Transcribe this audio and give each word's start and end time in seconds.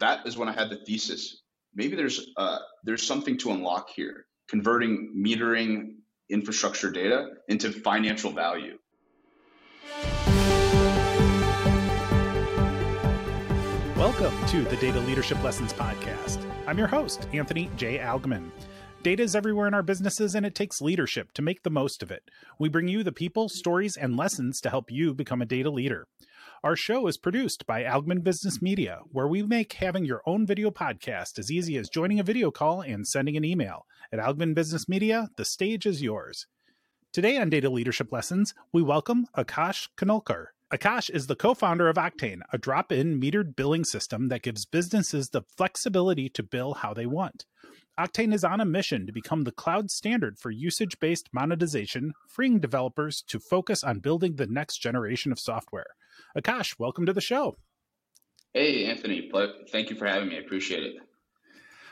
that 0.00 0.26
is 0.26 0.36
when 0.36 0.48
I 0.48 0.52
had 0.52 0.70
the 0.70 0.76
thesis. 0.76 1.42
Maybe 1.74 1.94
there's 1.94 2.32
uh, 2.36 2.58
there's 2.84 3.06
something 3.06 3.36
to 3.38 3.52
unlock 3.52 3.90
here, 3.90 4.24
converting 4.48 5.14
metering 5.14 5.96
infrastructure 6.30 6.90
data 6.90 7.28
into 7.48 7.70
financial 7.70 8.32
value. 8.32 8.78
Welcome 13.94 14.34
to 14.46 14.64
the 14.64 14.78
Data 14.80 15.00
Leadership 15.00 15.42
Lessons 15.44 15.74
Podcast. 15.74 16.50
I'm 16.66 16.78
your 16.78 16.86
host, 16.86 17.28
Anthony 17.34 17.70
J. 17.76 17.98
Algmin. 17.98 18.50
Data 19.02 19.22
is 19.22 19.36
everywhere 19.36 19.66
in 19.66 19.74
our 19.74 19.82
businesses, 19.82 20.34
and 20.34 20.46
it 20.46 20.54
takes 20.54 20.80
leadership 20.80 21.32
to 21.32 21.42
make 21.42 21.62
the 21.62 21.70
most 21.70 22.02
of 22.02 22.10
it. 22.10 22.30
We 22.58 22.68
bring 22.68 22.88
you 22.88 23.02
the 23.02 23.12
people, 23.12 23.48
stories, 23.48 23.96
and 23.96 24.16
lessons 24.16 24.60
to 24.62 24.70
help 24.70 24.90
you 24.90 25.14
become 25.14 25.42
a 25.42 25.46
data 25.46 25.70
leader. 25.70 26.06
Our 26.62 26.76
show 26.76 27.06
is 27.06 27.16
produced 27.16 27.66
by 27.66 27.84
Algmin 27.84 28.22
Business 28.22 28.60
Media, 28.60 28.98
where 29.10 29.26
we 29.26 29.42
make 29.42 29.72
having 29.72 30.04
your 30.04 30.20
own 30.26 30.46
video 30.46 30.70
podcast 30.70 31.38
as 31.38 31.50
easy 31.50 31.78
as 31.78 31.88
joining 31.88 32.20
a 32.20 32.22
video 32.22 32.50
call 32.50 32.82
and 32.82 33.08
sending 33.08 33.34
an 33.38 33.46
email. 33.46 33.86
At 34.12 34.18
Algmin 34.18 34.54
Business 34.54 34.86
Media, 34.86 35.30
the 35.36 35.46
stage 35.46 35.86
is 35.86 36.02
yours. 36.02 36.46
Today 37.14 37.38
on 37.38 37.48
Data 37.48 37.70
Leadership 37.70 38.12
Lessons, 38.12 38.52
we 38.74 38.82
welcome 38.82 39.26
Akash 39.34 39.88
Khanolkar. 39.96 40.48
Akash 40.70 41.08
is 41.08 41.28
the 41.28 41.34
co 41.34 41.54
founder 41.54 41.88
of 41.88 41.96
Octane, 41.96 42.40
a 42.52 42.58
drop 42.58 42.92
in 42.92 43.18
metered 43.18 43.56
billing 43.56 43.84
system 43.84 44.28
that 44.28 44.42
gives 44.42 44.66
businesses 44.66 45.30
the 45.30 45.40
flexibility 45.56 46.28
to 46.28 46.42
bill 46.42 46.74
how 46.74 46.92
they 46.92 47.06
want. 47.06 47.46
Octane 47.98 48.34
is 48.34 48.44
on 48.44 48.60
a 48.60 48.66
mission 48.66 49.06
to 49.06 49.12
become 49.14 49.44
the 49.44 49.52
cloud 49.52 49.90
standard 49.90 50.38
for 50.38 50.50
usage 50.50 51.00
based 51.00 51.30
monetization, 51.32 52.12
freeing 52.28 52.60
developers 52.60 53.22
to 53.28 53.40
focus 53.40 53.82
on 53.82 54.00
building 54.00 54.36
the 54.36 54.46
next 54.46 54.76
generation 54.76 55.32
of 55.32 55.40
software. 55.40 55.96
Akash, 56.36 56.78
welcome 56.78 57.06
to 57.06 57.12
the 57.12 57.20
show. 57.20 57.56
Hey, 58.52 58.86
Anthony. 58.86 59.30
Thank 59.70 59.90
you 59.90 59.96
for 59.96 60.06
having 60.06 60.28
me. 60.28 60.36
I 60.36 60.40
appreciate 60.40 60.82
it. 60.82 60.96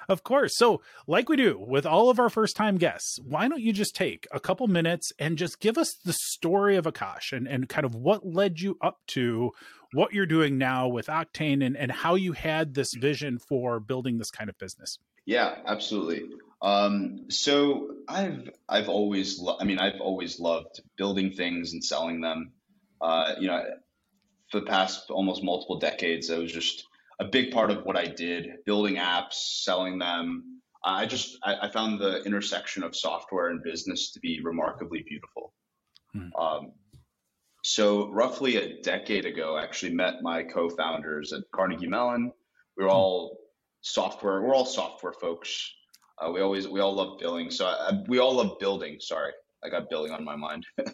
Of 0.09 0.25
course. 0.25 0.57
So, 0.57 0.81
like 1.07 1.29
we 1.29 1.37
do 1.37 1.59
with 1.59 1.85
all 1.85 2.09
of 2.09 2.19
our 2.19 2.31
first 2.31 2.57
time 2.57 2.79
guests, 2.79 3.19
why 3.23 3.47
don't 3.47 3.61
you 3.61 3.75
just 3.75 3.95
take 3.95 4.27
a 4.33 4.41
couple 4.41 4.67
minutes 4.67 5.13
and 5.19 5.37
just 5.37 5.61
give 5.61 5.77
us 5.77 5.95
the 6.03 6.15
story 6.15 6.77
of 6.77 6.87
Akash 6.87 7.33
and, 7.33 7.47
and 7.47 7.69
kind 7.69 7.85
of 7.85 7.95
what 7.95 8.25
led 8.25 8.59
you 8.59 8.79
up 8.81 9.01
to 9.09 9.53
what 9.93 10.15
you're 10.15 10.27
doing 10.27 10.57
now 10.57 10.89
with 10.89 11.07
Octane 11.07 11.65
and, 11.65 11.77
and 11.77 11.93
how 11.93 12.15
you 12.15 12.33
had 12.33 12.75
this 12.75 12.89
vision 12.95 13.39
for 13.39 13.81
building 13.81 14.17
this 14.17 14.31
kind 14.31 14.49
of 14.49 14.59
business? 14.59 14.99
Yeah, 15.27 15.57
absolutely. 15.67 16.25
Um, 16.63 17.27
so 17.29 17.95
I've 18.09 18.49
I've 18.67 18.89
always 18.89 19.39
lo- 19.39 19.59
I 19.61 19.65
mean 19.65 19.79
I've 19.79 20.01
always 20.01 20.41
loved 20.41 20.81
building 20.97 21.33
things 21.33 21.75
and 21.75 21.85
selling 21.85 22.23
them. 22.23 22.53
Uh, 23.01 23.35
you 23.39 23.47
know, 23.47 23.63
for 24.51 24.61
the 24.61 24.67
past 24.67 25.11
almost 25.11 25.45
multiple 25.45 25.79
decades, 25.79 26.31
it 26.31 26.39
was 26.39 26.53
just 26.53 26.85
a 27.21 27.25
big 27.25 27.53
part 27.53 27.71
of 27.71 27.85
what 27.85 27.97
I 27.97 28.07
did, 28.07 28.65
building 28.65 28.97
apps, 28.97 29.35
selling 29.63 29.99
them. 29.99 30.61
I 30.85 31.07
just 31.07 31.37
I, 31.43 31.57
I 31.63 31.71
found 31.71 32.01
the 32.01 32.23
intersection 32.25 32.83
of 32.83 32.95
software 32.95 33.49
and 33.49 33.63
business 33.63 34.13
to 34.13 34.21
be 34.21 34.41
remarkably 34.43 35.05
beautiful. 35.07 35.53
Hmm. 36.13 36.35
Um, 36.39 36.73
so 37.65 38.09
roughly 38.11 38.57
a 38.57 38.81
decade 38.83 39.27
ago, 39.27 39.57
I 39.57 39.65
actually 39.65 39.93
met 39.93 40.23
my 40.23 40.45
co-founders 40.45 41.33
at 41.33 41.43
Carnegie 41.53 41.89
Mellon. 41.89 42.33
We 42.77 42.85
were 42.85 42.91
hmm. 42.91 42.97
all 42.97 43.39
software. 43.81 44.41
We're 44.43 44.55
all 44.55 44.67
software 44.67 45.13
folks. 45.13 45.73
Uh, 46.21 46.31
we 46.31 46.41
always 46.41 46.69
we 46.69 46.81
all 46.81 46.95
love 46.95 47.19
building. 47.19 47.51
So 47.51 47.67
I, 47.67 48.03
we 48.07 48.19
all 48.19 48.35
love 48.35 48.59
building. 48.59 48.99
Sorry, 49.01 49.33
I 49.65 49.69
got 49.69 49.91
building 49.91 50.13
on 50.13 50.25
my 50.25 50.37
mind. 50.37 50.65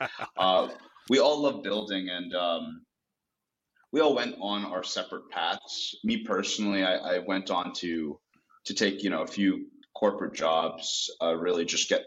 uh, 0.36 0.68
we 1.10 1.18
all 1.18 1.40
love 1.40 1.62
building, 1.62 2.08
and 2.08 2.34
um, 2.34 2.82
we 3.94 4.00
all 4.00 4.12
went 4.12 4.34
on 4.40 4.64
our 4.64 4.82
separate 4.82 5.30
paths. 5.30 5.94
Me 6.02 6.24
personally, 6.24 6.82
I, 6.82 6.96
I, 6.96 7.18
went 7.20 7.48
on 7.48 7.72
to 7.74 8.18
to 8.64 8.74
take 8.74 9.04
you 9.04 9.10
know 9.10 9.22
a 9.22 9.26
few 9.26 9.66
corporate 9.94 10.34
jobs. 10.34 11.08
Uh, 11.22 11.36
really, 11.36 11.64
just 11.64 11.88
get 11.88 12.02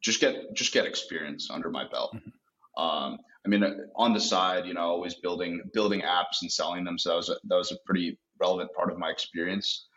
just 0.00 0.20
get 0.20 0.54
just 0.54 0.72
get 0.72 0.86
experience 0.86 1.50
under 1.50 1.70
my 1.70 1.88
belt. 1.88 2.14
Mm-hmm. 2.14 2.84
Um, 2.84 3.18
I 3.44 3.48
mean, 3.48 3.64
uh, 3.64 3.74
on 3.96 4.12
the 4.12 4.20
side, 4.20 4.64
you 4.64 4.74
know, 4.74 4.82
always 4.82 5.14
building 5.16 5.60
building 5.74 6.02
apps 6.02 6.42
and 6.42 6.52
selling 6.52 6.84
them. 6.84 6.96
So 6.96 7.08
that 7.10 7.16
was 7.16 7.28
a, 7.30 7.36
that 7.48 7.56
was 7.56 7.72
a 7.72 7.78
pretty 7.84 8.16
relevant 8.40 8.70
part 8.76 8.92
of 8.92 8.96
my 8.96 9.10
experience. 9.10 9.88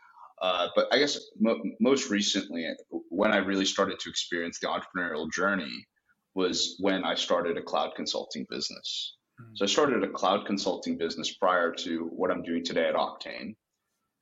Uh, 0.42 0.70
but 0.76 0.88
I 0.92 0.98
guess 0.98 1.20
mo- 1.40 1.62
most 1.80 2.10
recently, 2.10 2.66
when 3.10 3.32
I 3.32 3.38
really 3.38 3.66
started 3.66 4.00
to 4.00 4.10
experience 4.10 4.58
the 4.60 4.70
entrepreneurial 4.70 5.32
journey, 5.32 5.86
was 6.34 6.78
when 6.80 7.04
I 7.04 7.14
started 7.14 7.58
a 7.58 7.62
cloud 7.62 7.92
consulting 7.96 8.48
business. 8.50 9.18
Mm-hmm. 9.42 9.56
So 9.56 9.66
I 9.66 9.68
started 9.68 10.04
a 10.04 10.10
cloud 10.10 10.46
consulting 10.46 10.98
business 10.98 11.34
prior 11.34 11.72
to 11.76 12.10
what 12.14 12.32
I'm 12.32 12.44
doing 12.44 12.64
today 12.64 12.88
at 12.88 12.96
Octane, 12.96 13.56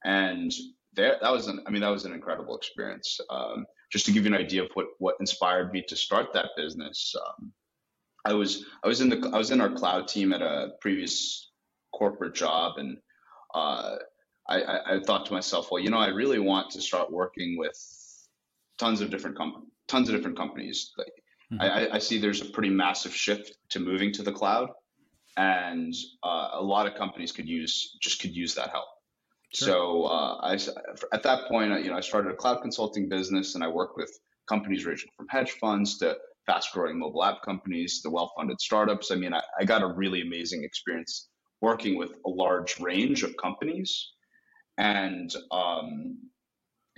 and 0.05 0.51
there, 0.93 1.17
that 1.21 1.31
was 1.31 1.47
an, 1.47 1.61
I 1.67 1.69
mean, 1.69 1.81
that 1.81 1.89
was 1.89 2.05
an 2.05 2.13
incredible 2.13 2.57
experience. 2.57 3.19
Um, 3.29 3.65
just 3.91 4.05
to 4.05 4.11
give 4.11 4.25
you 4.25 4.33
an 4.33 4.39
idea 4.39 4.63
of 4.63 4.69
what 4.73 4.87
what 4.99 5.15
inspired 5.19 5.71
me 5.71 5.83
to 5.87 5.95
start 5.95 6.33
that 6.33 6.49
business, 6.55 7.15
um, 7.25 7.51
I 8.25 8.33
was 8.33 8.65
I 8.83 8.87
was 8.87 9.01
in 9.01 9.09
the 9.09 9.29
I 9.33 9.37
was 9.37 9.51
in 9.51 9.61
our 9.61 9.71
cloud 9.71 10.07
team 10.07 10.33
at 10.33 10.41
a 10.41 10.71
previous 10.81 11.51
corporate 11.93 12.35
job, 12.35 12.77
and 12.77 12.97
uh, 13.53 13.95
I, 14.47 14.61
I, 14.61 14.95
I, 14.95 14.99
thought 15.01 15.25
to 15.27 15.33
myself, 15.33 15.71
well, 15.71 15.81
you 15.81 15.89
know, 15.89 15.97
I 15.97 16.07
really 16.07 16.39
want 16.39 16.69
to 16.71 16.81
start 16.81 17.11
working 17.11 17.57
with 17.57 17.75
tons 18.77 19.01
of 19.01 19.09
different 19.09 19.37
com- 19.37 19.67
tons 19.87 20.09
of 20.09 20.15
different 20.15 20.37
companies. 20.37 20.91
Like, 20.97 21.13
mm-hmm. 21.51 21.61
I, 21.61 21.95
I, 21.95 21.99
see 21.99 22.19
there's 22.19 22.41
a 22.41 22.45
pretty 22.45 22.69
massive 22.69 23.13
shift 23.13 23.57
to 23.69 23.79
moving 23.79 24.11
to 24.13 24.23
the 24.23 24.31
cloud, 24.31 24.69
and 25.39 25.93
uh, 26.21 26.49
a 26.53 26.61
lot 26.61 26.85
of 26.85 26.95
companies 26.95 27.31
could 27.31 27.47
use 27.47 27.97
just 28.01 28.21
could 28.21 28.35
use 28.35 28.53
that 28.55 28.69
help. 28.71 28.89
Sure. 29.53 29.67
So 29.67 30.03
uh, 30.03 30.35
I, 30.41 30.53
at 31.13 31.23
that 31.23 31.47
point, 31.47 31.83
you 31.83 31.89
know, 31.89 31.97
I 31.97 32.01
started 32.01 32.31
a 32.31 32.35
cloud 32.35 32.61
consulting 32.61 33.07
business, 33.07 33.55
and 33.55 33.63
I 33.63 33.69
worked 33.69 33.95
with 33.97 34.11
companies 34.47 34.85
ranging 34.85 35.09
from 35.15 35.27
hedge 35.29 35.51
funds 35.51 35.97
to 35.99 36.17
fast-growing 36.45 36.99
mobile 36.99 37.23
app 37.23 37.41
companies 37.41 38.01
to 38.01 38.09
well-funded 38.09 38.59
startups. 38.59 39.11
I 39.11 39.15
mean, 39.15 39.33
I, 39.33 39.41
I 39.59 39.63
got 39.63 39.81
a 39.81 39.87
really 39.87 40.21
amazing 40.21 40.63
experience 40.63 41.29
working 41.61 41.97
with 41.97 42.11
a 42.25 42.29
large 42.29 42.79
range 42.79 43.23
of 43.23 43.37
companies. 43.37 44.11
And 44.77 45.33
um, 45.51 46.17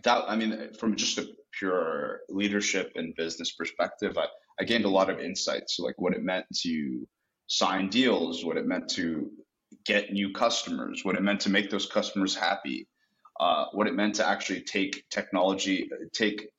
that, 0.03 0.23
I 0.27 0.35
mean, 0.35 0.73
from 0.79 0.95
just 0.95 1.19
a 1.19 1.27
pure 1.59 2.21
leadership 2.29 2.91
and 2.95 3.15
business 3.15 3.51
perspective, 3.51 4.17
I, 4.17 4.25
I 4.59 4.63
gained 4.63 4.85
a 4.85 4.89
lot 4.89 5.09
of 5.09 5.19
insights, 5.19 5.79
like 5.79 5.95
what 5.99 6.13
it 6.13 6.23
meant 6.23 6.45
to 6.63 7.07
sign 7.51 7.89
deals, 7.89 8.45
what 8.45 8.57
it 8.57 8.65
meant 8.65 8.89
to 8.89 9.31
get 9.85 10.13
new 10.13 10.31
customers, 10.31 11.03
what 11.03 11.15
it 11.15 11.21
meant 11.21 11.41
to 11.41 11.49
make 11.49 11.69
those 11.69 11.85
customers 11.85 12.35
happy, 12.35 12.87
uh, 13.39 13.65
what 13.73 13.87
it 13.87 13.93
meant 13.93 14.15
to 14.15 14.27
actually 14.27 14.61
take 14.61 15.03
technology, 15.09 15.89
take 16.13 16.49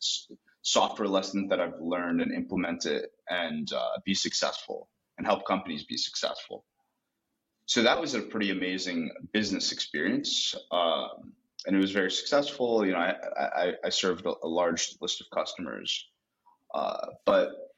software 0.63 1.09
lessons 1.09 1.49
that 1.51 1.61
I've 1.61 1.81
learned 1.81 2.21
and 2.21 2.33
implement 2.33 2.87
it 2.87 3.11
and 3.29 3.73
uh, 3.73 3.99
be 4.05 4.15
successful 4.15 4.89
and 5.17 5.27
help 5.27 5.47
companies 5.47 5.85
be 5.85 5.97
successful 5.97 6.65
so 7.67 7.83
that 7.83 8.01
was 8.01 8.15
a 8.15 8.21
pretty 8.21 8.51
amazing 8.51 9.11
business 9.33 9.73
experience. 9.73 10.55
Um, 10.71 11.33
and 11.67 11.77
it 11.77 11.79
was 11.79 11.93
very 11.93 12.11
successful. 12.11 12.85
You 12.85 12.93
know, 12.93 12.99
I, 12.99 13.15
I, 13.39 13.73
I 13.85 13.89
served 13.89 14.27
a, 14.27 14.35
a, 14.43 14.49
large 14.49 14.97
list 15.01 15.21
of 15.21 15.31
customers. 15.31 16.09
Uh, 16.75 17.07
but 17.25 17.72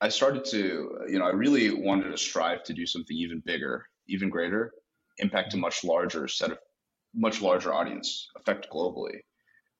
I 0.00 0.08
started 0.08 0.44
to, 0.46 1.06
you 1.08 1.18
know, 1.18 1.24
I 1.24 1.30
really 1.30 1.72
wanted 1.72 2.10
to 2.10 2.18
strive 2.18 2.62
to 2.64 2.72
do 2.72 2.86
something 2.86 3.16
even 3.16 3.42
bigger, 3.44 3.86
even 4.06 4.30
greater, 4.30 4.72
impact 5.18 5.52
a 5.52 5.56
mm-hmm. 5.56 5.62
much 5.62 5.84
larger 5.84 6.28
set 6.28 6.52
of, 6.52 6.58
much 7.14 7.42
larger 7.42 7.74
audience, 7.74 8.28
affect 8.36 8.68
globally. 8.70 9.20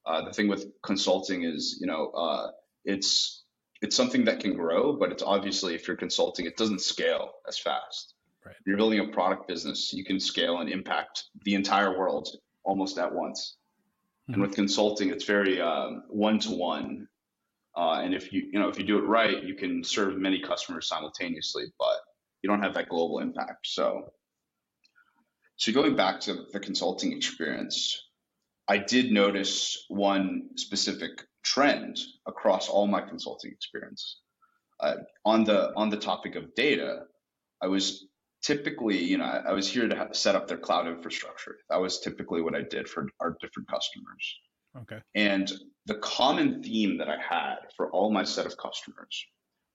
Uh, 0.06 0.24
the 0.24 0.32
thing 0.32 0.48
with 0.48 0.66
consulting 0.82 1.44
is, 1.44 1.78
you 1.80 1.86
know, 1.86 2.08
uh, 2.10 2.50
it's 2.84 3.44
it's 3.80 3.94
something 3.94 4.24
that 4.24 4.40
can 4.40 4.54
grow, 4.54 4.92
but 4.94 5.12
it's 5.12 5.22
obviously 5.22 5.74
if 5.74 5.86
you're 5.86 5.96
consulting, 5.96 6.46
it 6.46 6.56
doesn't 6.56 6.80
scale 6.80 7.30
as 7.46 7.58
fast. 7.58 8.14
Right. 8.44 8.56
You're 8.66 8.76
building 8.76 8.98
a 8.98 9.08
product 9.08 9.46
business, 9.46 9.92
you 9.92 10.04
can 10.04 10.18
scale 10.18 10.58
and 10.58 10.68
impact 10.68 11.24
the 11.44 11.54
entire 11.54 11.96
world 11.96 12.28
almost 12.64 12.98
at 12.98 13.14
once. 13.14 13.56
Mm-hmm. 14.24 14.32
And 14.32 14.42
with 14.42 14.56
consulting, 14.56 15.10
it's 15.10 15.24
very 15.24 15.60
one 16.09 16.41
to 16.41 16.50
one. 16.50 17.06
And 17.76 18.15
if 18.15 18.32
you 18.32 18.48
you 18.53 18.59
know 18.59 18.68
if 18.68 18.78
you 18.78 18.84
do 18.84 18.98
it 18.98 19.03
right, 19.03 19.42
you 19.42 19.54
can 19.54 19.84
serve 19.84 20.16
many 20.16 20.41
customers 20.41 20.88
simultaneously, 20.88 21.66
but 21.78 21.98
you 22.42 22.48
don't 22.48 22.62
have 22.62 22.74
that 22.74 22.88
global 22.88 23.18
impact. 23.20 23.66
So, 23.66 24.12
so 25.56 25.72
going 25.72 25.97
back 25.97 26.20
to 26.20 26.44
the 26.53 26.60
consulting 26.60 27.12
experience, 27.12 28.00
I 28.68 28.78
did 28.78 29.12
notice 29.12 29.84
one 29.88 30.50
specific 30.56 31.10
trend 31.42 31.98
across 32.26 32.68
all 32.68 32.86
my 32.86 33.00
consulting 33.00 33.53
experience. 33.53 34.21
Uh, 34.80 34.97
on 35.24 35.44
the 35.44 35.74
on 35.74 35.91
the 35.91 35.97
topic 35.97 36.36
of 36.36 36.54
data, 36.54 37.03
I 37.60 37.66
was 37.66 38.06
typically, 38.42 39.03
you 39.03 39.18
know, 39.18 39.24
I 39.24 39.53
was 39.53 39.68
here 39.68 39.88
to 39.88 40.09
set 40.12 40.36
up 40.36 40.47
their 40.47 40.59
cloud 40.59 40.86
infrastructure. 40.86 41.56
That 41.71 41.80
was 41.80 42.00
typically 42.00 42.42
what 42.42 42.54
I 42.54 42.62
did 42.62 42.88
for 42.88 43.09
our 43.21 43.36
different 43.41 43.68
customers. 43.68 44.38
Okay. 44.83 45.01
And 45.15 45.51
the 45.86 45.97
common 45.97 46.63
theme 46.63 46.98
that 46.98 47.09
I 47.09 47.16
had 47.16 47.57
for 47.77 47.91
all 47.91 48.10
my 48.10 48.25
set 48.25 48.47
of 48.47 48.57
customers 48.57 49.27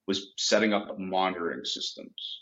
was 0.08 0.34
setting 0.38 0.74
up 0.74 0.98
monitoring 1.00 1.66
systems. 1.66 2.42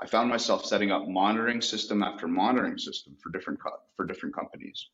I 0.00 0.06
found 0.06 0.28
myself 0.28 0.64
setting 0.64 0.90
up 0.90 1.06
monitoring 1.08 1.60
system 1.60 2.02
after 2.02 2.26
monitoring 2.26 2.78
system 2.78 3.16
for 3.22 3.30
different 3.30 3.60
co- 3.62 3.78
for 3.96 4.04
different 4.04 4.34
companies. 4.34 4.88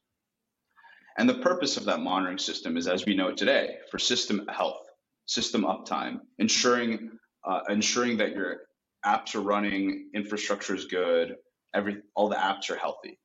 And 1.18 1.28
the 1.28 1.34
purpose 1.34 1.76
of 1.76 1.84
that 1.86 2.00
monitoring 2.00 2.38
system 2.38 2.76
is, 2.76 2.86
as 2.86 3.04
we 3.04 3.16
know 3.16 3.28
it 3.28 3.36
today, 3.36 3.78
for 3.90 3.98
system 3.98 4.46
health, 4.48 4.82
system 5.26 5.62
uptime, 5.62 6.20
ensuring 6.38 7.18
uh, 7.44 7.60
ensuring 7.68 8.18
that 8.18 8.32
your 8.32 8.60
apps 9.04 9.34
are 9.34 9.40
running, 9.40 10.10
infrastructure 10.14 10.74
is 10.74 10.84
good, 10.84 11.36
every 11.74 12.02
all 12.14 12.28
the 12.28 12.36
apps 12.36 12.70
are 12.70 12.76
healthy. 12.76 13.18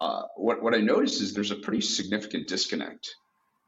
Uh, 0.00 0.22
what 0.36 0.62
what 0.62 0.74
I 0.74 0.78
noticed 0.78 1.22
is 1.22 1.34
there's 1.34 1.50
a 1.50 1.56
pretty 1.56 1.80
significant 1.80 2.48
disconnect 2.48 3.14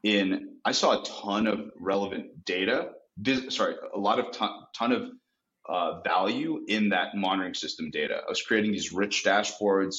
in. 0.03 0.57
I 0.65 0.71
saw 0.71 1.01
a 1.01 1.05
ton 1.05 1.47
of 1.47 1.71
relevant 1.79 2.45
data. 2.45 2.89
sorry, 3.49 3.75
a 3.93 3.99
lot 3.99 4.19
of 4.19 4.31
ton, 4.31 4.51
ton 4.77 4.91
of 4.91 5.09
uh, 5.69 6.01
value 6.01 6.63
in 6.67 6.89
that 6.89 7.15
monitoring 7.15 7.53
system 7.53 7.89
data. 7.91 8.21
I 8.25 8.29
was 8.29 8.41
creating 8.41 8.71
these 8.71 8.91
rich 8.91 9.23
dashboards, 9.25 9.95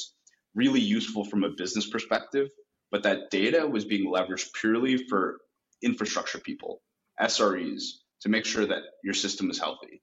really 0.55 0.81
useful 0.81 1.25
from 1.25 1.45
a 1.45 1.51
business 1.51 1.89
perspective, 1.89 2.49
but 2.91 3.03
that 3.03 3.31
data 3.31 3.67
was 3.67 3.85
being 3.85 4.11
leveraged 4.13 4.53
purely 4.59 4.97
for 5.09 5.39
infrastructure 5.83 6.39
people, 6.39 6.83
SREs, 7.21 7.83
to 8.23 8.29
make 8.29 8.45
sure 8.45 8.67
that 8.67 8.83
your 9.05 9.15
system 9.15 9.51
is 9.51 9.59
healthy. 9.59 10.03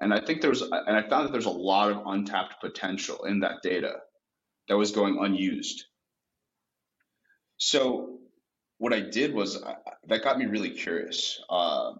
And 0.00 0.14
I 0.14 0.20
think 0.20 0.40
there's, 0.40 0.62
and 0.62 0.96
I 0.96 1.06
found 1.08 1.26
that 1.26 1.32
there's 1.32 1.46
a 1.46 1.50
lot 1.50 1.90
of 1.90 2.06
untapped 2.06 2.60
potential 2.60 3.24
in 3.24 3.40
that 3.40 3.62
data 3.62 3.96
that 4.70 4.76
was 4.76 4.92
going 4.92 5.18
unused. 5.18 5.84
So 7.56 8.20
what 8.78 8.92
I 8.92 9.00
did 9.00 9.34
was 9.34 9.60
that 10.06 10.22
got 10.22 10.38
me 10.38 10.46
really 10.46 10.70
curious. 10.70 11.42
Um, 11.50 11.98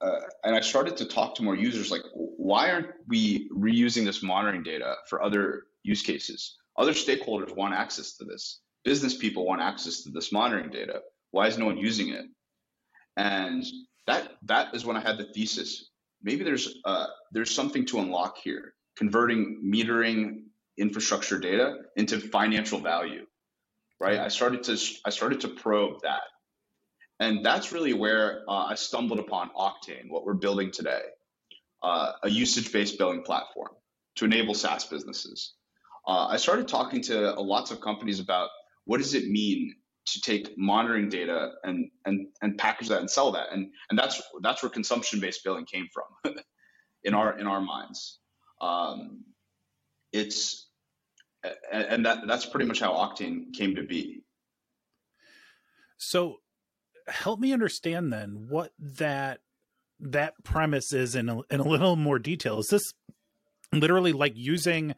uh, 0.00 0.20
and 0.42 0.56
I 0.56 0.60
started 0.60 0.96
to 0.96 1.04
talk 1.04 1.34
to 1.34 1.42
more 1.42 1.54
users 1.54 1.90
like, 1.90 2.00
why 2.14 2.70
aren't 2.70 2.88
we 3.08 3.50
reusing 3.50 4.06
this 4.06 4.22
monitoring 4.22 4.62
data 4.62 4.94
for 5.06 5.22
other 5.22 5.64
use 5.82 6.00
cases? 6.00 6.56
Other 6.78 6.92
stakeholders 6.92 7.54
want 7.54 7.74
access 7.74 8.16
to 8.16 8.24
this. 8.24 8.60
Business 8.84 9.14
people 9.14 9.44
want 9.44 9.60
access 9.60 10.02
to 10.04 10.10
this 10.10 10.32
monitoring 10.32 10.70
data. 10.70 11.02
Why 11.32 11.46
is 11.46 11.58
no 11.58 11.66
one 11.66 11.76
using 11.76 12.08
it? 12.08 12.24
And 13.18 13.66
that 14.06 14.30
that 14.44 14.74
is 14.74 14.86
when 14.86 14.96
I 14.96 15.00
had 15.00 15.18
the 15.18 15.30
thesis. 15.34 15.90
Maybe 16.22 16.42
there's 16.42 16.74
uh, 16.86 17.08
there's 17.32 17.54
something 17.54 17.84
to 17.86 17.98
unlock 17.98 18.38
here, 18.38 18.72
converting 18.96 19.60
metering 19.62 20.47
infrastructure 20.78 21.38
data 21.38 21.76
into 21.96 22.18
financial 22.20 22.78
value, 22.78 23.26
right? 24.00 24.18
I 24.18 24.28
started 24.28 24.62
to 24.64 24.78
I 25.04 25.10
started 25.10 25.40
to 25.42 25.48
probe 25.48 26.02
that, 26.02 26.22
and 27.20 27.44
that's 27.44 27.72
really 27.72 27.92
where 27.92 28.42
uh, 28.48 28.66
I 28.66 28.74
stumbled 28.74 29.18
upon 29.18 29.50
Octane, 29.50 30.08
what 30.08 30.24
we're 30.24 30.34
building 30.34 30.70
today, 30.70 31.02
uh, 31.82 32.12
a 32.22 32.30
usage-based 32.30 32.98
billing 32.98 33.22
platform 33.22 33.70
to 34.16 34.24
enable 34.24 34.54
SaaS 34.54 34.84
businesses. 34.84 35.54
Uh, 36.06 36.26
I 36.26 36.36
started 36.36 36.68
talking 36.68 37.02
to 37.02 37.32
lots 37.40 37.70
of 37.70 37.80
companies 37.80 38.20
about 38.20 38.48
what 38.84 38.98
does 38.98 39.14
it 39.14 39.28
mean 39.28 39.74
to 40.06 40.20
take 40.22 40.56
monitoring 40.56 41.08
data 41.08 41.50
and 41.64 41.90
and 42.06 42.28
and 42.40 42.56
package 42.56 42.88
that 42.88 43.00
and 43.00 43.10
sell 43.10 43.32
that, 43.32 43.48
and 43.52 43.70
and 43.90 43.98
that's 43.98 44.22
that's 44.42 44.62
where 44.62 44.70
consumption-based 44.70 45.44
billing 45.44 45.66
came 45.66 45.88
from, 45.92 46.34
in 47.04 47.14
our 47.14 47.38
in 47.38 47.46
our 47.46 47.60
minds. 47.60 48.18
Um, 48.60 49.24
it's 50.12 50.67
and 51.72 52.04
that 52.06 52.26
that's 52.26 52.46
pretty 52.46 52.66
much 52.66 52.80
how 52.80 52.92
Octane 52.92 53.52
came 53.54 53.76
to 53.76 53.82
be. 53.82 54.22
So 55.96 56.36
help 57.06 57.40
me 57.40 57.52
understand 57.52 58.12
then 58.12 58.46
what 58.48 58.72
that 58.78 59.40
that 60.00 60.34
premise 60.44 60.92
is 60.92 61.14
in 61.14 61.28
a, 61.28 61.40
in 61.50 61.60
a 61.60 61.68
little 61.68 61.96
more 61.96 62.18
detail. 62.18 62.58
Is 62.60 62.68
this 62.68 62.92
literally 63.72 64.12
like 64.12 64.34
using 64.36 64.94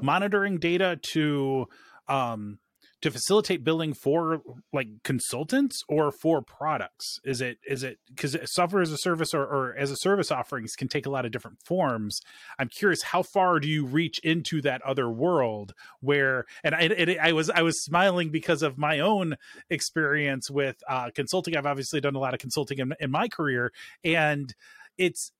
monitoring 0.00 0.58
data 0.58 0.98
to 1.12 1.66
um, 2.08 2.58
to 3.02 3.10
facilitate 3.10 3.64
billing 3.64 3.94
for 3.94 4.42
like 4.72 4.88
consultants 5.04 5.82
or 5.88 6.12
for 6.12 6.42
products? 6.42 7.18
Is 7.24 7.40
it 7.40 7.58
is 7.66 7.82
it 7.82 7.98
because 8.08 8.36
software 8.44 8.82
as 8.82 8.92
a 8.92 8.98
service 8.98 9.32
or, 9.32 9.42
or, 9.42 9.74
as 9.76 9.90
a 9.90 9.96
service 9.96 10.30
offerings 10.30 10.74
can 10.76 10.88
take 10.88 11.06
a 11.06 11.10
lot 11.10 11.24
of 11.24 11.32
different 11.32 11.62
forms. 11.64 12.20
I'm 12.58 12.68
curious 12.68 13.02
how 13.02 13.22
far 13.22 13.58
do 13.58 13.68
you 13.68 13.86
reach 13.86 14.18
into 14.20 14.60
that 14.62 14.82
other 14.82 15.08
world 15.08 15.72
where 16.00 16.44
and 16.62 16.74
i, 16.74 16.82
it, 16.82 17.18
I 17.18 17.32
was 17.32 17.50
i 17.50 17.62
was 17.62 17.82
smiling 17.82 18.30
because 18.30 18.62
of 18.62 18.76
my 18.76 19.00
own 19.00 19.36
experience 19.70 20.50
with 20.50 20.82
uh, 20.88 21.10
consulting. 21.14 21.56
I've 21.56 21.66
obviously 21.66 22.00
done 22.00 22.14
a 22.14 22.18
lot 22.18 22.34
of 22.34 22.40
consulting 22.40 22.78
in, 22.78 22.94
in 23.00 23.10
my 23.10 23.28
career 23.28 23.72
and 24.04 24.54
it's 24.98 25.32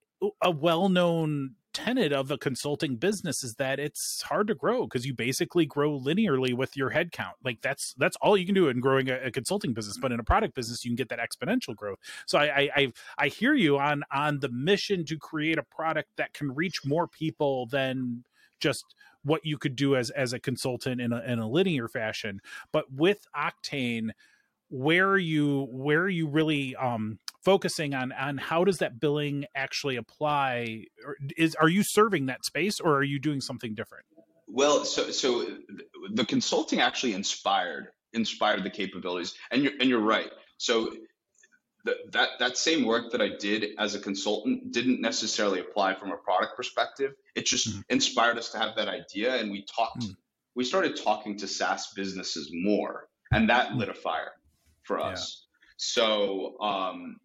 a 0.42 0.50
well-known 0.50 1.54
tenet 1.72 2.12
of 2.12 2.30
a 2.30 2.38
consulting 2.38 2.96
business 2.96 3.44
is 3.44 3.54
that 3.54 3.78
it's 3.78 4.22
hard 4.22 4.48
to 4.48 4.54
grow 4.54 4.84
because 4.84 5.06
you 5.06 5.14
basically 5.14 5.66
grow 5.66 5.98
linearly 5.98 6.54
with 6.54 6.76
your 6.76 6.90
headcount. 6.90 7.34
Like 7.44 7.60
that's 7.60 7.94
that's 7.98 8.16
all 8.20 8.36
you 8.36 8.46
can 8.46 8.54
do 8.54 8.68
in 8.68 8.80
growing 8.80 9.08
a, 9.08 9.16
a, 9.26 9.30
consulting 9.30 9.72
business. 9.72 9.98
But 9.98 10.12
in 10.12 10.20
a 10.20 10.24
product 10.24 10.54
business, 10.54 10.84
you 10.84 10.90
can 10.90 10.96
get 10.96 11.08
that 11.10 11.18
exponential 11.18 11.74
growth. 11.74 11.98
So 12.26 12.38
I, 12.38 12.44
I 12.44 12.70
I 12.76 12.92
I 13.18 13.28
hear 13.28 13.54
you 13.54 13.78
on 13.78 14.02
on 14.12 14.40
the 14.40 14.48
mission 14.48 15.04
to 15.06 15.16
create 15.16 15.58
a 15.58 15.62
product 15.62 16.10
that 16.16 16.32
can 16.32 16.54
reach 16.54 16.84
more 16.84 17.06
people 17.06 17.66
than 17.66 18.24
just 18.60 18.84
what 19.22 19.44
you 19.44 19.58
could 19.58 19.76
do 19.76 19.96
as 19.96 20.10
as 20.10 20.32
a 20.32 20.40
consultant 20.40 21.00
in 21.00 21.12
a 21.12 21.20
in 21.22 21.38
a 21.38 21.48
linear 21.48 21.88
fashion. 21.88 22.40
But 22.72 22.92
with 22.92 23.26
Octane, 23.36 24.10
where 24.70 25.16
you 25.16 25.66
where 25.70 26.08
you 26.08 26.28
really 26.28 26.76
um 26.76 27.18
focusing 27.44 27.94
on 27.94 28.12
on 28.12 28.38
how 28.38 28.64
does 28.64 28.78
that 28.78 29.00
billing 29.00 29.44
actually 29.54 29.96
apply 29.96 30.84
or 31.04 31.16
is 31.36 31.54
are 31.56 31.68
you 31.68 31.82
serving 31.82 32.26
that 32.26 32.44
space 32.44 32.80
or 32.80 32.96
are 32.96 33.02
you 33.02 33.18
doing 33.18 33.40
something 33.40 33.74
different 33.74 34.04
well 34.46 34.84
so 34.84 35.10
so 35.10 35.46
the 36.12 36.24
consulting 36.24 36.80
actually 36.80 37.14
inspired 37.14 37.88
inspired 38.12 38.62
the 38.64 38.70
capabilities 38.70 39.34
and 39.50 39.62
you're 39.62 39.72
and 39.80 39.88
you're 39.88 40.00
right 40.00 40.30
so 40.58 40.90
the, 41.84 41.96
that 42.12 42.30
that 42.38 42.56
same 42.56 42.84
work 42.84 43.10
that 43.12 43.20
I 43.20 43.30
did 43.38 43.70
as 43.78 43.94
a 43.94 44.00
consultant 44.00 44.72
didn't 44.72 45.00
necessarily 45.00 45.60
apply 45.60 45.94
from 45.94 46.10
a 46.10 46.16
product 46.16 46.56
perspective. 46.56 47.12
It 47.34 47.46
just 47.46 47.68
mm-hmm. 47.68 47.80
inspired 47.88 48.38
us 48.38 48.50
to 48.50 48.58
have 48.58 48.76
that 48.76 48.88
idea, 48.88 49.36
and 49.36 49.50
we 49.50 49.64
talked. 49.64 50.00
Mm-hmm. 50.00 50.12
We 50.54 50.64
started 50.64 50.96
talking 50.96 51.38
to 51.38 51.46
SaaS 51.46 51.92
businesses 51.94 52.50
more, 52.52 53.08
and 53.32 53.48
that 53.48 53.74
lit 53.74 53.88
a 53.88 53.94
fire 53.94 54.32
for 54.82 55.00
us. 55.00 55.46
So 55.82 56.60
um, 56.60 57.20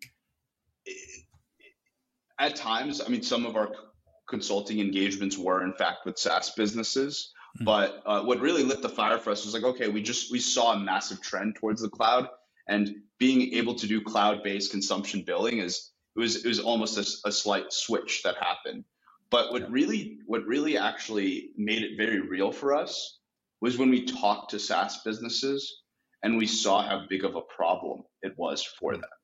at 2.40 2.56
times, 2.56 3.02
I 3.06 3.10
mean, 3.10 3.22
some 3.22 3.46
of 3.46 3.58
our 3.58 3.70
consulting 4.30 4.80
engagements 4.80 5.38
were 5.38 5.62
in 5.62 5.74
fact 5.74 6.06
with 6.06 6.18
SaaS 6.18 6.52
businesses. 6.52 7.34
Mm-hmm. 7.58 7.66
But 7.66 8.02
uh, 8.06 8.24
what 8.24 8.40
really 8.40 8.64
lit 8.64 8.82
the 8.82 8.88
fire 8.88 9.18
for 9.18 9.32
us 9.32 9.44
was 9.44 9.54
like, 9.54 9.64
okay, 9.64 9.90
we 9.90 10.02
just 10.02 10.32
we 10.32 10.40
saw 10.40 10.72
a 10.72 10.80
massive 10.80 11.20
trend 11.22 11.56
towards 11.56 11.82
the 11.82 11.90
cloud, 11.90 12.30
and 12.70 12.96
being 13.20 13.54
able 13.56 13.76
to 13.76 13.88
do 13.88 14.02
cloud-based 14.02 14.72
consumption 14.72 15.24
billing 15.28 15.58
is 15.58 15.92
it 16.16 16.20
was 16.20 16.46
it 16.46 16.48
was 16.48 16.62
almost 16.62 16.98
a, 16.98 17.28
a 17.28 17.34
slight 17.34 17.74
switch 17.74 18.24
that 18.24 18.38
happened. 18.38 18.86
But 19.32 19.52
what 19.52 19.64
yeah. 19.64 19.68
really 19.70 20.20
what 20.28 20.46
really 20.46 20.78
actually 20.78 21.50
made 21.58 21.84
it 21.84 21.98
very 21.98 22.22
real 22.22 22.54
for 22.54 22.74
us 22.74 23.20
was 23.60 23.78
when 23.78 23.90
we 23.90 24.06
talked 24.06 24.52
to 24.52 24.60
SaaS 24.60 25.02
businesses 25.04 25.82
and 26.26 26.38
we 26.38 26.48
saw 26.48 26.82
how 26.82 27.06
big 27.08 27.24
of 27.24 27.36
a 27.36 27.42
problem 27.42 28.02
it 28.24 28.34
was 28.36 28.64
for 28.64 28.94
them. 28.98 29.16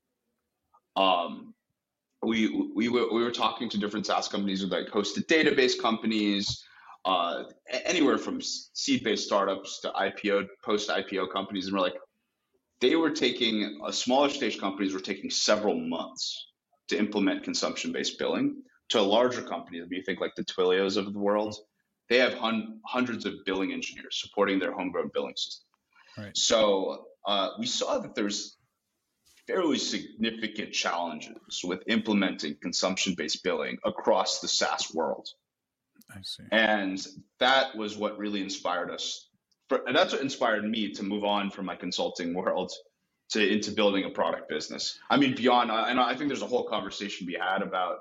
Um, 0.96 1.56
we 2.22 2.72
we 2.76 2.90
were, 2.90 3.12
we 3.12 3.24
were 3.24 3.32
talking 3.32 3.68
to 3.70 3.80
different 3.80 4.06
SaaS 4.06 4.28
companies 4.28 4.62
with 4.62 4.72
like 4.72 4.88
hosted 4.88 5.26
database 5.26 5.82
companies, 5.82 6.64
uh, 7.06 7.46
anywhere 7.86 8.20
from 8.20 8.40
seed-based 8.40 9.26
startups 9.26 9.82
to 9.82 9.90
IPO 9.90 10.46
post-IPO 10.64 11.32
companies, 11.34 11.66
and 11.66 11.76
we're 11.76 11.82
like, 11.82 11.98
they 12.82 12.96
were 12.96 13.10
taking 13.10 13.82
a 13.88 13.92
smaller 13.92 14.30
stage 14.30 14.60
companies 14.60 14.94
were 14.94 15.00
taking 15.00 15.32
several 15.32 15.74
months 15.80 16.52
to 16.90 17.00
implement 17.00 17.44
consumption-based 17.44 18.20
billing. 18.20 18.62
To 18.90 19.00
a 19.00 19.10
larger 19.18 19.42
company, 19.42 19.80
if 19.80 19.90
you 19.90 20.04
think 20.04 20.20
like 20.22 20.36
the 20.36 20.44
Twilios 20.44 20.98
of 20.98 21.14
the 21.14 21.20
world, 21.20 21.56
they 22.10 22.18
have 22.20 22.36
hun- 22.36 22.80
hundreds 22.86 23.26
of 23.26 23.34
billing 23.46 23.72
engineers 23.72 24.20
supporting 24.22 24.60
their 24.60 24.74
homegrown 24.74 25.10
billing 25.16 25.36
system. 25.36 25.71
Right. 26.18 26.36
So 26.36 27.06
uh, 27.26 27.50
we 27.60 27.66
saw 27.66 28.00
that 28.00 28.16
there's 28.16 28.58
fairly 29.48 29.78
significant 29.78 30.74
challenges 30.74 31.62
with 31.64 31.84
implementing 31.88 32.56
consumption-based 32.62 33.44
billing 33.44 33.78
across 33.86 34.40
the 34.40 34.48
SaaS 34.48 34.94
world. 34.94 35.28
I 36.10 36.22
see. 36.24 36.44
And 36.52 37.06
that 37.40 37.76
was 37.76 37.98
what 37.98 38.18
really 38.18 38.42
inspired 38.42 38.92
us. 38.92 39.30
For, 39.70 39.82
and 39.88 39.96
that's 39.96 40.14
what 40.14 40.22
inspired 40.22 40.64
me 40.70 40.92
to 40.94 41.04
move 41.04 41.24
on 41.24 41.50
from 41.50 41.66
my 41.66 41.76
consulting 41.76 42.34
world 42.34 42.72
to 43.32 43.48
into 43.48 43.72
building 43.72 44.04
a 44.04 44.10
product 44.10 44.50
business. 44.50 45.00
I 45.10 45.18
mean, 45.18 45.36
beyond, 45.36 45.72
and 45.72 46.00
I 46.00 46.16
think 46.16 46.28
there's 46.30 46.42
a 46.42 46.48
whole 46.48 46.66
conversation 46.66 47.26
we 47.26 47.38
had 47.40 47.62
about 47.62 48.00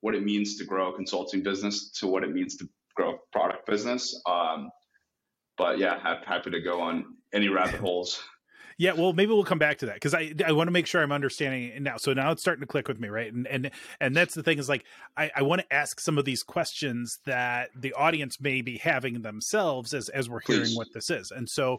what 0.00 0.14
it 0.14 0.22
means 0.22 0.56
to 0.58 0.64
grow 0.64 0.92
a 0.92 0.94
consulting 0.94 1.42
business 1.42 1.90
to 1.98 2.06
what 2.06 2.22
it 2.22 2.30
means 2.30 2.56
to 2.58 2.68
grow 2.94 3.14
a 3.14 3.18
product 3.32 3.66
business. 3.66 4.20
Um, 4.26 4.70
but 5.56 5.78
yeah, 5.78 5.98
happy 6.24 6.50
to 6.50 6.60
go 6.60 6.80
on 6.80 7.17
any 7.32 7.48
rabbit 7.48 7.80
holes. 7.80 8.22
Yeah, 8.80 8.92
well, 8.92 9.12
maybe 9.12 9.32
we'll 9.32 9.42
come 9.42 9.58
back 9.58 9.78
to 9.78 9.86
that 9.86 9.94
because 9.94 10.14
I 10.14 10.32
I 10.46 10.52
want 10.52 10.68
to 10.68 10.72
make 10.72 10.86
sure 10.86 11.02
I'm 11.02 11.10
understanding 11.10 11.64
it 11.64 11.82
now. 11.82 11.96
So 11.96 12.12
now 12.12 12.30
it's 12.30 12.40
starting 12.40 12.60
to 12.60 12.66
click 12.66 12.86
with 12.86 13.00
me, 13.00 13.08
right? 13.08 13.32
And 13.32 13.44
and 13.48 13.72
and 14.00 14.16
that's 14.16 14.34
the 14.34 14.42
thing 14.44 14.60
is 14.60 14.68
like 14.68 14.84
I, 15.16 15.32
I 15.34 15.42
want 15.42 15.62
to 15.62 15.74
ask 15.74 15.98
some 15.98 16.16
of 16.16 16.24
these 16.24 16.44
questions 16.44 17.18
that 17.26 17.70
the 17.76 17.92
audience 17.94 18.40
may 18.40 18.62
be 18.62 18.78
having 18.78 19.22
themselves 19.22 19.94
as 19.94 20.08
as 20.10 20.30
we're 20.30 20.42
hearing 20.46 20.62
Please. 20.62 20.76
what 20.76 20.86
this 20.94 21.10
is. 21.10 21.32
And 21.32 21.48
so, 21.48 21.78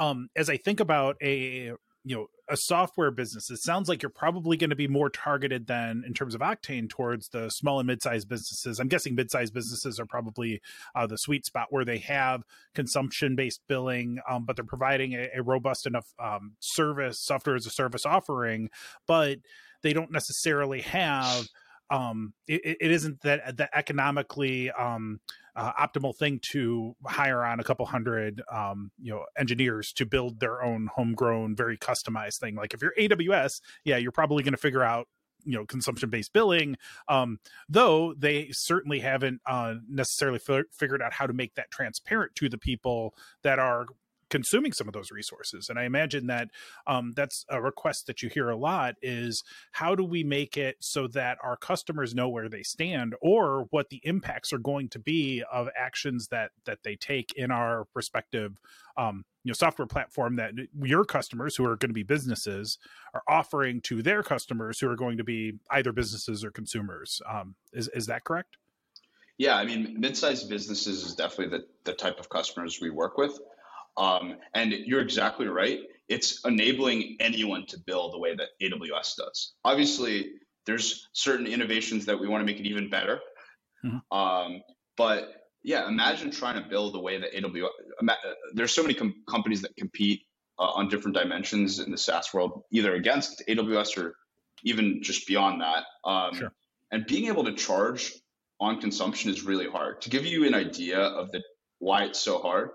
um, 0.00 0.28
as 0.34 0.50
I 0.50 0.56
think 0.56 0.80
about 0.80 1.16
a 1.22 1.72
you 2.04 2.16
know 2.16 2.26
a 2.48 2.56
software 2.56 3.10
business 3.10 3.50
it 3.50 3.58
sounds 3.58 3.88
like 3.88 4.02
you're 4.02 4.10
probably 4.10 4.56
going 4.56 4.70
to 4.70 4.76
be 4.76 4.88
more 4.88 5.10
targeted 5.10 5.66
than 5.66 6.02
in 6.06 6.14
terms 6.14 6.34
of 6.34 6.40
octane 6.40 6.88
towards 6.88 7.28
the 7.28 7.48
small 7.50 7.78
and 7.78 7.86
mid-sized 7.86 8.28
businesses. 8.28 8.80
I'm 8.80 8.88
guessing 8.88 9.14
mid-sized 9.14 9.52
businesses 9.52 10.00
are 10.00 10.06
probably 10.06 10.60
uh, 10.94 11.06
the 11.06 11.16
sweet 11.16 11.44
spot 11.44 11.66
where 11.70 11.84
they 11.84 11.98
have 11.98 12.42
consumption 12.74 13.36
based 13.36 13.60
billing 13.68 14.18
um, 14.28 14.44
but 14.44 14.56
they're 14.56 14.64
providing 14.64 15.14
a, 15.14 15.28
a 15.36 15.42
robust 15.42 15.86
enough 15.86 16.06
um, 16.18 16.52
service 16.60 17.18
software 17.20 17.56
as 17.56 17.66
a 17.66 17.70
service 17.70 18.06
offering 18.06 18.70
but 19.06 19.38
they 19.82 19.92
don't 19.92 20.10
necessarily 20.10 20.80
have 20.80 21.46
um, 21.90 22.34
it, 22.46 22.78
it 22.80 22.90
isn't 22.90 23.20
that 23.22 23.56
the 23.56 23.68
economically 23.76 24.70
um, 24.70 25.20
uh, 25.56 25.72
optimal 25.72 26.16
thing 26.16 26.38
to 26.52 26.94
hire 27.04 27.44
on 27.44 27.60
a 27.60 27.64
couple 27.64 27.84
hundred 27.86 28.42
um, 28.52 28.90
you 29.00 29.12
know 29.12 29.24
engineers 29.36 29.92
to 29.92 30.06
build 30.06 30.40
their 30.40 30.62
own 30.62 30.88
homegrown 30.94 31.56
very 31.56 31.76
customized 31.76 32.38
thing. 32.38 32.54
Like 32.54 32.74
if 32.74 32.82
you're 32.82 32.94
aws 32.98 33.60
yeah 33.84 33.96
you're 33.96 34.12
probably 34.12 34.42
going 34.42 34.52
to 34.52 34.58
figure 34.58 34.82
out 34.82 35.08
you 35.44 35.56
know 35.56 35.64
consumption 35.64 36.10
based 36.10 36.32
billing 36.32 36.76
um, 37.08 37.38
though 37.68 38.14
they 38.16 38.48
certainly 38.52 39.00
haven't 39.00 39.40
uh, 39.46 39.74
necessarily 39.88 40.38
fi- 40.38 40.62
figured 40.72 41.02
out 41.02 41.12
how 41.12 41.26
to 41.26 41.32
make 41.32 41.54
that 41.54 41.70
transparent 41.70 42.34
to 42.36 42.48
the 42.48 42.58
people 42.58 43.14
that 43.42 43.58
are 43.58 43.86
consuming 44.30 44.72
some 44.72 44.86
of 44.86 44.94
those 44.94 45.10
resources 45.10 45.68
and 45.68 45.78
i 45.78 45.84
imagine 45.84 46.26
that 46.26 46.48
um, 46.86 47.12
that's 47.14 47.44
a 47.50 47.60
request 47.60 48.06
that 48.06 48.22
you 48.22 48.28
hear 48.28 48.48
a 48.48 48.56
lot 48.56 48.94
is 49.02 49.42
how 49.72 49.94
do 49.94 50.04
we 50.04 50.24
make 50.24 50.56
it 50.56 50.76
so 50.80 51.06
that 51.06 51.38
our 51.42 51.56
customers 51.56 52.14
know 52.14 52.28
where 52.28 52.48
they 52.48 52.62
stand 52.62 53.14
or 53.20 53.66
what 53.70 53.90
the 53.90 54.00
impacts 54.04 54.52
are 54.52 54.58
going 54.58 54.88
to 54.88 54.98
be 54.98 55.42
of 55.52 55.68
actions 55.76 56.28
that 56.28 56.50
that 56.64 56.78
they 56.84 56.96
take 56.96 57.32
in 57.36 57.50
our 57.50 57.86
respective 57.94 58.58
um, 58.96 59.24
you 59.44 59.50
know 59.50 59.54
software 59.54 59.86
platform 59.86 60.36
that 60.36 60.52
your 60.82 61.04
customers 61.04 61.56
who 61.56 61.64
are 61.64 61.76
going 61.76 61.90
to 61.90 61.94
be 61.94 62.02
businesses 62.02 62.78
are 63.14 63.22
offering 63.28 63.80
to 63.80 64.02
their 64.02 64.22
customers 64.22 64.78
who 64.78 64.88
are 64.88 64.96
going 64.96 65.16
to 65.16 65.24
be 65.24 65.54
either 65.70 65.92
businesses 65.92 66.44
or 66.44 66.50
consumers 66.50 67.20
um, 67.28 67.54
is, 67.72 67.88
is 67.88 68.06
that 68.06 68.24
correct 68.24 68.56
Yeah, 69.40 69.56
I 69.56 69.64
mean, 69.64 69.96
mid-sized 69.98 70.50
businesses 70.50 71.02
is 71.02 71.14
definitely 71.14 71.56
the, 71.56 71.64
the 71.84 71.94
type 71.94 72.20
of 72.20 72.28
customers 72.28 72.78
we 72.78 72.90
work 72.90 73.16
with. 73.16 73.40
Um, 73.96 74.36
and 74.54 74.72
you're 74.72 75.00
exactly 75.00 75.46
right. 75.46 75.80
It's 76.08 76.44
enabling 76.44 77.16
anyone 77.20 77.66
to 77.66 77.78
build 77.78 78.14
the 78.14 78.18
way 78.18 78.34
that 78.34 78.48
AWS 78.62 79.16
does. 79.16 79.52
Obviously, 79.64 80.32
there's 80.66 81.08
certain 81.12 81.46
innovations 81.46 82.06
that 82.06 82.18
we 82.18 82.28
want 82.28 82.40
to 82.42 82.46
make 82.46 82.60
it 82.60 82.66
even 82.66 82.88
better. 82.90 83.20
Mhm. 83.84 84.00
Um, 84.10 84.62
but 84.96 85.46
yeah, 85.62 85.86
imagine 85.88 86.30
trying 86.30 86.62
to 86.62 86.68
build 86.68 86.94
the 86.94 87.00
way 87.00 87.18
that 87.18 87.32
AWS. 87.34 87.68
There's 88.54 88.72
so 88.72 88.82
many 88.82 88.94
com- 88.94 89.22
companies 89.28 89.62
that 89.62 89.76
compete 89.76 90.22
uh, 90.58 90.64
on 90.74 90.88
different 90.88 91.16
dimensions 91.16 91.78
in 91.78 91.90
the 91.90 91.96
SaaS 91.98 92.34
world, 92.34 92.64
either 92.70 92.94
against 92.94 93.42
AWS 93.48 93.96
or 93.96 94.14
even 94.62 95.02
just 95.02 95.26
beyond 95.26 95.60
that. 95.62 95.84
Um, 96.04 96.34
Sure. 96.34 96.52
And 96.92 97.06
being 97.06 97.26
able 97.28 97.44
to 97.44 97.54
charge 97.54 98.12
on 98.58 98.80
consumption 98.80 99.30
is 99.30 99.42
really 99.44 99.68
hard. 99.68 100.02
To 100.02 100.10
give 100.10 100.26
you 100.26 100.44
an 100.46 100.54
idea 100.54 100.98
of 100.98 101.30
the 101.30 101.40
why 101.78 102.02
it's 102.04 102.18
so 102.18 102.40
hard, 102.40 102.70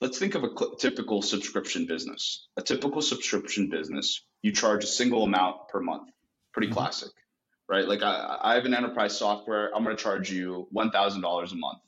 let's 0.00 0.18
think 0.18 0.34
of 0.34 0.44
a 0.44 0.48
cl- 0.56 0.76
typical 0.76 1.22
subscription 1.22 1.86
business. 1.86 2.48
A 2.56 2.62
typical 2.62 3.02
subscription 3.02 3.68
business, 3.70 4.22
you 4.42 4.52
charge 4.52 4.84
a 4.84 4.86
single 4.86 5.24
amount 5.24 5.68
per 5.68 5.80
month. 5.80 6.10
Pretty 6.52 6.68
Mhm. 6.68 6.74
classic, 6.74 7.12
right? 7.68 7.86
Like 7.86 8.02
I, 8.02 8.38
I 8.42 8.54
have 8.54 8.64
an 8.64 8.74
enterprise 8.74 9.16
software. 9.16 9.74
I'm 9.74 9.84
going 9.84 9.96
to 9.96 10.02
charge 10.02 10.30
you 10.30 10.68
one 10.70 10.90
thousand 10.90 11.20
dollars 11.22 11.52
a 11.52 11.56
month, 11.56 11.80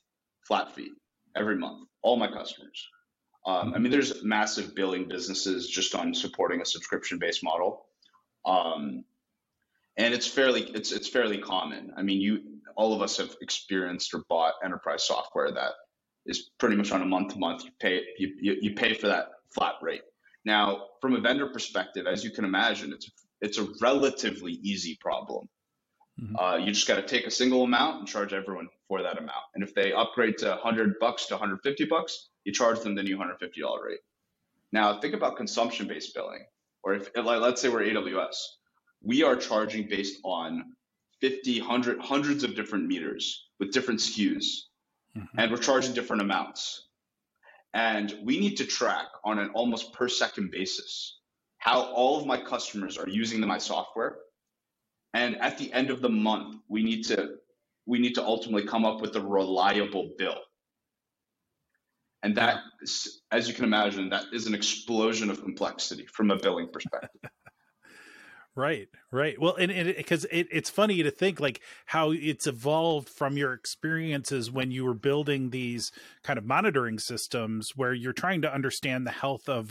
flat 0.43 0.75
fee, 0.75 0.93
every 1.37 1.57
month. 1.57 1.89
All 2.03 2.17
my 2.17 2.31
customers. 2.31 2.87
Um, 3.47 3.73
I 3.75 3.79
mean, 3.79 3.91
there's 3.91 4.23
massive 4.23 4.75
billing 4.75 5.09
businesses 5.09 5.69
just 5.69 5.95
on 5.95 6.13
supporting 6.15 6.61
a 6.61 6.67
subscription-based 6.67 7.43
model, 7.43 7.87
um, 8.45 9.05
and 9.97 10.13
it's 10.13 10.27
fairly 10.27 10.63
it's 10.63 10.93
it's 10.93 11.09
fairly 11.09 11.39
common. 11.39 11.95
I 11.97 12.03
mean, 12.03 12.21
you 12.21 12.43
all 12.77 12.93
of 12.95 13.01
us 13.01 13.17
have 13.17 13.35
experienced 13.41 14.13
or 14.13 14.23
bought 14.29 14.55
enterprise 14.63 15.07
software 15.07 15.51
that 15.53 15.73
is 16.29 16.51
pretty 16.59 16.77
much 16.77 16.93
on 16.93 17.03
a 17.03 17.07
month 17.07 17.33
to 17.33 17.39
month. 17.39 17.65
You 17.65 17.71
pay 17.81 18.03
you, 18.19 18.35
you, 18.41 18.57
you 18.61 18.75
pay 18.75 18.95
for 18.95 19.09
that 19.09 19.29
flat 19.51 19.75
rate. 19.83 20.03
Now, 20.45 20.87
from 21.01 21.15
a 21.15 21.21
vendor 21.21 21.47
perspective, 21.49 22.07
as 22.07 22.23
you 22.23 22.31
can 22.31 22.45
imagine, 22.45 22.93
it's 22.93 23.11
it's 23.41 23.59
a 23.59 23.67
relatively 23.81 24.53
easy 24.63 24.97
problem. 25.01 25.49
Mhm. 26.21 26.35
Uh, 26.39 26.57
you 26.57 26.73
just 26.73 26.89
got 26.89 26.97
to 26.97 27.03
take 27.03 27.27
a 27.27 27.31
single 27.31 27.63
amount 27.63 28.01
and 28.01 28.09
charge 28.09 28.33
everyone 28.33 28.69
for 28.89 29.03
that 29.03 29.19
amount. 29.19 29.45
And 29.55 29.63
if 29.63 29.75
they 29.75 29.93
upgrade 29.93 30.39
to 30.39 30.49
100 30.51 30.99
bucks 30.99 31.27
to 31.27 31.35
150 31.35 31.85
bucks, 31.85 32.31
you 32.45 32.53
charge 32.53 32.81
them 32.81 32.97
the 32.97 33.05
new 33.05 33.17
$150 33.17 33.85
rate. 33.85 34.01
Now, 34.73 35.01
think 35.01 35.15
about 35.15 35.37
consumption-based 35.37 36.15
billing, 36.15 36.45
or 36.83 36.95
if 36.95 37.11
like 37.17 37.41
let's 37.41 37.63
say 37.63 37.69
we're 37.69 37.83
AWS, 37.83 38.37
we 39.03 39.23
are 39.23 39.37
charging 39.37 39.89
based 39.89 40.19
on 40.25 40.75
50, 41.21 41.61
100, 41.61 42.01
hundreds 42.01 42.45
of 42.45 42.55
different 42.55 42.87
meters 42.87 43.49
with 43.59 43.73
different 43.73 44.01
SKUs 44.01 44.45
Mhm. 45.17 45.29
and 45.39 45.51
we're 45.51 45.59
charging 45.59 45.95
different 45.95 46.23
amounts. 46.23 46.89
And 47.75 48.19
we 48.25 48.39
need 48.41 48.57
to 48.57 48.67
track 48.67 49.09
on 49.25 49.39
an 49.39 49.51
almost 49.51 49.93
per 49.93 50.09
second 50.09 50.51
basis 50.51 51.19
how 51.59 51.83
all 51.83 52.19
of 52.19 52.27
my 52.27 52.41
customers 52.41 52.97
are 52.99 53.09
using 53.09 53.41
my 53.41 53.59
software. 53.59 54.19
And 55.15 55.37
at 55.41 55.59
the 55.59 55.73
end 55.73 55.91
of 55.91 56.01
the 56.01 56.09
month, 56.09 56.57
we 56.69 56.83
need 56.83 57.05
to 57.07 57.37
we 57.87 57.99
need 57.99 58.15
to 58.17 58.25
ultimately 58.25 58.67
come 58.67 58.85
up 58.85 59.01
with 59.01 59.17
a 59.17 59.21
reliable 59.21 60.11
bill. 60.19 60.39
And 62.23 62.37
that, 62.37 62.59
as 63.31 63.49
you 63.49 63.55
can 63.55 63.65
imagine, 63.65 64.11
that 64.11 64.27
is 64.33 64.47
an 64.47 64.55
explosion 64.55 65.31
of 65.31 65.43
complexity 65.43 66.07
from 66.07 66.31
a 66.31 66.37
billing 66.37 66.69
perspective. 66.73 67.31
Right, 68.59 68.89
right. 69.13 69.41
Well, 69.41 69.55
and 69.55 69.71
because 69.97 70.25
it, 70.33 70.49
it's 70.51 70.69
funny 70.69 71.05
to 71.05 71.13
think 71.13 71.39
like 71.39 71.61
how 71.87 72.11
it's 72.11 72.49
evolved 72.49 73.09
from 73.09 73.37
your 73.37 73.53
experiences 73.53 74.51
when 74.51 74.73
you 74.73 74.85
were 74.85 74.95
building 74.95 75.51
these 75.51 75.93
kind 76.25 76.41
of 76.41 76.45
monitoring 76.45 76.99
systems, 76.99 77.71
where 77.77 77.95
you're 77.95 78.13
trying 78.13 78.43
to 78.43 78.53
understand 78.53 79.07
the 79.07 79.13
health 79.13 79.49
of 79.49 79.71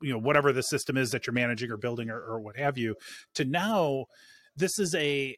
you 0.00 0.14
know 0.14 0.18
whatever 0.18 0.50
the 0.50 0.62
system 0.62 0.96
is 0.96 1.10
that 1.10 1.26
you're 1.26 1.34
managing 1.34 1.70
or 1.70 1.76
building 1.76 2.08
or, 2.08 2.18
or 2.22 2.40
what 2.40 2.56
have 2.56 2.78
you, 2.78 2.94
to 3.34 3.44
now 3.44 4.06
this 4.56 4.78
is 4.78 4.94
a 4.94 5.36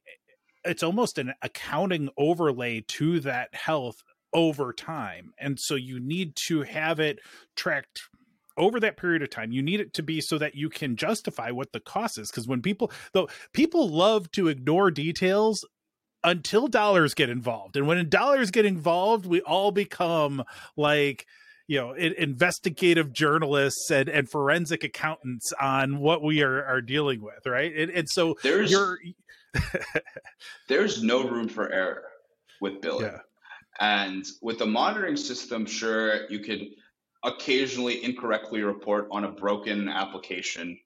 it's 0.65 0.85
almost 0.85 1.19
an 1.19 1.35
accounting 1.43 2.11
overlay 2.17 2.81
to 2.87 3.19
that 3.19 3.53
health 3.57 4.05
over 4.33 4.73
time, 4.73 5.33
and 5.37 5.59
so 5.59 5.75
you 5.75 5.99
need 5.99 6.37
to 6.47 6.63
have 6.63 7.01
it 7.01 7.19
tracked 7.57 8.03
over 8.57 8.81
that 8.81 8.97
period 8.97 9.23
of 9.23 9.31
time 9.31 9.53
you 9.53 9.63
need 9.63 9.81
it 9.81 9.95
to 9.95 10.03
be 10.03 10.21
so 10.21 10.39
that 10.39 10.55
you 10.55 10.69
can 10.69 10.97
justify 10.97 11.51
what 11.51 11.73
the 11.73 11.81
cost 11.81 12.19
is. 12.19 12.31
Because 12.31 12.47
when 12.47 12.63
people 12.63 12.91
though 13.13 13.29
people 13.53 13.89
love 13.89 14.31
to 14.33 14.49
ignore 14.49 14.91
details 14.91 15.65
until 16.23 16.69
dollars 16.69 17.15
get 17.15 17.29
involved. 17.29 17.77
And 17.77 17.87
when 17.87 18.09
dollars 18.09 18.51
get 18.51 18.65
involved 18.65 19.27
we 19.27 19.41
all 19.43 19.71
become 19.71 20.45
like 20.77 21.27
you 21.67 21.81
know 21.81 21.93
investigative 21.95 23.13
journalists 23.13 23.91
and, 23.91 24.09
and 24.09 24.29
forensic 24.29 24.85
accountants 24.85 25.53
on 25.61 25.99
what 25.99 26.23
we 26.23 26.43
are, 26.43 26.65
are 26.65 26.81
dealing 26.81 27.23
with 27.23 27.47
right? 27.47 27.75
And, 27.75 27.91
and 27.91 28.09
so 28.09 28.37
There's 28.43 28.71
you're 28.71 28.99
there's 30.69 31.03
no 31.03 31.29
room 31.29 31.49
for 31.49 31.71
error 31.71 32.05
with 32.61 32.81
billing. 32.81 33.07
yeah. 33.07 33.19
And 33.81 34.25
with 34.41 34.59
the 34.59 34.67
monitoring 34.67 35.17
system, 35.17 35.67
sure, 35.67 36.31
you 36.31 36.39
could 36.39 36.69
occasionally 37.25 38.05
incorrectly 38.05 38.63
report 38.63 39.09
on 39.11 39.25
a 39.25 39.33
broken 39.33 39.89
application. 39.89 40.79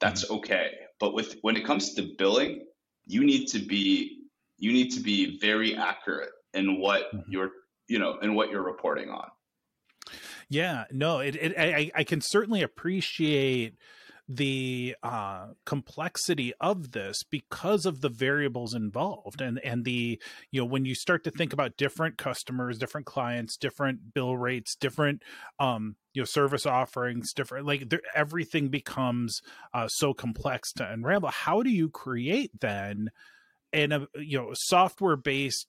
That's 0.00 0.28
okay. 0.30 0.72
But 1.00 1.14
with 1.14 1.38
when 1.42 1.56
it 1.56 1.64
comes 1.64 1.94
to 1.94 2.14
billing, 2.18 2.66
you 3.06 3.24
need 3.24 3.46
to 3.48 3.58
be 3.58 4.24
you 4.58 4.72
need 4.72 4.90
to 4.90 5.00
be 5.00 5.38
very 5.38 5.76
accurate 5.76 6.30
in 6.54 6.80
what 6.80 7.12
Mhm. 7.14 7.24
you're 7.28 7.52
you 7.88 7.98
know 7.98 8.18
in 8.18 8.34
what 8.34 8.50
you're 8.50 8.62
reporting 8.64 9.10
on. 9.10 9.28
Yeah, 10.48 10.84
no, 10.90 11.18
it, 11.20 11.36
it 11.36 11.54
I, 11.58 11.90
I 11.94 12.04
can 12.04 12.20
certainly 12.20 12.62
appreciate 12.62 13.76
the 14.28 14.94
uh 15.02 15.46
complexity 15.64 16.52
of 16.60 16.92
this 16.92 17.22
because 17.22 17.86
of 17.86 18.02
the 18.02 18.10
variables 18.10 18.74
involved 18.74 19.40
and 19.40 19.58
and 19.64 19.86
the 19.86 20.20
you 20.50 20.60
know 20.60 20.66
when 20.66 20.84
you 20.84 20.94
start 20.94 21.24
to 21.24 21.30
think 21.30 21.54
about 21.54 21.78
different 21.78 22.18
customers 22.18 22.76
different 22.78 23.06
clients 23.06 23.56
different 23.56 24.12
bill 24.12 24.36
rates 24.36 24.76
different 24.76 25.22
um 25.58 25.96
you 26.12 26.20
know 26.20 26.26
service 26.26 26.66
offerings 26.66 27.32
different 27.32 27.66
like 27.66 27.90
everything 28.14 28.68
becomes 28.68 29.40
uh 29.72 29.88
so 29.88 30.12
complex 30.12 30.72
to 30.72 30.90
unravel. 30.90 31.30
How 31.30 31.62
do 31.62 31.70
you 31.70 31.88
create 31.88 32.50
then 32.60 33.10
in 33.72 33.92
a 33.92 34.06
you 34.16 34.38
know 34.38 34.50
software 34.54 35.16
based 35.16 35.66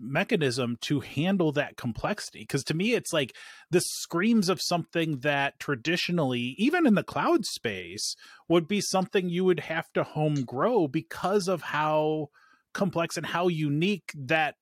mechanism 0.00 0.76
to 0.82 1.00
handle 1.00 1.52
that 1.52 1.76
complexity. 1.76 2.40
Because 2.40 2.64
to 2.64 2.74
me 2.74 2.94
it's 2.94 3.12
like 3.12 3.36
this 3.70 3.84
screams 3.86 4.48
of 4.48 4.60
something 4.60 5.18
that 5.20 5.58
traditionally 5.58 6.54
even 6.58 6.86
in 6.86 6.94
the 6.94 7.02
cloud 7.02 7.44
space 7.44 8.16
would 8.48 8.66
be 8.66 8.80
something 8.80 9.28
you 9.28 9.44
would 9.44 9.60
have 9.60 9.92
to 9.92 10.02
home 10.02 10.42
grow 10.44 10.88
because 10.88 11.48
of 11.48 11.62
how 11.62 12.28
complex 12.72 13.16
and 13.16 13.26
how 13.26 13.48
unique 13.48 14.12
that 14.14 14.54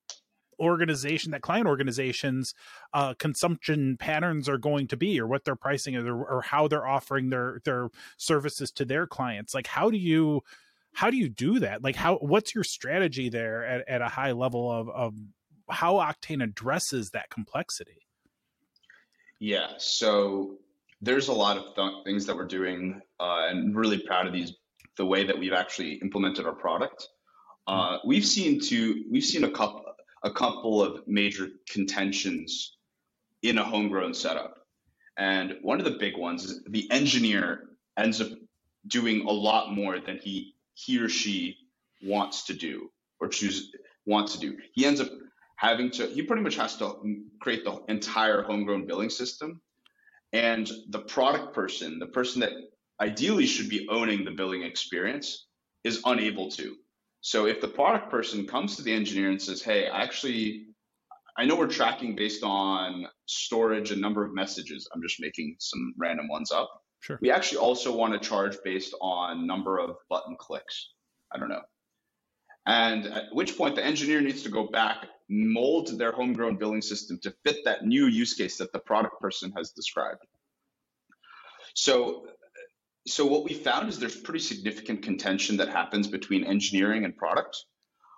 organization 0.61 1.31
that 1.31 1.43
client 1.43 1.67
organizations 1.67 2.53
uh, 2.93 3.15
consumption 3.15 3.97
patterns 3.97 4.49
are 4.49 4.59
going 4.59 4.89
to 4.89 4.97
be 4.97 5.21
or 5.21 5.27
what 5.27 5.45
their 5.45 5.57
pricing 5.57 5.95
is 5.95 6.05
or, 6.05 6.25
or 6.25 6.43
how 6.43 6.67
they're 6.67 6.87
offering 6.87 7.31
their 7.31 7.61
their 7.65 7.89
services 8.17 8.71
to 8.71 8.85
their 8.85 9.07
clients. 9.07 9.55
Like 9.55 9.67
how 9.67 9.91
do 9.91 9.99
you 9.99 10.43
how 10.99 11.11
do 11.11 11.17
you 11.17 11.29
do 11.29 11.61
that? 11.61 11.85
Like 11.85 11.95
how 11.95 12.17
what's 12.17 12.57
your 12.57 12.65
strategy 12.65 13.29
there 13.29 13.65
at, 13.65 13.89
at 13.89 14.03
a 14.03 14.09
high 14.09 14.33
level 14.33 14.69
of, 14.69 14.89
of 14.89 15.15
how 15.71 15.95
octane 15.95 16.43
addresses 16.43 17.11
that 17.11 17.31
complexity? 17.31 18.03
Yeah 19.39 19.69
so 19.79 20.57
there's 21.01 21.29
a 21.29 21.33
lot 21.33 21.57
of 21.57 21.77
th- 21.77 22.05
things 22.05 22.27
that 22.27 22.35
we're 22.35 22.49
doing 22.49 23.01
uh, 23.21 23.47
and 23.49 23.77
really 23.77 24.01
proud 24.01 24.27
of 24.27 24.33
these 24.33 24.57
the 24.97 25.07
way 25.07 25.25
that 25.25 25.39
we've 25.39 25.53
actually 25.53 25.93
implemented 26.03 26.45
our 26.47 26.57
product. 26.57 27.07
Uh, 27.69 27.99
we've 28.05 28.27
seen 28.27 28.61
two, 28.61 29.05
we've 29.09 29.25
seen 29.25 29.45
a 29.45 29.51
couple 29.53 29.85
a 30.25 30.33
couple 30.33 30.83
of 30.83 31.07
major 31.07 31.47
contentions 31.71 32.77
in 33.43 33.59
a 33.59 33.63
homegrown 33.63 34.15
setup. 34.15 34.57
And 35.17 35.59
one 35.63 35.79
of 35.79 35.85
the 35.85 35.97
big 36.07 36.17
ones 36.17 36.45
is 36.45 36.61
the 36.69 36.91
engineer 36.91 37.69
ends 37.97 38.21
up 38.21 38.31
doing 38.89 39.27
a 39.29 39.31
lot 39.31 39.73
more 39.73 40.01
than 40.01 40.19
he 40.19 40.57
he 40.79 40.99
or 41.01 41.09
she 41.09 41.57
wants 42.03 42.45
to 42.45 42.55
do 42.55 42.91
or 43.21 43.29
choose 43.29 43.73
wants 44.07 44.35
to 44.35 44.41
do. 44.41 44.57
He 44.75 44.87
ends 44.87 45.01
up 45.01 45.09
having 45.57 45.91
to 45.93 46.07
he 46.07 46.23
pretty 46.23 46.43
much 46.43 46.55
has 46.57 46.77
to 46.77 46.95
create 47.41 47.65
the 47.65 47.83
entire 47.89 48.43
homegrown 48.43 48.87
billing 48.87 49.11
system. 49.11 49.61
And 50.33 50.71
the 50.91 51.01
product 51.01 51.55
person, 51.55 51.99
the 51.99 52.07
person 52.07 52.41
that 52.43 52.53
ideally 53.01 53.47
should 53.47 53.69
be 53.69 53.89
owning 53.91 54.25
the 54.25 54.31
billing 54.31 54.63
experience, 54.63 55.47
is 55.85 56.03
unable 56.05 56.51
to. 56.53 56.77
So 57.23 57.47
if 57.47 57.61
the 57.61 57.69
product 57.69 58.11
person 58.11 58.47
comes 58.47 58.77
to 58.77 58.83
the 58.83 58.93
engineer 58.93 59.31
and 59.31 59.43
says, 59.43 59.63
"Hey, 59.63 59.89
I 59.89 60.03
actually, 60.03 60.67
I 61.37 61.45
know 61.45 61.57
we're 61.57 61.67
tracking 61.67 62.15
based 62.15 62.45
on 62.45 63.09
storage 63.27 63.91
and 63.91 64.01
number 64.01 64.25
of 64.25 64.33
messages. 64.33 64.89
I'm 64.95 65.03
just 65.03 65.21
making 65.21 65.57
some 65.59 65.95
random 65.97 66.29
ones 66.29 66.53
up. 66.53 66.71
Sure. 67.01 67.19
We 67.23 67.31
actually 67.31 67.59
also 67.59 67.97
want 67.97 68.13
to 68.15 68.29
charge 68.29 68.57
based 68.65 68.95
on 69.01 69.47
number 69.47 69.79
of 69.79 69.97
button 70.11 70.37
clicks. 70.39 70.93
I 71.33 71.39
don't 71.39 71.49
know. 71.49 71.63
And 72.67 73.07
at 73.07 73.25
which 73.33 73.57
point 73.57 73.77
the 73.77 73.85
engineer 73.85 74.21
needs 74.21 74.43
to 74.43 74.51
go 74.51 74.67
back, 74.67 75.07
mold 75.31 75.99
their 75.99 76.13
homegrown 76.13 76.57
billing 76.57 76.83
system 76.83 77.19
to 77.23 77.35
fit 77.45 77.65
that 77.65 77.87
new 77.87 78.07
use 78.07 78.35
case 78.35 78.59
that 78.59 78.73
the 78.73 78.79
product 78.79 79.21
person 79.21 79.53
has 79.57 79.71
described. 79.71 80.27
So 81.75 82.27
so 83.07 83.25
what 83.25 83.45
we 83.45 83.55
found 83.55 83.89
is 83.89 83.99
there's 83.99 84.17
pretty 84.17 84.41
significant 84.41 85.03
contention 85.03 85.57
that 85.59 85.69
happens 85.69 86.07
between 86.07 86.45
engineering 86.45 87.05
and 87.05 87.17
product, 87.17 87.65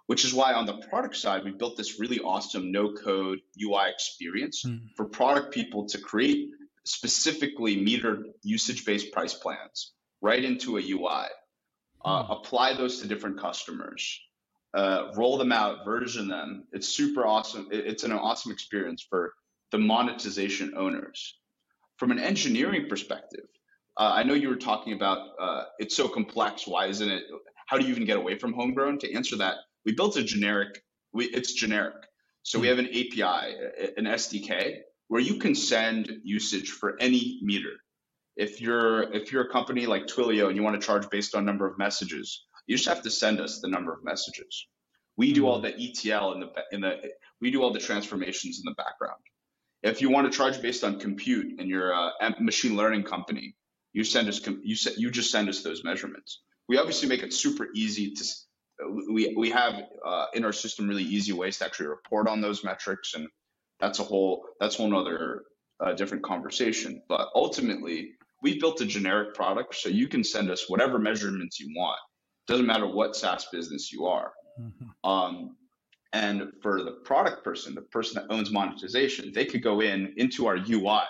which 0.07 0.25
is 0.25 0.35
why 0.35 0.53
on 0.53 0.67
the 0.67 0.79
product 0.91 1.17
side, 1.17 1.45
we 1.45 1.53
built 1.53 1.77
this 1.77 2.01
really 2.01 2.19
awesome 2.19 2.73
no 2.73 2.93
code 2.93 3.39
UI 3.63 3.89
experience 3.89 4.65
mm. 4.67 4.81
for 4.97 5.05
product 5.05 5.55
people 5.55 5.87
to 5.87 5.99
create 5.99 6.49
specifically 6.91 7.77
metered 7.77 8.25
usage 8.43 8.85
based 8.85 9.13
price 9.13 9.35
plans 9.35 9.93
right 10.21 10.45
into 10.45 10.77
a 10.77 10.83
UI, 10.83 11.27
uh, 12.05 12.23
mm. 12.25 12.31
apply 12.31 12.75
those 12.75 13.01
to 13.01 13.09
different 13.09 13.39
customers, 13.39 14.21
uh, 14.75 15.13
roll 15.17 15.39
them 15.39 15.53
out, 15.53 15.85
version 15.85 16.29
them. 16.29 16.65
It's 16.73 16.89
super 16.89 17.27
awesome. 17.27 17.69
It's 17.71 18.05
an 18.05 18.13
awesome 18.13 18.53
experience 18.53 19.07
for 19.09 19.33
the 19.71 19.79
monetization 19.79 20.75
owners. 20.77 21.39
From 21.97 22.11
an 22.11 22.19
engineering 22.19 22.87
perspective, 22.89 23.47
uh, 23.97 24.13
I 24.15 24.23
know 24.23 24.35
you 24.35 24.49
were 24.49 24.57
talking 24.57 24.95
about 24.95 25.29
uh, 25.41 25.65
it's 25.79 25.97
so 25.97 26.09
complex. 26.09 26.67
Why 26.67 26.87
isn't 26.87 27.09
it? 27.09 27.23
How 27.67 27.79
do 27.79 27.85
you 27.85 27.91
even 27.91 28.05
get 28.05 28.17
away 28.17 28.37
from 28.37 28.53
homegrown? 28.53 28.99
To 29.01 29.15
answer 29.15 29.37
that, 29.37 29.57
we 29.85 29.93
built 29.93 30.17
a 30.17 30.25
generic. 30.25 30.83
We, 31.13 31.27
it's 31.27 31.53
generic. 31.53 31.95
So 32.43 32.59
we 32.59 32.69
hmm. 32.69 32.77
have 32.77 32.79
an 32.79 32.89
API, 32.89 33.93
an 33.97 34.07
SDK, 34.07 34.79
where 35.11 35.21
you 35.21 35.35
can 35.41 35.57
send 35.57 36.21
usage 36.23 36.71
for 36.71 36.97
any 37.01 37.41
meter. 37.43 37.73
If 38.37 38.61
you're 38.61 39.13
if 39.13 39.33
you're 39.33 39.43
a 39.43 39.51
company 39.51 39.87
like 39.87 40.07
Twilio 40.07 40.47
and 40.47 40.57
you 40.57 40.63
want 40.63 40.81
to 40.81 40.87
charge 40.87 41.11
based 41.11 41.35
on 41.35 41.45
number 41.45 41.67
of 41.67 41.77
messages, 41.79 42.47
you 42.69 42.77
just 42.77 42.89
have 42.89 43.03
to 43.03 43.11
send 43.11 43.41
us 43.41 43.59
the 43.61 43.67
number 43.67 43.93
of 43.93 44.05
messages. 44.05 44.69
We 45.17 45.33
do 45.33 45.49
all 45.49 45.59
hmm. 45.59 45.65
the 45.65 45.75
ETL 45.75 46.35
in 46.35 46.41
the 46.41 46.49
in 46.71 46.81
the 46.81 47.11
we 47.41 47.51
do 47.51 47.61
all 47.61 47.73
the 47.73 47.81
transformations 47.81 48.61
in 48.61 48.65
the 48.65 48.75
background. 48.77 49.21
If 49.83 50.01
you 50.01 50.11
want 50.11 50.31
to 50.31 50.37
charge 50.37 50.63
based 50.63 50.85
on 50.85 51.01
compute 51.01 51.59
and 51.59 51.69
you're 51.69 51.91
a 51.91 52.13
machine 52.39 52.77
learning 52.77 53.03
company, 53.03 53.57
you 53.93 54.05
send 54.05 54.29
us 54.29 54.41
you 54.63 54.77
you 54.97 55.11
just 55.11 55.33
send 55.33 55.49
us 55.49 55.65
those 55.65 55.83
measurements. 55.83 56.41
We 56.69 56.79
obviously 56.79 57.09
make 57.09 57.25
it 57.25 57.35
super 57.35 57.67
easy 57.75 58.13
to 58.13 58.25
we 59.11 59.35
we 59.37 59.51
have 59.51 59.75
uh, 60.07 60.27
in 60.35 60.45
our 60.45 60.53
system 60.53 60.89
really 60.89 61.03
easy 61.03 61.33
ways 61.33 61.59
to 61.59 61.65
actually 61.65 61.89
report 61.89 62.29
on 62.29 62.41
those 62.41 62.63
metrics, 62.63 63.15
and 63.15 63.27
that's 63.81 63.99
a 63.99 64.05
whole 64.05 64.45
that's 64.61 64.77
whole 64.77 64.97
other 64.97 65.43
uh, 65.81 65.93
different 65.93 66.23
conversation. 66.23 67.03
But 67.09 67.29
ultimately, 67.35 68.13
we 68.43 68.59
built 68.59 68.81
a 68.81 68.87
generic 68.87 69.35
product, 69.35 69.75
so 69.75 69.89
you 69.89 70.09
can 70.09 70.25
send 70.25 70.51
us 70.51 70.69
whatever 70.69 70.99
measurements 70.99 71.61
you 71.61 71.73
want. 71.77 71.99
Doesn't 72.47 72.67
matter 72.67 72.87
what 72.87 73.17
SaaS 73.17 73.47
business 73.53 73.93
you 73.93 74.07
are. 74.07 74.33
Mm-hmm. 74.61 75.11
Um, 75.11 75.57
and 76.13 76.53
for 76.63 76.83
the 76.83 76.93
product 77.05 77.45
person, 77.45 77.75
the 77.75 77.83
person 77.83 78.15
that 78.17 78.35
owns 78.35 78.51
monetization, 78.51 79.33
they 79.33 79.45
could 79.45 79.63
go 79.63 79.81
in 79.81 80.15
into 80.17 80.47
our 80.47 80.57
UI 80.57 81.03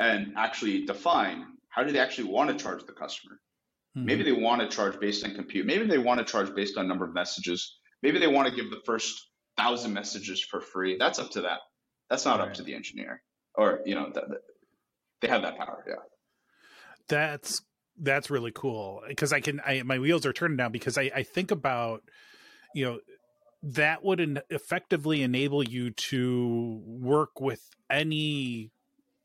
and 0.00 0.32
actually 0.36 0.84
define 0.84 1.46
how 1.68 1.84
do 1.84 1.92
they 1.92 1.98
actually 1.98 2.28
want 2.28 2.50
to 2.50 2.62
charge 2.62 2.84
the 2.86 2.92
customer? 2.92 3.38
Mm-hmm. 3.96 4.06
Maybe 4.06 4.22
they 4.22 4.32
want 4.32 4.62
to 4.62 4.68
charge 4.68 4.98
based 4.98 5.24
on 5.24 5.34
compute. 5.34 5.66
Maybe 5.66 5.86
they 5.86 5.98
want 5.98 6.18
to 6.18 6.24
charge 6.24 6.54
based 6.54 6.76
on 6.78 6.88
number 6.88 7.04
of 7.04 7.14
messages. 7.14 7.78
Maybe 8.02 8.18
they 8.18 8.26
want 8.26 8.48
to 8.48 8.54
give 8.54 8.70
the 8.70 8.80
first 8.84 9.28
thousand 9.56 9.92
messages 9.92 10.42
for 10.42 10.60
free. 10.60 10.96
That's 10.98 11.18
up 11.18 11.30
to 11.32 11.42
that. 11.42 11.60
That's 12.10 12.24
not 12.24 12.38
right. 12.40 12.48
up 12.48 12.54
to 12.54 12.62
the 12.62 12.74
engineer, 12.74 13.22
or 13.54 13.80
you 13.84 13.94
know, 13.94 14.12
they 15.20 15.28
have 15.28 15.42
that 15.42 15.56
power. 15.56 15.84
Yeah, 15.86 15.94
that's 17.08 17.62
that's 17.98 18.30
really 18.30 18.52
cool 18.54 19.02
because 19.08 19.32
I 19.32 19.40
can. 19.40 19.60
I 19.66 19.82
my 19.82 19.98
wheels 19.98 20.26
are 20.26 20.32
turning 20.32 20.56
now 20.56 20.68
because 20.68 20.98
I 20.98 21.10
I 21.14 21.22
think 21.22 21.50
about 21.50 22.02
you 22.74 22.84
know 22.84 22.98
that 23.62 24.04
would 24.04 24.42
effectively 24.50 25.22
enable 25.22 25.62
you 25.62 25.90
to 25.90 26.80
work 26.84 27.40
with 27.40 27.62
any 27.90 28.70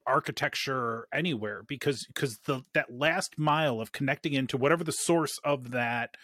architecture 0.08 1.08
anywhere 1.14 1.64
because 1.68 2.06
because 2.08 2.40
the 2.46 2.62
that 2.74 2.92
last 2.92 3.38
mile 3.38 3.80
of 3.80 3.92
connecting 3.92 4.34
into 4.34 4.58
whatever 4.58 4.84
the 4.84 4.92
source 4.92 5.38
of 5.44 5.72
that 5.72 6.16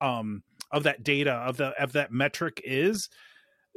um 0.00 0.44
of 0.70 0.84
that 0.84 1.02
data 1.02 1.32
of 1.32 1.56
the 1.56 1.70
of 1.82 1.92
that 1.92 2.12
metric 2.12 2.60
is 2.64 3.08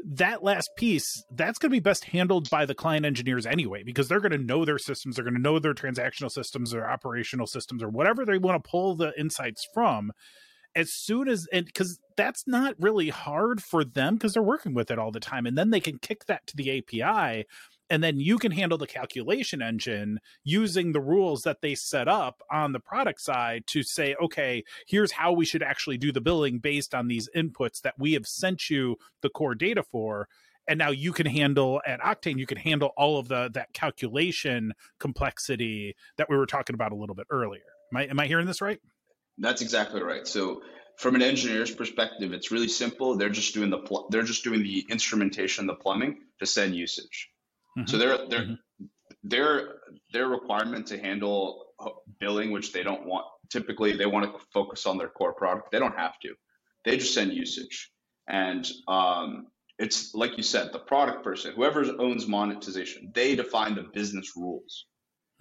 that 0.05 0.43
last 0.43 0.69
piece 0.77 1.23
that's 1.31 1.57
going 1.57 1.69
to 1.69 1.75
be 1.75 1.79
best 1.79 2.05
handled 2.05 2.49
by 2.49 2.65
the 2.65 2.75
client 2.75 3.05
engineers 3.05 3.45
anyway 3.45 3.83
because 3.83 4.07
they're 4.07 4.19
going 4.19 4.31
to 4.31 4.37
know 4.37 4.63
their 4.63 4.77
systems 4.77 5.15
they're 5.15 5.25
going 5.25 5.33
to 5.33 5.41
know 5.41 5.59
their 5.59 5.73
transactional 5.73 6.31
systems 6.31 6.73
or 6.73 6.85
operational 6.85 7.47
systems 7.47 7.81
or 7.81 7.89
whatever 7.89 8.25
they 8.25 8.37
want 8.37 8.63
to 8.63 8.69
pull 8.69 8.95
the 8.95 9.11
insights 9.19 9.67
from. 9.73 10.11
As 10.75 10.93
soon 10.93 11.27
as 11.27 11.47
and 11.51 11.65
because 11.65 11.99
that's 12.15 12.43
not 12.45 12.75
really 12.79 13.09
hard 13.09 13.63
for 13.63 13.83
them 13.83 14.15
because 14.15 14.33
they're 14.33 14.43
working 14.43 14.75
with 14.75 14.91
it 14.91 14.99
all 14.99 15.11
the 15.11 15.19
time 15.19 15.47
and 15.47 15.57
then 15.57 15.71
they 15.71 15.79
can 15.79 15.97
kick 15.97 16.25
that 16.25 16.45
to 16.47 16.55
the 16.55 16.77
api 16.77 17.45
and 17.89 18.03
then 18.03 18.19
you 18.19 18.37
can 18.37 18.51
handle 18.51 18.77
the 18.77 18.87
calculation 18.87 19.61
engine 19.61 20.19
using 20.43 20.91
the 20.91 21.01
rules 21.01 21.43
that 21.43 21.61
they 21.61 21.75
set 21.75 22.07
up 22.07 22.41
on 22.51 22.71
the 22.71 22.79
product 22.79 23.21
side 23.21 23.65
to 23.67 23.83
say 23.83 24.15
okay 24.21 24.63
here's 24.85 25.11
how 25.11 25.31
we 25.31 25.45
should 25.45 25.63
actually 25.63 25.97
do 25.97 26.11
the 26.11 26.21
billing 26.21 26.59
based 26.59 26.93
on 26.93 27.07
these 27.07 27.29
inputs 27.35 27.81
that 27.81 27.95
we 27.97 28.13
have 28.13 28.27
sent 28.27 28.69
you 28.69 28.97
the 29.21 29.29
core 29.29 29.55
data 29.55 29.83
for. 29.83 30.27
And 30.69 30.77
now 30.77 30.91
you 30.91 31.13
can 31.13 31.25
handle 31.25 31.81
at 31.85 32.01
octane 32.01 32.37
you 32.37 32.45
can 32.45 32.57
handle 32.57 32.91
all 32.97 33.19
of 33.19 33.27
the 33.27 33.49
that 33.53 33.73
calculation 33.73 34.73
complexity 34.99 35.95
that 36.17 36.29
we 36.29 36.37
were 36.37 36.45
talking 36.45 36.73
about 36.73 36.91
a 36.91 36.95
little 36.95 37.15
bit 37.15 37.27
earlier. 37.29 37.61
Am 37.93 37.97
i 37.97 38.03
am 38.07 38.19
i 38.19 38.27
hearing 38.27 38.47
this 38.47 38.61
right? 38.61 38.79
That's 39.37 39.61
exactly 39.61 40.01
right. 40.01 40.27
So 40.27 40.61
from 40.97 41.15
an 41.15 41.21
engineer's 41.21 41.71
perspective 41.71 42.33
it's 42.33 42.51
really 42.51 42.67
simple. 42.67 43.15
They're 43.15 43.29
just 43.29 43.53
doing 43.53 43.69
the 43.69 43.79
pl- 43.79 44.07
they're 44.09 44.23
just 44.23 44.43
doing 44.43 44.61
the 44.61 44.85
instrumentation 44.89 45.67
the 45.67 45.75
plumbing 45.75 46.17
to 46.39 46.45
send 46.45 46.75
usage 46.75 47.29
Mm-hmm. 47.77 47.87
So 47.87 47.97
their 47.97 48.27
their 48.27 48.41
mm-hmm. 48.41 48.85
their 49.23 49.75
their 50.11 50.27
requirement 50.27 50.87
to 50.87 50.97
handle 50.99 51.65
billing, 52.19 52.51
which 52.51 52.73
they 52.73 52.83
don't 52.83 53.05
want. 53.05 53.25
Typically, 53.49 53.95
they 53.95 54.05
want 54.05 54.25
to 54.25 54.45
focus 54.53 54.85
on 54.85 54.97
their 54.97 55.09
core 55.09 55.33
product. 55.33 55.71
They 55.71 55.79
don't 55.79 55.97
have 55.97 56.19
to. 56.23 56.33
They 56.85 56.97
just 56.97 57.13
send 57.13 57.33
usage, 57.33 57.91
and 58.27 58.67
um, 58.87 59.47
it's 59.77 60.15
like 60.15 60.37
you 60.37 60.43
said, 60.43 60.71
the 60.73 60.79
product 60.79 61.23
person, 61.23 61.53
whoever 61.53 61.85
owns 61.99 62.27
monetization, 62.27 63.11
they 63.13 63.35
define 63.35 63.75
the 63.75 63.83
business 63.93 64.31
rules, 64.35 64.85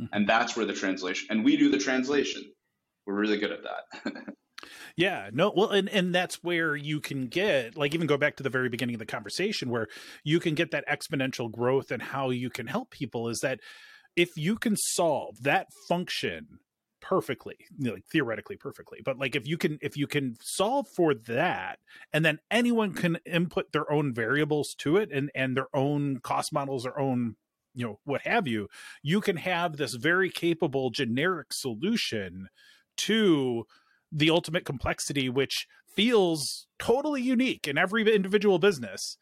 mm-hmm. 0.00 0.12
and 0.12 0.28
that's 0.28 0.56
where 0.56 0.66
the 0.66 0.74
translation. 0.74 1.28
And 1.30 1.44
we 1.44 1.56
do 1.56 1.70
the 1.70 1.78
translation. 1.78 2.44
We're 3.06 3.18
really 3.18 3.38
good 3.38 3.52
at 3.52 3.60
that. 3.62 4.12
Yeah, 4.96 5.28
no, 5.32 5.52
well, 5.54 5.70
and 5.70 5.88
and 5.90 6.14
that's 6.14 6.42
where 6.42 6.74
you 6.74 7.00
can 7.00 7.26
get 7.26 7.76
like 7.76 7.94
even 7.94 8.06
go 8.06 8.16
back 8.16 8.36
to 8.36 8.42
the 8.42 8.48
very 8.50 8.70
beginning 8.70 8.94
of 8.94 8.98
the 8.98 9.04
conversation 9.06 9.68
where 9.68 9.88
you 10.24 10.40
can 10.40 10.54
get 10.54 10.70
that 10.70 10.86
exponential 10.88 11.52
growth 11.52 11.90
and 11.90 12.02
how 12.02 12.30
you 12.30 12.48
can 12.48 12.66
help 12.66 12.90
people 12.90 13.28
is 13.28 13.40
that 13.40 13.60
if 14.16 14.36
you 14.36 14.56
can 14.56 14.76
solve 14.76 15.42
that 15.42 15.68
function 15.88 16.60
perfectly 17.00 17.56
like 17.80 18.04
theoretically 18.12 18.56
perfectly 18.56 19.00
but 19.04 19.18
like 19.18 19.36
if 19.36 19.48
you 19.48 19.56
can 19.58 19.78
if 19.82 19.96
you 19.96 20.06
can 20.06 20.36
solve 20.42 20.86
for 20.96 21.14
that 21.14 21.78
and 22.12 22.24
then 22.24 22.38
anyone 22.50 22.92
can 22.92 23.16
input 23.26 23.72
their 23.72 23.90
own 23.92 24.14
variables 24.14 24.74
to 24.78 24.98
it 24.98 25.10
and 25.12 25.30
and 25.34 25.56
their 25.56 25.68
own 25.74 26.18
cost 26.20 26.52
models 26.52 26.84
their 26.84 27.00
own 27.00 27.36
you 27.74 27.86
know 27.86 28.00
what 28.04 28.22
have 28.22 28.46
you 28.48 28.68
you 29.02 29.20
can 29.22 29.36
have 29.38 29.78
this 29.78 29.94
very 29.94 30.30
capable 30.30 30.90
generic 30.90 31.52
solution 31.52 32.48
to 32.96 33.64
the 34.12 34.30
ultimate 34.30 34.64
complexity 34.64 35.28
which 35.28 35.66
feels 35.86 36.66
totally 36.78 37.22
unique 37.22 37.66
in 37.66 37.78
every 37.78 38.14
individual 38.14 38.58
business 38.58 39.16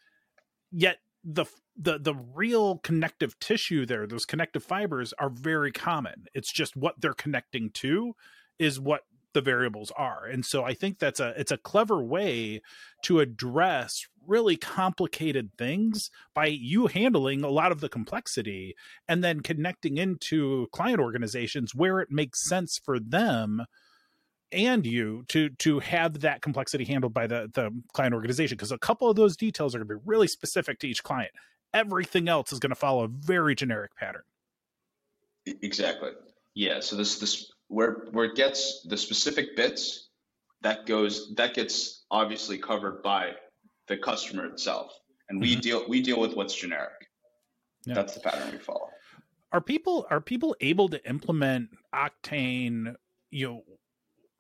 yet 0.71 0.99
the 1.25 1.47
the 1.77 1.99
the 1.99 2.15
real 2.15 2.79
connective 2.79 3.39
tissue 3.41 3.87
there 3.87 4.07
those 4.07 4.27
connective 4.27 4.63
fibers 4.63 5.13
are 5.19 5.31
very 5.31 5.73
common. 5.73 6.27
It's 6.35 6.53
just 6.53 6.77
what 6.77 7.01
they're 7.01 7.15
connecting 7.15 7.71
to 7.75 8.15
is 8.59 8.79
what 8.79 9.03
the 9.33 9.41
variables 9.41 9.91
are. 9.97 10.27
And 10.27 10.45
so 10.45 10.65
i 10.65 10.75
think 10.75 10.99
that's 10.99 11.21
a 11.21 11.35
it's 11.37 11.51
a 11.51 11.57
clever 11.57 12.03
way 12.03 12.61
to 13.03 13.21
address 13.21 14.07
really 14.27 14.57
complicated 14.57 15.51
things 15.59 16.11
by 16.35 16.47
you 16.47 16.87
handling 16.87 17.43
a 17.43 17.51
lot 17.51 17.73
of 17.73 17.81
the 17.81 17.89
complexity 17.89 18.75
and 19.09 19.23
then 19.23 19.41
connecting 19.41 19.99
into 19.99 20.67
client 20.73 21.01
organizations 21.01 21.75
where 21.75 22.01
it 22.01 22.11
makes 22.11 22.49
sense 22.49 22.81
for 22.83 22.99
them 22.99 23.65
and 24.53 24.87
you 24.87 25.25
to 25.29 25.49
to 25.51 25.81
have 25.81 26.21
that 26.21 26.43
complexity 26.43 26.85
handled 26.85 27.15
by 27.15 27.27
the 27.27 27.51
the 27.55 27.71
client 27.93 28.15
organization 28.15 28.57
because 28.57 28.73
a 28.73 28.79
couple 28.79 29.09
of 29.09 29.17
those 29.17 29.37
details 29.37 29.75
are 29.75 29.79
going 29.79 29.89
to 29.89 29.95
be 29.97 30.03
really 30.05 30.29
specific 30.29 30.79
to 30.81 30.89
each 30.89 31.03
client. 31.03 31.33
Everything 31.73 32.29
else 32.29 32.53
is 32.53 32.61
going 32.61 32.71
to 32.71 32.77
follow 32.77 33.05
a 33.05 33.09
very 33.09 33.55
generic 33.55 33.97
pattern. 33.97 34.23
Exactly. 35.47 36.11
Yeah 36.55 36.81
so 36.81 36.97
this 36.97 37.19
this 37.19 37.53
where 37.69 38.07
where 38.13 38.27
it 38.27 38.37
gets 38.37 38.83
the 38.89 38.97
specific 38.97 39.57
bits 39.57 40.09
that 40.63 40.87
goes 40.87 41.35
that 41.37 41.55
gets 41.55 42.05
obviously 42.11 42.59
covered 42.59 43.03
by 43.03 43.33
the 43.89 43.97
customer 43.97 44.47
itself 44.47 44.93
and 45.29 45.41
we 45.41 45.53
mm-hmm. 45.53 45.61
deal 45.61 45.85
we 45.89 46.03
deal 46.03 46.21
with 46.21 46.35
what's 46.35 46.55
generic. 46.55 47.09
Yeah. 47.87 47.95
that's 47.95 48.15
the 48.15 48.21
pattern 48.21 48.51
we 48.53 48.59
follow. 48.59 48.89
Are 49.53 49.61
people 49.61 50.07
are 50.11 50.21
people 50.21 50.57
able 50.61 50.89
to 50.89 51.09
implement 51.09 51.71
octane 51.95 52.95
you 53.31 53.47
know 53.49 53.63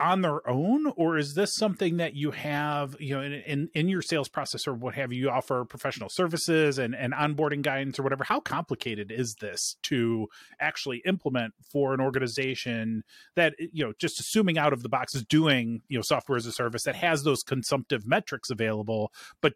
on 0.01 0.23
their 0.23 0.47
own 0.49 0.93
or 0.97 1.17
is 1.17 1.35
this 1.35 1.55
something 1.55 1.99
that 1.99 2.15
you 2.15 2.33
have 2.33 2.97
you 2.99 3.15
know 3.15 3.23
in, 3.23 3.33
in, 3.33 3.69
in 3.75 3.89
your 3.89 4.03
sales 4.03 4.29
process 4.29 4.67
or 4.67 4.75
what 4.75 4.95
have 4.95 5.13
you, 5.13 5.31
offer 5.31 5.65
professional 5.65 6.09
services 6.09 6.79
and, 6.79 6.95
and 6.95 7.13
onboarding 7.13 7.63
guidance 7.63 7.99
or 7.99 8.03
whatever? 8.03 8.25
How 8.25 8.41
complicated 8.41 9.13
is 9.13 9.37
this 9.37 9.77
to 9.85 10.29
actually 10.61 11.03
implement 11.07 11.55
for 11.71 11.95
an 11.95 12.01
organization 12.01 13.05
that 13.37 13.55
you 13.59 13.85
know 13.85 13.93
just 13.99 14.19
assuming 14.19 14.59
out 14.59 14.73
of 14.73 14.83
the 14.83 14.89
box 14.89 15.15
is 15.15 15.25
doing 15.25 15.83
you 15.89 15.97
know 15.97 16.03
software 16.03 16.37
as 16.37 16.47
a 16.47 16.53
service 16.53 16.83
that 16.85 16.97
has 16.97 17.23
those 17.23 17.43
consumptive 17.43 18.07
metrics 18.07 18.51
available 18.51 19.13
but 19.41 19.55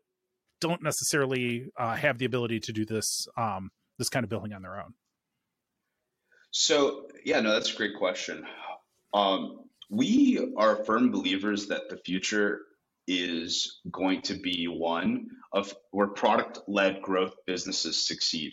don't 0.61 0.83
necessarily 0.83 1.70
uh, 1.77 1.94
have 1.94 2.18
the 2.18 2.24
ability 2.24 2.61
to 2.61 2.72
do 2.72 2.85
this 2.85 3.27
um, 3.37 3.70
this 3.98 4.09
kind 4.09 4.22
of 4.22 4.31
billing 4.31 4.53
on 4.53 4.62
their 4.62 4.79
own? 4.79 4.94
So 6.53 7.09
yeah 7.24 7.40
no 7.40 7.53
that's 7.53 7.72
a 7.72 7.77
great 7.77 7.96
question. 7.96 8.46
Um, 9.12 9.68
we 9.88 10.53
are 10.57 10.85
firm 10.85 11.11
believers 11.11 11.66
that 11.68 11.88
the 11.88 11.96
future 11.98 12.62
is 13.07 13.81
going 13.90 14.20
to 14.22 14.35
be 14.35 14.66
one 14.66 15.29
of 15.53 15.74
where 15.92 16.09
product 16.09 16.61
led 16.68 17.01
growth 17.01 17.35
businesses 17.46 18.07
succeed. 18.07 18.53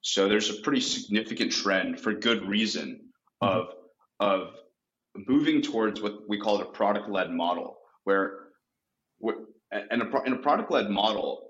So 0.00 0.28
there's 0.28 0.50
a 0.50 0.62
pretty 0.62 0.80
significant 0.80 1.52
trend 1.52 2.00
for 2.00 2.12
good 2.12 2.48
reason 2.48 3.00
of 3.40 3.74
of 4.20 4.54
moving 5.26 5.62
towards 5.62 6.00
what 6.00 6.28
we 6.28 6.38
call 6.38 6.60
a 6.60 6.64
product 6.64 7.08
led 7.08 7.30
model, 7.30 7.78
where, 8.04 8.48
where 9.18 9.36
in 9.90 10.02
a, 10.02 10.22
in 10.24 10.32
a 10.32 10.38
product 10.38 10.70
led 10.70 10.90
model, 10.90 11.48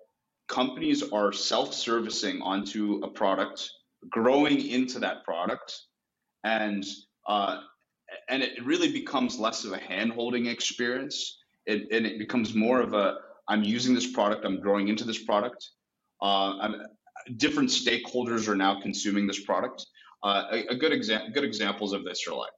companies 0.49 1.03
are 1.13 1.33
self 1.33 1.75
servicing 1.75 2.41
onto 2.43 3.01
a 3.05 3.09
product, 3.09 3.71
growing 4.11 4.67
into 4.67 4.99
that 4.99 5.25
product, 5.25 5.79
and 6.45 6.85
uh, 7.27 7.61
and 8.29 8.43
it 8.43 8.65
really 8.65 8.91
becomes 8.91 9.39
less 9.39 9.65
of 9.65 9.73
a 9.73 9.79
hand 9.79 10.13
holding 10.13 10.47
experience. 10.47 11.39
It, 11.67 11.89
and 11.93 12.07
it 12.07 12.19
becomes 12.19 12.55
more 12.55 12.81
of 12.81 12.95
a 12.95 13.17
I'm 13.49 13.63
using 13.63 13.95
this 13.95 14.11
product, 14.11 14.45
I'm 14.45 14.61
growing 14.61 14.89
into 14.89 15.05
this 15.05 15.23
product. 15.25 15.71
Uh, 16.21 16.71
different 17.37 17.71
stakeholders 17.71 18.49
are 18.49 18.57
now 18.57 18.81
consuming 18.81 19.27
this 19.27 19.41
product. 19.41 19.87
Uh, 20.23 20.45
a, 20.51 20.67
a, 20.69 20.77
good 20.77 20.93
example, 20.93 21.31
good 21.33 21.45
examples 21.45 21.93
of 21.93 22.05
this 22.05 22.27
are 22.27 22.35
like 22.35 22.51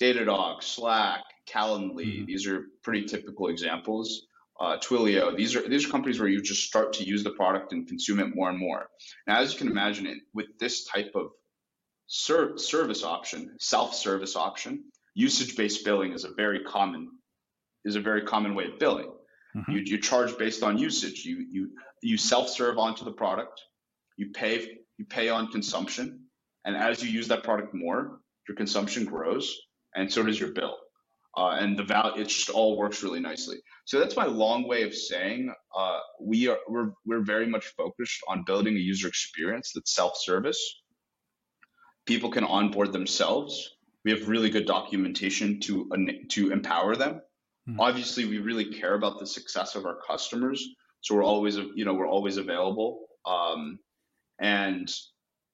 Datadog, 0.00 0.62
Slack, 0.62 1.22
Calendly. 1.48 2.18
Mm-hmm. 2.18 2.24
These 2.26 2.46
are 2.46 2.66
pretty 2.82 3.04
typical 3.04 3.48
examples. 3.48 4.26
Uh, 4.60 4.78
Twilio. 4.78 5.36
These 5.36 5.56
are 5.56 5.68
these 5.68 5.86
are 5.86 5.90
companies 5.90 6.20
where 6.20 6.28
you 6.28 6.40
just 6.40 6.62
start 6.62 6.92
to 6.94 7.04
use 7.04 7.24
the 7.24 7.30
product 7.30 7.72
and 7.72 7.88
consume 7.88 8.20
it 8.20 8.34
more 8.34 8.50
and 8.50 8.58
more. 8.58 8.88
Now, 9.26 9.40
as 9.40 9.52
you 9.52 9.58
can 9.58 9.68
imagine, 9.68 10.06
it 10.06 10.18
with 10.32 10.46
this 10.60 10.84
type 10.84 11.10
of 11.16 11.30
ser- 12.06 12.58
service 12.58 13.04
option, 13.04 13.56
self-service 13.58 14.36
option, 14.36 14.84
usage-based 15.14 15.84
billing 15.84 16.12
is 16.12 16.24
a 16.24 16.32
very 16.34 16.62
common 16.64 17.10
is 17.84 17.96
a 17.96 18.00
very 18.00 18.22
common 18.22 18.54
way 18.54 18.64
of 18.64 18.78
billing. 18.78 19.12
Mm-hmm. 19.56 19.72
You, 19.72 19.78
you 19.84 19.98
charge 20.00 20.36
based 20.38 20.62
on 20.62 20.78
usage. 20.78 21.24
You 21.24 21.46
you 21.50 21.70
you 22.02 22.16
self-serve 22.16 22.78
onto 22.78 23.04
the 23.04 23.12
product. 23.12 23.60
You 24.16 24.30
pay 24.30 24.78
you 24.98 25.04
pay 25.04 25.28
on 25.28 25.48
consumption, 25.48 26.20
and 26.64 26.76
as 26.76 27.02
you 27.02 27.10
use 27.10 27.28
that 27.28 27.42
product 27.42 27.74
more, 27.74 28.20
your 28.48 28.56
consumption 28.56 29.04
grows, 29.04 29.56
and 29.94 30.12
so 30.12 30.22
does 30.22 30.38
your 30.38 30.52
bill. 30.52 30.76
Uh, 31.36 31.56
and 31.58 31.76
the 31.76 31.82
value 31.82 32.22
it 32.22 32.28
just 32.28 32.48
all 32.48 32.76
works 32.76 33.02
really 33.02 33.18
nicely. 33.18 33.56
So 33.86 33.98
that's 33.98 34.16
my 34.16 34.24
long 34.24 34.68
way 34.68 34.84
of 34.84 34.94
saying 34.94 35.52
uh, 35.76 35.98
we 36.20 36.48
are 36.48 36.58
we're 36.68 36.92
we're 37.04 37.24
very 37.24 37.46
much 37.46 37.66
focused 37.76 38.20
on 38.28 38.44
building 38.44 38.76
a 38.76 38.80
user 38.80 39.08
experience 39.08 39.72
that's 39.74 39.94
self-service 39.94 40.83
people 42.06 42.30
can 42.30 42.44
onboard 42.44 42.92
themselves. 42.92 43.76
We 44.04 44.10
have 44.10 44.28
really 44.28 44.50
good 44.50 44.66
documentation 44.66 45.60
to 45.60 45.90
to 46.30 46.52
empower 46.52 46.96
them. 46.96 47.22
Mm-hmm. 47.68 47.80
Obviously, 47.80 48.26
we 48.26 48.38
really 48.38 48.66
care 48.66 48.94
about 48.94 49.18
the 49.18 49.26
success 49.26 49.74
of 49.74 49.86
our 49.86 49.98
customers, 50.06 50.66
so 51.00 51.14
we're 51.14 51.24
always 51.24 51.56
you 51.56 51.84
know 51.84 51.94
we're 51.94 52.08
always 52.08 52.36
available. 52.36 53.06
Um, 53.24 53.78
and 54.38 54.92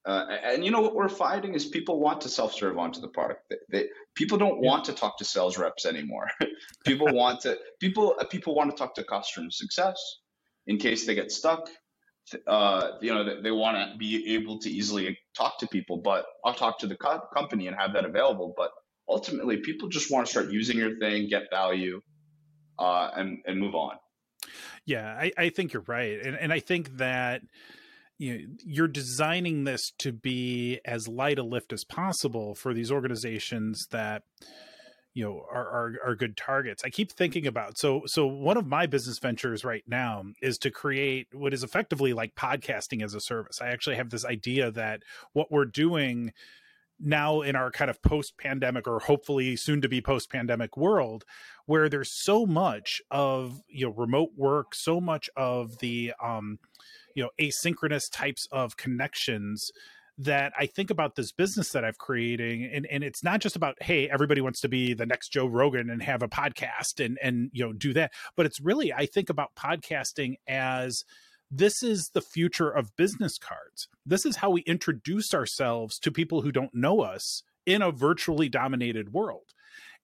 uh, 0.07 0.27
and 0.45 0.65
you 0.65 0.71
know 0.71 0.81
what 0.81 0.95
we're 0.95 1.09
finding 1.09 1.55
is 1.55 1.67
people 1.67 2.01
want 2.01 2.21
to 2.23 2.29
self-serve 2.29 2.79
onto 2.79 3.01
the 3.01 3.09
product. 3.09 3.43
They, 3.51 3.57
they 3.71 3.89
people 4.15 4.39
don't 4.39 4.63
yeah. 4.63 4.71
want 4.71 4.85
to 4.87 4.93
talk 4.93 5.19
to 5.19 5.25
sales 5.25 5.59
reps 5.59 5.87
anymore. 5.87 6.29
people 6.87 7.13
want 7.13 7.41
to 7.43 7.59
people 7.79 8.17
people 8.31 8.55
want 8.55 8.71
to 8.71 8.77
talk 8.77 8.95
to 8.95 9.05
customer 9.05 9.51
success 9.51 9.99
in 10.67 10.79
case 10.79 11.07
they 11.07 11.15
get 11.15 11.31
stuck 11.31 11.69
uh, 12.47 12.93
you 13.01 13.13
know, 13.13 13.25
they, 13.25 13.43
they 13.43 13.51
want 13.51 13.77
to 13.77 13.99
be 13.99 14.35
able 14.35 14.59
to 14.61 14.71
easily 14.71 15.19
talk 15.37 15.59
to 15.59 15.67
people, 15.67 15.99
but 15.99 16.27
I'll 16.45 16.55
talk 16.55 16.79
to 16.81 16.87
the 16.87 16.97
co- 16.97 17.23
company 17.35 17.67
and 17.67 17.77
have 17.77 17.93
that 17.95 18.05
available. 18.05 18.55
But 18.57 18.71
ultimately, 19.09 19.59
people 19.59 19.89
just 19.89 20.11
want 20.11 20.27
to 20.27 20.31
start 20.31 20.51
using 20.51 20.77
your 20.79 20.99
thing, 20.99 21.29
get 21.29 21.45
value, 21.51 22.01
uh, 22.79 23.11
and 23.15 23.39
and 23.47 23.59
move 23.59 23.75
on. 23.75 23.97
Yeah, 24.87 25.07
I, 25.07 25.33
I 25.37 25.49
think 25.51 25.73
you're 25.73 25.85
right, 25.87 26.21
and 26.21 26.37
and 26.37 26.53
I 26.53 26.61
think 26.61 26.97
that 26.97 27.43
you 28.19 28.57
you're 28.65 28.89
designing 28.89 29.65
this 29.65 29.93
to 29.99 30.13
be 30.13 30.81
as 30.85 31.09
light 31.09 31.39
a 31.39 31.43
lift 31.43 31.73
as 31.73 31.85
possible 31.85 32.55
for 32.55 32.75
these 32.75 32.91
organizations 32.93 33.87
that 33.91 34.23
you 35.15 35.25
know 35.25 35.45
are, 35.51 35.69
are 35.69 35.95
are 36.07 36.15
good 36.15 36.37
targets. 36.37 36.85
I 36.85 36.91
keep 36.91 37.13
thinking 37.13 37.47
about 37.47 37.79
so 37.79 38.03
so 38.07 38.27
one 38.27 38.57
of 38.57 38.67
my 38.67 38.87
business 38.87 39.19
ventures 39.19 39.65
right 39.65 39.85
now 39.87 40.25
is 40.41 40.59
to 40.59 40.71
create 40.71 41.29
what 41.33 41.53
is 41.53 41.65
effectively 41.65 42.13
like 42.13 42.35
podcasting 42.35 43.03
as 43.03 43.15
a 43.15 43.21
service. 43.21 43.61
I 43.61 43.69
actually 43.69 43.97
have 43.97 44.11
this 44.11 44.25
idea 44.25 44.71
that 44.71 45.03
what 45.33 45.51
we're 45.51 45.65
doing 45.65 46.33
now 47.01 47.41
in 47.41 47.57
our 47.57 47.71
kind 47.71 47.91
of 47.91 48.03
post 48.03 48.37
pandemic 48.37 48.87
or 48.87 48.99
hopefully 49.01 49.57
soon 49.57 49.81
to 49.81 49.89
be 49.89 50.01
post 50.01 50.31
pandemic 50.31 50.77
world 50.77 51.25
where 51.67 51.89
there's 51.89 52.11
so 52.11 52.45
much 52.45 53.01
of 53.11 53.63
you 53.69 53.87
know 53.87 53.93
remote 53.93 54.31
work 54.37 54.75
so 54.75 55.01
much 55.01 55.31
of 55.37 55.79
the 55.79 56.13
um 56.23 56.59
you 57.15 57.23
know 57.23 57.31
asynchronous 57.41 58.11
types 58.11 58.47
of 58.53 58.77
connections 58.77 59.73
that 60.21 60.53
I 60.59 60.67
think 60.67 60.91
about 60.91 61.17
this 61.17 61.33
business 61.33 61.71
that 61.71 61.85
I've 61.85 61.97
creating 61.97 62.65
and, 62.65 62.87
and 62.87 63.03
it's 63.03 63.25
not 63.25 63.41
just 63.41 63.57
about, 63.57 63.83
hey, 63.83 64.09
everybody 64.11 64.43
wants 64.43 64.61
to 64.61 64.69
be 64.69 64.93
the 64.93 65.07
next 65.07 65.31
Joe 65.31 65.47
Rogan 65.47 65.89
and 65.89 66.03
have 66.03 66.23
a 66.23 66.29
podcast 66.29 67.05
and 67.05 67.19
and 67.23 67.51
you 67.53 67.65
know 67.65 67.73
do 67.73 67.93
that. 67.95 68.13
But 68.37 68.47
it's 68.47 68.61
really 68.61 68.93
I 68.93 69.07
think 69.07 69.31
about 69.31 69.55
podcasting 69.55 70.35
as 70.47 71.05
this 71.51 71.83
is 71.83 72.11
the 72.11 72.21
future 72.21 72.71
of 72.71 72.95
business 72.97 73.39
cards. 73.39 73.89
This 74.05 74.27
is 74.27 74.37
how 74.37 74.51
we 74.51 74.61
introduce 74.63 75.33
ourselves 75.35 75.99
to 76.01 76.13
people 76.13 76.43
who 76.43 76.53
don't 76.53 76.75
know 76.75 77.01
us 77.01 77.43
in 77.67 77.83
a 77.83 77.91
virtually 77.91 78.49
dominated 78.49 79.13
world. 79.13 79.55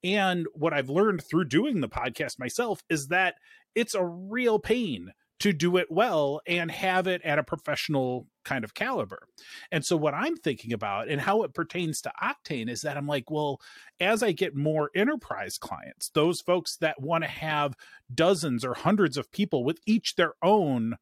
And 0.03 0.47
what 0.55 0.73
I've 0.73 0.89
learned 0.91 1.23
through 1.23 1.45
doing 1.45 1.81
the 1.81 1.89
podcast 1.89 2.39
myself 2.39 2.83
is 2.89 3.09
that 3.09 3.35
it's 3.75 3.95
a 3.95 4.05
real 4.05 4.59
pain 4.59 5.13
to 5.41 5.53
do 5.53 5.77
it 5.77 5.89
well 5.91 6.41
and 6.47 6.71
have 6.71 7.07
it 7.07 7.21
at 7.23 7.39
a 7.39 7.45
professional 7.45 8.27
kind 8.45 8.65
of 8.65 8.75
caliber. 8.75 9.29
And 9.71 9.85
so, 9.85 9.97
what 9.97 10.15
I'm 10.15 10.37
thinking 10.37 10.73
about 10.73 11.09
and 11.09 11.21
how 11.21 11.43
it 11.43 11.55
pertains 11.55 12.01
to 12.03 12.13
Octane 12.23 12.71
is 12.71 12.83
that 12.83 12.97
I'm 12.97 13.07
like, 13.07 13.31
well, 13.31 13.61
as 14.01 14.23
I 14.23 14.33
get 14.33 14.57
more 14.57 14.91
enterprise 14.95 15.59
clients, 15.59 16.11
those 16.11 16.41
folks 16.41 16.77
that 16.79 17.03
want 17.03 17.25
to 17.25 17.31
have 17.31 17.75
dozens 18.15 18.65
or 18.65 18.75
hundreds 18.75 19.17
of 19.17 19.31
people 19.33 19.65
with 19.65 19.79
each 19.87 20.15
their 20.15 20.35
own, 20.43 20.97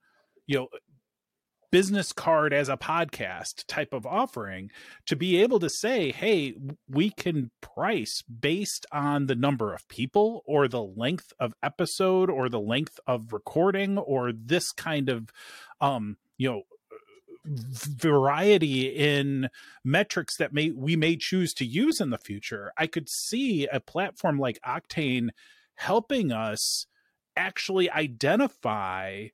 you 0.46 0.56
know, 0.58 0.68
business 1.74 2.12
card 2.12 2.52
as 2.52 2.68
a 2.68 2.76
podcast 2.76 3.64
type 3.66 3.92
of 3.92 4.06
offering 4.06 4.70
to 5.06 5.16
be 5.16 5.42
able 5.42 5.58
to 5.58 5.68
say 5.68 6.12
hey 6.12 6.54
we 6.88 7.10
can 7.10 7.50
price 7.60 8.22
based 8.22 8.86
on 8.92 9.26
the 9.26 9.34
number 9.34 9.74
of 9.74 9.88
people 9.88 10.44
or 10.46 10.68
the 10.68 10.80
length 10.80 11.32
of 11.40 11.52
episode 11.64 12.30
or 12.30 12.48
the 12.48 12.60
length 12.60 13.00
of 13.08 13.32
recording 13.32 13.98
or 13.98 14.30
this 14.32 14.70
kind 14.70 15.08
of 15.08 15.32
um 15.80 16.16
you 16.38 16.48
know 16.48 16.62
variety 17.44 18.86
in 18.86 19.50
metrics 19.84 20.36
that 20.36 20.52
may 20.52 20.70
we 20.70 20.94
may 20.94 21.16
choose 21.16 21.52
to 21.52 21.64
use 21.64 22.00
in 22.00 22.10
the 22.10 22.18
future. 22.18 22.72
I 22.78 22.86
could 22.86 23.08
see 23.08 23.66
a 23.66 23.80
platform 23.80 24.38
like 24.38 24.60
octane 24.64 25.30
helping 25.74 26.30
us 26.30 26.86
actually 27.36 27.90
identify 27.90 29.26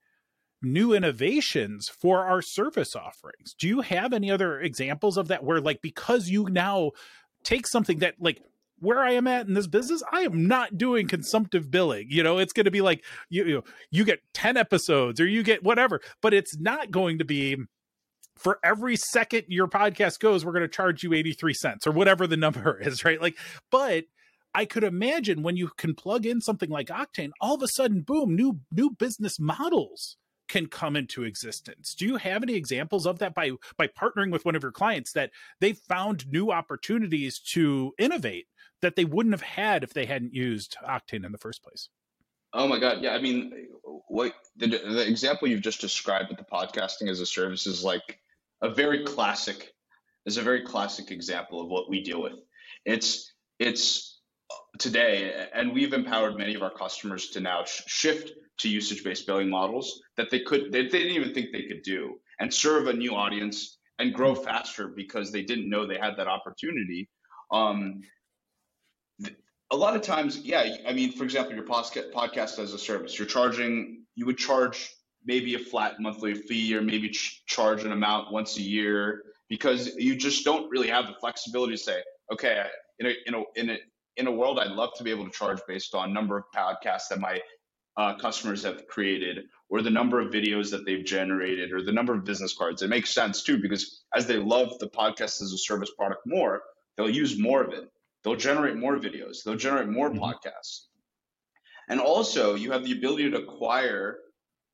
new 0.62 0.92
innovations 0.92 1.88
for 1.88 2.24
our 2.24 2.42
service 2.42 2.94
offerings. 2.94 3.54
Do 3.58 3.66
you 3.66 3.80
have 3.80 4.12
any 4.12 4.30
other 4.30 4.60
examples 4.60 5.16
of 5.16 5.28
that 5.28 5.44
where 5.44 5.60
like 5.60 5.82
because 5.82 6.28
you 6.28 6.48
now 6.50 6.90
take 7.42 7.66
something 7.66 8.00
that 8.00 8.16
like 8.20 8.42
where 8.78 9.00
I 9.00 9.12
am 9.12 9.26
at 9.26 9.46
in 9.46 9.54
this 9.54 9.66
business, 9.66 10.02
I 10.10 10.22
am 10.22 10.46
not 10.46 10.78
doing 10.78 11.06
consumptive 11.06 11.70
billing. 11.70 12.06
You 12.10 12.22
know, 12.22 12.38
it's 12.38 12.52
going 12.52 12.64
to 12.64 12.70
be 12.70 12.80
like 12.80 13.04
you 13.28 13.44
you, 13.44 13.54
know, 13.56 13.64
you 13.90 14.04
get 14.04 14.20
10 14.34 14.56
episodes 14.56 15.20
or 15.20 15.26
you 15.26 15.42
get 15.42 15.62
whatever, 15.62 16.00
but 16.20 16.34
it's 16.34 16.58
not 16.58 16.90
going 16.90 17.18
to 17.18 17.24
be 17.24 17.56
for 18.36 18.58
every 18.64 18.96
second 18.96 19.44
your 19.48 19.68
podcast 19.68 20.18
goes, 20.18 20.44
we're 20.44 20.52
going 20.52 20.62
to 20.62 20.68
charge 20.68 21.02
you 21.02 21.12
83 21.12 21.52
cents 21.54 21.86
or 21.86 21.92
whatever 21.92 22.26
the 22.26 22.36
number 22.38 22.80
is, 22.80 23.04
right? 23.04 23.20
Like, 23.20 23.36
but 23.70 24.04
I 24.54 24.64
could 24.64 24.82
imagine 24.82 25.42
when 25.42 25.56
you 25.56 25.70
can 25.76 25.94
plug 25.94 26.26
in 26.26 26.40
something 26.40 26.70
like 26.70 26.88
Octane, 26.88 27.30
all 27.40 27.54
of 27.54 27.62
a 27.62 27.68
sudden, 27.68 28.02
boom, 28.02 28.34
new 28.34 28.60
new 28.72 28.90
business 28.90 29.38
models 29.38 30.16
can 30.50 30.66
come 30.66 30.96
into 30.96 31.22
existence. 31.22 31.94
Do 31.94 32.04
you 32.04 32.16
have 32.16 32.42
any 32.42 32.54
examples 32.54 33.06
of 33.06 33.18
that 33.20 33.34
by 33.34 33.52
by 33.78 33.86
partnering 33.86 34.30
with 34.30 34.44
one 34.44 34.56
of 34.56 34.62
your 34.62 34.72
clients 34.72 35.12
that 35.12 35.30
they 35.60 35.72
found 35.72 36.30
new 36.30 36.50
opportunities 36.50 37.38
to 37.52 37.94
innovate 37.98 38.46
that 38.82 38.96
they 38.96 39.04
wouldn't 39.04 39.32
have 39.32 39.42
had 39.42 39.84
if 39.84 39.94
they 39.94 40.06
hadn't 40.06 40.34
used 40.34 40.76
Octane 40.86 41.24
in 41.24 41.32
the 41.32 41.38
first 41.38 41.62
place? 41.62 41.88
Oh 42.52 42.66
my 42.66 42.80
God. 42.80 43.00
Yeah. 43.00 43.14
I 43.14 43.20
mean, 43.20 43.68
what 44.08 44.34
the, 44.56 44.66
the 44.66 45.06
example 45.06 45.48
you've 45.48 45.60
just 45.60 45.80
described 45.80 46.28
with 46.28 46.38
the 46.38 46.44
podcasting 46.44 47.08
as 47.08 47.20
a 47.20 47.26
service 47.26 47.66
is 47.66 47.84
like 47.84 48.18
a 48.60 48.68
very 48.68 49.04
classic, 49.04 49.72
is 50.26 50.36
a 50.36 50.42
very 50.42 50.62
classic 50.64 51.12
example 51.12 51.60
of 51.60 51.68
what 51.68 51.88
we 51.88 52.02
deal 52.02 52.20
with. 52.20 52.40
It's, 52.84 53.32
it's 53.60 54.09
today, 54.78 55.48
and 55.54 55.72
we've 55.72 55.92
empowered 55.92 56.36
many 56.36 56.54
of 56.54 56.62
our 56.62 56.70
customers 56.70 57.30
to 57.30 57.40
now 57.40 57.64
sh- 57.64 57.82
shift 57.86 58.32
to 58.58 58.68
usage-based 58.68 59.26
billing 59.26 59.48
models 59.48 60.00
that 60.16 60.30
they 60.30 60.40
could 60.40 60.72
they, 60.72 60.82
they 60.82 60.98
didn't 60.98 61.16
even 61.16 61.34
think 61.34 61.48
they 61.52 61.62
could 61.62 61.82
do 61.82 62.18
and 62.38 62.52
serve 62.52 62.86
a 62.86 62.92
new 62.92 63.14
audience 63.14 63.78
and 63.98 64.14
grow 64.14 64.34
faster 64.34 64.88
because 64.88 65.30
they 65.30 65.42
didn't 65.42 65.68
know 65.68 65.86
they 65.86 65.98
had 65.98 66.16
that 66.16 66.26
opportunity. 66.26 67.08
Um, 67.50 68.00
a 69.72 69.76
lot 69.76 69.94
of 69.94 70.02
times 70.02 70.38
yeah 70.38 70.76
i 70.88 70.92
mean 70.92 71.12
for 71.12 71.24
example 71.24 71.54
your 71.54 71.64
podcast 71.64 72.58
as 72.58 72.72
a 72.72 72.78
service 72.78 73.16
you're 73.18 73.28
charging 73.28 74.04
you 74.16 74.26
would 74.26 74.36
charge 74.36 74.90
maybe 75.24 75.54
a 75.54 75.58
flat 75.58 76.00
monthly 76.00 76.34
fee 76.34 76.74
or 76.74 76.82
maybe 76.82 77.08
ch- 77.10 77.42
charge 77.46 77.84
an 77.84 77.92
amount 77.92 78.32
once 78.32 78.56
a 78.56 78.62
year 78.62 79.22
because 79.48 79.94
you 79.96 80.16
just 80.16 80.44
don't 80.44 80.68
really 80.70 80.88
have 80.88 81.06
the 81.06 81.14
flexibility 81.20 81.74
to 81.74 81.78
say 81.78 82.02
okay 82.32 82.64
in 82.98 83.06
a, 83.06 83.14
in 83.26 83.34
a, 83.34 83.42
in 83.56 83.70
a, 83.70 83.78
in 84.16 84.26
a 84.26 84.32
world 84.32 84.58
i'd 84.58 84.72
love 84.72 84.90
to 84.96 85.04
be 85.04 85.10
able 85.10 85.24
to 85.24 85.30
charge 85.30 85.60
based 85.66 85.94
on 85.94 86.12
number 86.12 86.36
of 86.36 86.44
podcasts 86.54 87.08
that 87.10 87.20
my 87.20 87.38
uh, 87.96 88.16
customers 88.16 88.62
have 88.62 88.86
created 88.86 89.44
or 89.68 89.82
the 89.82 89.90
number 89.90 90.20
of 90.20 90.32
videos 90.32 90.70
that 90.70 90.84
they've 90.86 91.04
generated 91.04 91.72
or 91.72 91.82
the 91.82 91.92
number 91.92 92.14
of 92.14 92.24
business 92.24 92.54
cards. 92.56 92.82
It 92.82 92.88
makes 92.88 93.12
sense 93.12 93.42
too 93.42 93.58
because 93.58 94.04
as 94.14 94.26
they 94.26 94.36
love 94.36 94.78
the 94.78 94.88
podcast 94.88 95.42
as 95.42 95.52
a 95.52 95.58
service 95.58 95.90
product 95.96 96.22
more, 96.26 96.62
they'll 96.96 97.10
use 97.10 97.38
more 97.38 97.62
of 97.62 97.72
it. 97.72 97.84
They'll 98.22 98.36
generate 98.36 98.76
more 98.76 98.96
videos. 98.96 99.42
They'll 99.44 99.56
generate 99.56 99.88
more 99.88 100.10
mm-hmm. 100.10 100.22
podcasts. 100.22 100.86
And 101.88 102.00
also, 102.00 102.54
you 102.54 102.70
have 102.72 102.84
the 102.84 102.92
ability 102.92 103.30
to 103.30 103.38
acquire 103.38 104.18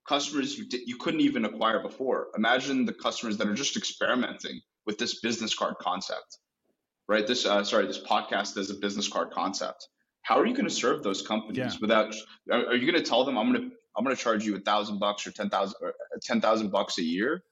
customers 0.06 0.56
you, 0.58 0.66
you 0.86 0.96
couldn't 0.96 1.20
even 1.20 1.44
acquire 1.44 1.82
before. 1.82 2.28
Imagine 2.36 2.84
the 2.84 2.92
customers 2.92 3.36
that 3.38 3.48
are 3.48 3.54
just 3.54 3.76
experimenting 3.76 4.60
with 4.84 4.98
this 4.98 5.20
business 5.20 5.54
card 5.54 5.74
concept, 5.80 6.38
right? 7.08 7.26
This, 7.26 7.46
uh, 7.46 7.64
sorry, 7.64 7.86
this 7.86 8.00
podcast 8.02 8.56
as 8.56 8.70
a 8.70 8.74
business 8.74 9.08
card 9.08 9.30
concept 9.30 9.88
how 10.26 10.40
are 10.40 10.46
you 10.46 10.54
going 10.54 10.68
to 10.68 10.74
serve 10.74 11.04
those 11.04 11.22
companies 11.22 11.56
yeah. 11.56 11.78
without 11.80 12.12
are, 12.50 12.74
you 12.74 12.90
going 12.90 13.02
to 13.02 13.08
tell 13.08 13.24
them 13.24 13.38
i'm 13.38 13.52
going 13.52 13.70
to 13.70 13.76
i'm 13.96 14.04
going 14.04 14.14
to 14.14 14.20
charge 14.20 14.44
you 14.44 14.56
a 14.56 14.60
thousand 14.60 14.98
bucks 14.98 15.26
or 15.26 15.30
ten 15.30 15.48
thousand 15.48 15.76
or 15.80 15.94
ten 16.22 16.40
thousand 16.40 16.70
bucks 16.70 16.98
a 16.98 17.02
year 17.02 17.42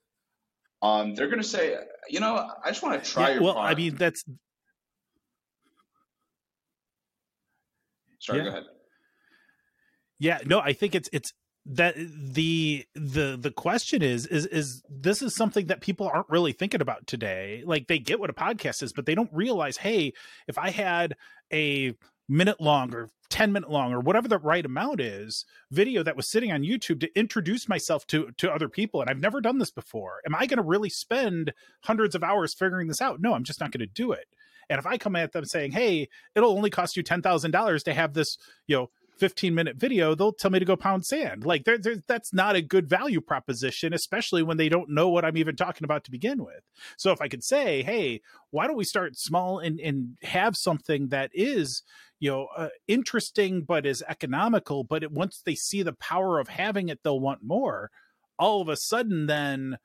um 0.81 1.15
they're 1.15 1.29
going 1.29 1.41
to 1.41 1.47
say 1.47 1.75
you 2.09 2.19
know 2.19 2.47
i 2.63 2.69
just 2.69 2.83
want 2.83 3.01
to 3.01 3.09
try 3.09 3.29
yeah, 3.29 3.33
your 3.35 3.43
well 3.43 3.53
product. 3.53 3.73
i 3.73 3.81
mean 3.81 3.95
that's 3.95 4.23
sorry 8.19 8.39
yeah. 8.39 8.43
go 8.43 8.49
ahead 8.49 8.63
yeah 10.19 10.39
no 10.45 10.59
i 10.59 10.73
think 10.73 10.95
it's 10.95 11.09
it's 11.13 11.31
that 11.65 11.95
the 11.97 12.85
the 12.93 13.37
the 13.39 13.51
question 13.51 14.03
is 14.03 14.27
is 14.27 14.45
is 14.45 14.83
this 14.87 15.21
is 15.21 15.35
something 15.35 15.65
that 15.65 15.81
people 15.81 16.07
aren't 16.07 16.29
really 16.29 16.51
thinking 16.51 16.81
about 16.81 17.07
today 17.07 17.63
like 17.65 17.87
they 17.87 17.97
get 17.97 18.19
what 18.19 18.29
a 18.29 18.33
podcast 18.33 18.83
is 18.83 18.93
but 18.93 19.07
they 19.07 19.15
don't 19.15 19.31
realize 19.33 19.77
hey 19.77 20.13
if 20.47 20.59
i 20.59 20.69
had 20.69 21.15
a 21.51 21.95
minute 22.29 22.61
long 22.61 22.93
or 22.93 23.09
10 23.29 23.51
minute 23.51 23.69
long 23.69 23.91
or 23.91 23.99
whatever 23.99 24.27
the 24.27 24.37
right 24.37 24.65
amount 24.65 25.01
is 25.01 25.45
video 25.71 26.03
that 26.03 26.15
was 26.15 26.29
sitting 26.29 26.51
on 26.51 26.61
YouTube 26.61 26.99
to 26.99 27.19
introduce 27.19 27.67
myself 27.67 28.05
to 28.07 28.31
to 28.37 28.51
other 28.51 28.69
people 28.69 29.01
and 29.01 29.09
I've 29.09 29.19
never 29.19 29.41
done 29.41 29.57
this 29.57 29.71
before. 29.71 30.21
Am 30.25 30.35
I 30.35 30.45
going 30.45 30.57
to 30.57 30.63
really 30.63 30.89
spend 30.89 31.53
hundreds 31.83 32.15
of 32.15 32.23
hours 32.23 32.53
figuring 32.53 32.87
this 32.87 33.01
out? 33.01 33.19
No, 33.19 33.33
I'm 33.33 33.43
just 33.43 33.59
not 33.59 33.71
going 33.71 33.79
to 33.79 33.87
do 33.87 34.11
it. 34.11 34.25
And 34.69 34.79
if 34.79 34.85
I 34.85 34.97
come 34.97 35.15
at 35.15 35.31
them 35.31 35.45
saying, 35.45 35.71
"Hey, 35.71 36.07
it'll 36.35 36.55
only 36.55 36.69
cost 36.69 36.97
you 36.97 37.03
$10,000 37.03 37.83
to 37.83 37.93
have 37.93 38.13
this, 38.13 38.37
you 38.67 38.75
know, 38.75 38.89
15 39.17 39.53
minute 39.53 39.77
video, 39.77 40.15
they'll 40.15 40.33
tell 40.33 40.51
me 40.51 40.59
to 40.59 40.65
go 40.65 40.75
pound 40.75 41.05
sand. 41.05 41.45
Like 41.45 41.63
there, 41.63 41.77
that's 42.07 42.33
not 42.33 42.55
a 42.55 42.61
good 42.61 42.87
value 42.87 43.21
proposition, 43.21 43.93
especially 43.93 44.43
when 44.43 44.57
they 44.57 44.69
don't 44.69 44.89
know 44.89 45.09
what 45.09 45.25
I'm 45.25 45.37
even 45.37 45.55
talking 45.55 45.85
about 45.85 46.03
to 46.05 46.11
begin 46.11 46.43
with. 46.43 46.61
So 46.97 47.11
if 47.11 47.21
I 47.21 47.27
could 47.27 47.43
say, 47.43 47.83
hey, 47.83 48.21
why 48.51 48.67
don't 48.67 48.77
we 48.77 48.83
start 48.83 49.17
small 49.17 49.59
and, 49.59 49.79
and 49.79 50.17
have 50.23 50.55
something 50.55 51.09
that 51.09 51.31
is, 51.33 51.83
you 52.19 52.29
know, 52.29 52.47
uh, 52.57 52.69
interesting, 52.87 53.61
but 53.61 53.85
is 53.85 54.03
economical, 54.07 54.83
but 54.83 55.03
it, 55.03 55.11
once 55.11 55.41
they 55.45 55.55
see 55.55 55.83
the 55.83 55.93
power 55.93 56.39
of 56.39 56.49
having 56.49 56.89
it, 56.89 56.99
they'll 57.03 57.19
want 57.19 57.43
more. 57.43 57.91
All 58.37 58.61
of 58.61 58.69
a 58.69 58.77
sudden, 58.77 59.27
then 59.27 59.77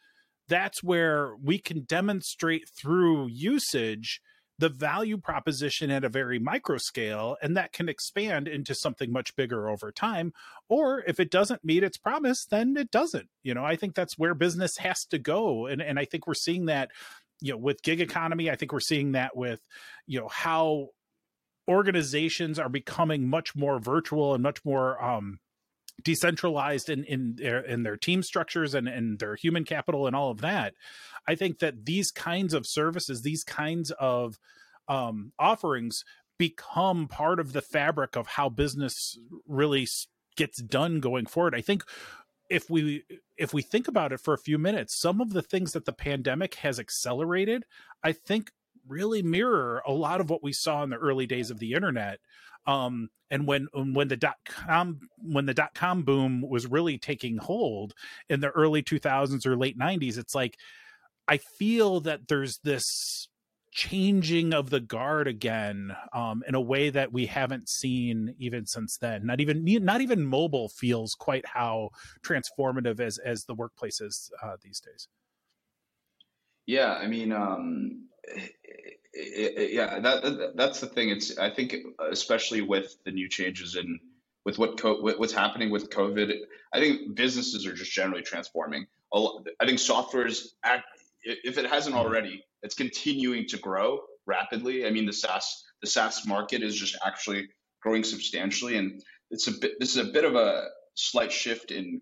that's 0.48 0.82
where 0.82 1.36
we 1.36 1.58
can 1.58 1.82
demonstrate 1.84 2.68
through 2.68 3.28
usage 3.28 4.20
the 4.60 4.68
value 4.68 5.16
proposition 5.16 5.90
at 5.90 6.04
a 6.04 6.08
very 6.08 6.38
micro 6.38 6.76
scale 6.76 7.36
and 7.42 7.56
that 7.56 7.72
can 7.72 7.88
expand 7.88 8.46
into 8.46 8.74
something 8.74 9.10
much 9.10 9.34
bigger 9.34 9.68
over 9.70 9.90
time. 9.90 10.32
Or 10.68 11.02
if 11.06 11.18
it 11.18 11.30
doesn't 11.30 11.64
meet 11.64 11.82
its 11.82 11.96
promise 11.96 12.44
then 12.44 12.76
it 12.76 12.90
doesn't. 12.90 13.28
You 13.42 13.54
know 13.54 13.64
i 13.64 13.76
think 13.76 13.94
that's 13.94 14.18
where 14.18 14.34
business 14.34 14.76
has 14.76 15.04
to 15.06 15.18
go. 15.18 15.66
And 15.66 15.80
and 15.80 15.98
i 15.98 16.04
think 16.04 16.26
we're 16.26 16.34
seeing 16.34 16.66
that 16.66 16.90
you 17.40 17.52
know 17.52 17.58
with 17.58 17.82
gig 17.82 18.00
economy. 18.00 18.50
I 18.50 18.56
think 18.56 18.72
we're 18.72 18.80
seeing 18.80 19.12
that 19.12 19.36
with 19.36 19.60
you 20.06 20.20
know 20.20 20.28
how 20.28 20.88
organizations 21.68 22.58
are 22.58 22.68
becoming 22.68 23.28
much 23.28 23.54
more 23.56 23.78
virtual 23.78 24.34
and 24.34 24.42
much 24.42 24.64
more 24.64 25.02
um 25.02 25.38
decentralized 26.02 26.88
in 26.88 27.04
in 27.04 27.34
their 27.36 27.60
in 27.60 27.82
their 27.82 27.96
team 27.96 28.22
structures 28.22 28.74
and 28.74 28.88
and 28.88 29.18
their 29.18 29.36
human 29.36 29.64
capital 29.64 30.06
and 30.06 30.16
all 30.16 30.30
of 30.30 30.40
that 30.40 30.74
i 31.28 31.34
think 31.34 31.58
that 31.58 31.84
these 31.84 32.10
kinds 32.10 32.54
of 32.54 32.66
services 32.66 33.22
these 33.22 33.44
kinds 33.44 33.90
of 33.92 34.38
um, 34.88 35.32
offerings 35.38 36.04
become 36.36 37.06
part 37.06 37.38
of 37.38 37.52
the 37.52 37.60
fabric 37.60 38.16
of 38.16 38.26
how 38.26 38.48
business 38.48 39.18
really 39.46 39.86
gets 40.36 40.60
done 40.62 40.98
going 40.98 41.26
forward. 41.26 41.54
I 41.54 41.60
think 41.60 41.84
if 42.48 42.68
we 42.68 43.04
if 43.36 43.54
we 43.54 43.62
think 43.62 43.86
about 43.86 44.12
it 44.12 44.18
for 44.18 44.34
a 44.34 44.38
few 44.38 44.58
minutes 44.58 44.98
some 45.00 45.20
of 45.20 45.32
the 45.32 45.42
things 45.42 45.72
that 45.72 45.84
the 45.84 45.92
pandemic 45.92 46.56
has 46.56 46.80
accelerated 46.80 47.64
i 48.02 48.10
think 48.10 48.50
really 48.88 49.22
mirror 49.22 49.80
a 49.86 49.92
lot 49.92 50.20
of 50.20 50.28
what 50.28 50.42
we 50.42 50.52
saw 50.52 50.82
in 50.82 50.90
the 50.90 50.96
early 50.96 51.26
days 51.26 51.48
of 51.50 51.60
the 51.60 51.72
internet 51.72 52.18
um, 52.66 53.08
and 53.30 53.46
when 53.46 53.68
when 53.74 54.08
the 54.08 54.16
dot 54.16 54.36
com 54.44 55.00
when 55.18 55.46
the 55.46 55.54
dot 55.54 55.74
com 55.74 56.02
boom 56.02 56.42
was 56.42 56.66
really 56.66 56.98
taking 56.98 57.38
hold 57.38 57.94
in 58.28 58.40
the 58.40 58.50
early 58.50 58.82
2000s 58.82 59.46
or 59.46 59.56
late 59.56 59.78
90s 59.78 60.18
it's 60.18 60.34
like 60.34 60.56
i 61.28 61.36
feel 61.36 62.00
that 62.00 62.28
there's 62.28 62.58
this 62.64 63.28
changing 63.72 64.52
of 64.52 64.70
the 64.70 64.80
guard 64.80 65.28
again 65.28 65.94
um, 66.12 66.42
in 66.46 66.54
a 66.54 66.60
way 66.60 66.90
that 66.90 67.12
we 67.12 67.26
haven't 67.26 67.68
seen 67.68 68.34
even 68.38 68.66
since 68.66 68.96
then. 68.96 69.26
Not 69.26 69.40
even 69.40 69.64
not 69.84 70.00
even 70.00 70.26
mobile 70.26 70.68
feels 70.68 71.14
quite 71.14 71.46
how 71.46 71.90
transformative 72.22 73.00
as 73.00 73.18
as 73.18 73.44
the 73.44 73.54
workplace 73.54 74.00
is 74.00 74.30
uh, 74.42 74.56
these 74.62 74.80
days. 74.80 75.08
Yeah, 76.66 76.94
I 76.94 77.06
mean, 77.06 77.32
um, 77.32 78.08
yeah, 79.14 79.98
that, 80.00 80.22
that, 80.22 80.52
that's 80.56 80.80
the 80.80 80.86
thing. 80.86 81.10
It's 81.10 81.38
I 81.38 81.50
think 81.50 81.74
especially 82.10 82.62
with 82.62 82.96
the 83.04 83.10
new 83.10 83.28
changes 83.28 83.76
in 83.76 83.98
with 84.44 84.58
what 84.58 84.80
co- 84.80 85.00
what's 85.00 85.32
happening 85.32 85.70
with 85.70 85.90
COVID, 85.90 86.32
I 86.72 86.80
think 86.80 87.14
businesses 87.14 87.66
are 87.66 87.74
just 87.74 87.92
generally 87.92 88.22
transforming. 88.22 88.86
I 89.12 89.66
think 89.66 89.78
software 89.78 90.26
is 90.26 90.54
if 91.22 91.58
it 91.58 91.66
hasn't 91.66 91.96
already, 91.96 92.44
it's 92.62 92.74
continuing 92.74 93.46
to 93.48 93.58
grow 93.58 94.00
rapidly. 94.26 94.86
I 94.86 94.90
mean, 94.90 95.06
the 95.06 95.12
SaaS 95.12 95.64
the 95.82 95.88
SaaS 95.88 96.26
market 96.26 96.62
is 96.62 96.76
just 96.76 96.96
actually 97.04 97.48
growing 97.82 98.04
substantially, 98.04 98.76
and 98.76 99.02
it's 99.30 99.48
a 99.48 99.52
bit. 99.52 99.72
This 99.80 99.96
is 99.96 100.08
a 100.08 100.12
bit 100.12 100.24
of 100.24 100.34
a 100.34 100.68
slight 100.94 101.32
shift 101.32 101.70
in 101.70 102.00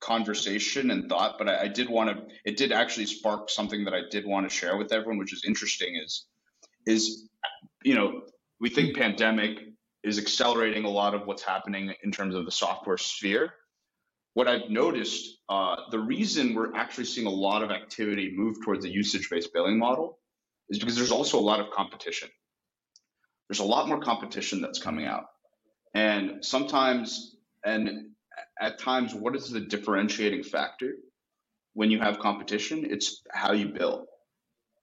conversation 0.00 0.90
and 0.90 1.08
thought, 1.08 1.36
but 1.38 1.48
I, 1.48 1.62
I 1.62 1.68
did 1.68 1.88
want 1.88 2.10
to. 2.10 2.34
It 2.44 2.56
did 2.56 2.72
actually 2.72 3.06
spark 3.06 3.50
something 3.50 3.84
that 3.84 3.94
I 3.94 4.02
did 4.10 4.26
want 4.26 4.48
to 4.48 4.54
share 4.54 4.76
with 4.76 4.92
everyone, 4.92 5.18
which 5.18 5.32
is 5.32 5.44
interesting. 5.44 6.00
Is 6.02 6.26
is 6.86 7.28
you 7.84 7.94
know 7.94 8.22
we 8.60 8.70
think 8.70 8.96
pandemic 8.96 9.58
is 10.02 10.18
accelerating 10.18 10.84
a 10.84 10.90
lot 10.90 11.14
of 11.14 11.26
what's 11.26 11.42
happening 11.42 11.92
in 12.02 12.12
terms 12.12 12.34
of 12.34 12.44
the 12.44 12.52
software 12.52 12.98
sphere 12.98 13.52
what 14.36 14.48
I've 14.48 14.68
noticed, 14.68 15.38
uh, 15.48 15.76
the 15.90 15.98
reason 15.98 16.52
we're 16.52 16.74
actually 16.74 17.06
seeing 17.06 17.26
a 17.26 17.30
lot 17.30 17.62
of 17.62 17.70
activity 17.70 18.34
move 18.36 18.58
towards 18.62 18.84
a 18.84 18.88
usage-based 18.90 19.50
billing 19.54 19.78
model 19.78 20.18
is 20.68 20.78
because 20.78 20.94
there's 20.94 21.10
also 21.10 21.38
a 21.38 21.40
lot 21.40 21.58
of 21.58 21.70
competition. 21.70 22.28
There's 23.48 23.60
a 23.60 23.64
lot 23.64 23.88
more 23.88 23.98
competition 23.98 24.60
that's 24.60 24.78
coming 24.78 25.06
out. 25.06 25.24
And 25.94 26.44
sometimes, 26.44 27.36
and 27.64 28.10
at 28.60 28.78
times, 28.78 29.14
what 29.14 29.34
is 29.34 29.48
the 29.48 29.60
differentiating 29.60 30.42
factor 30.42 30.96
when 31.72 31.90
you 31.90 31.98
have 32.00 32.18
competition? 32.18 32.84
It's 32.90 33.22
how 33.32 33.52
you 33.52 33.68
bill, 33.68 34.04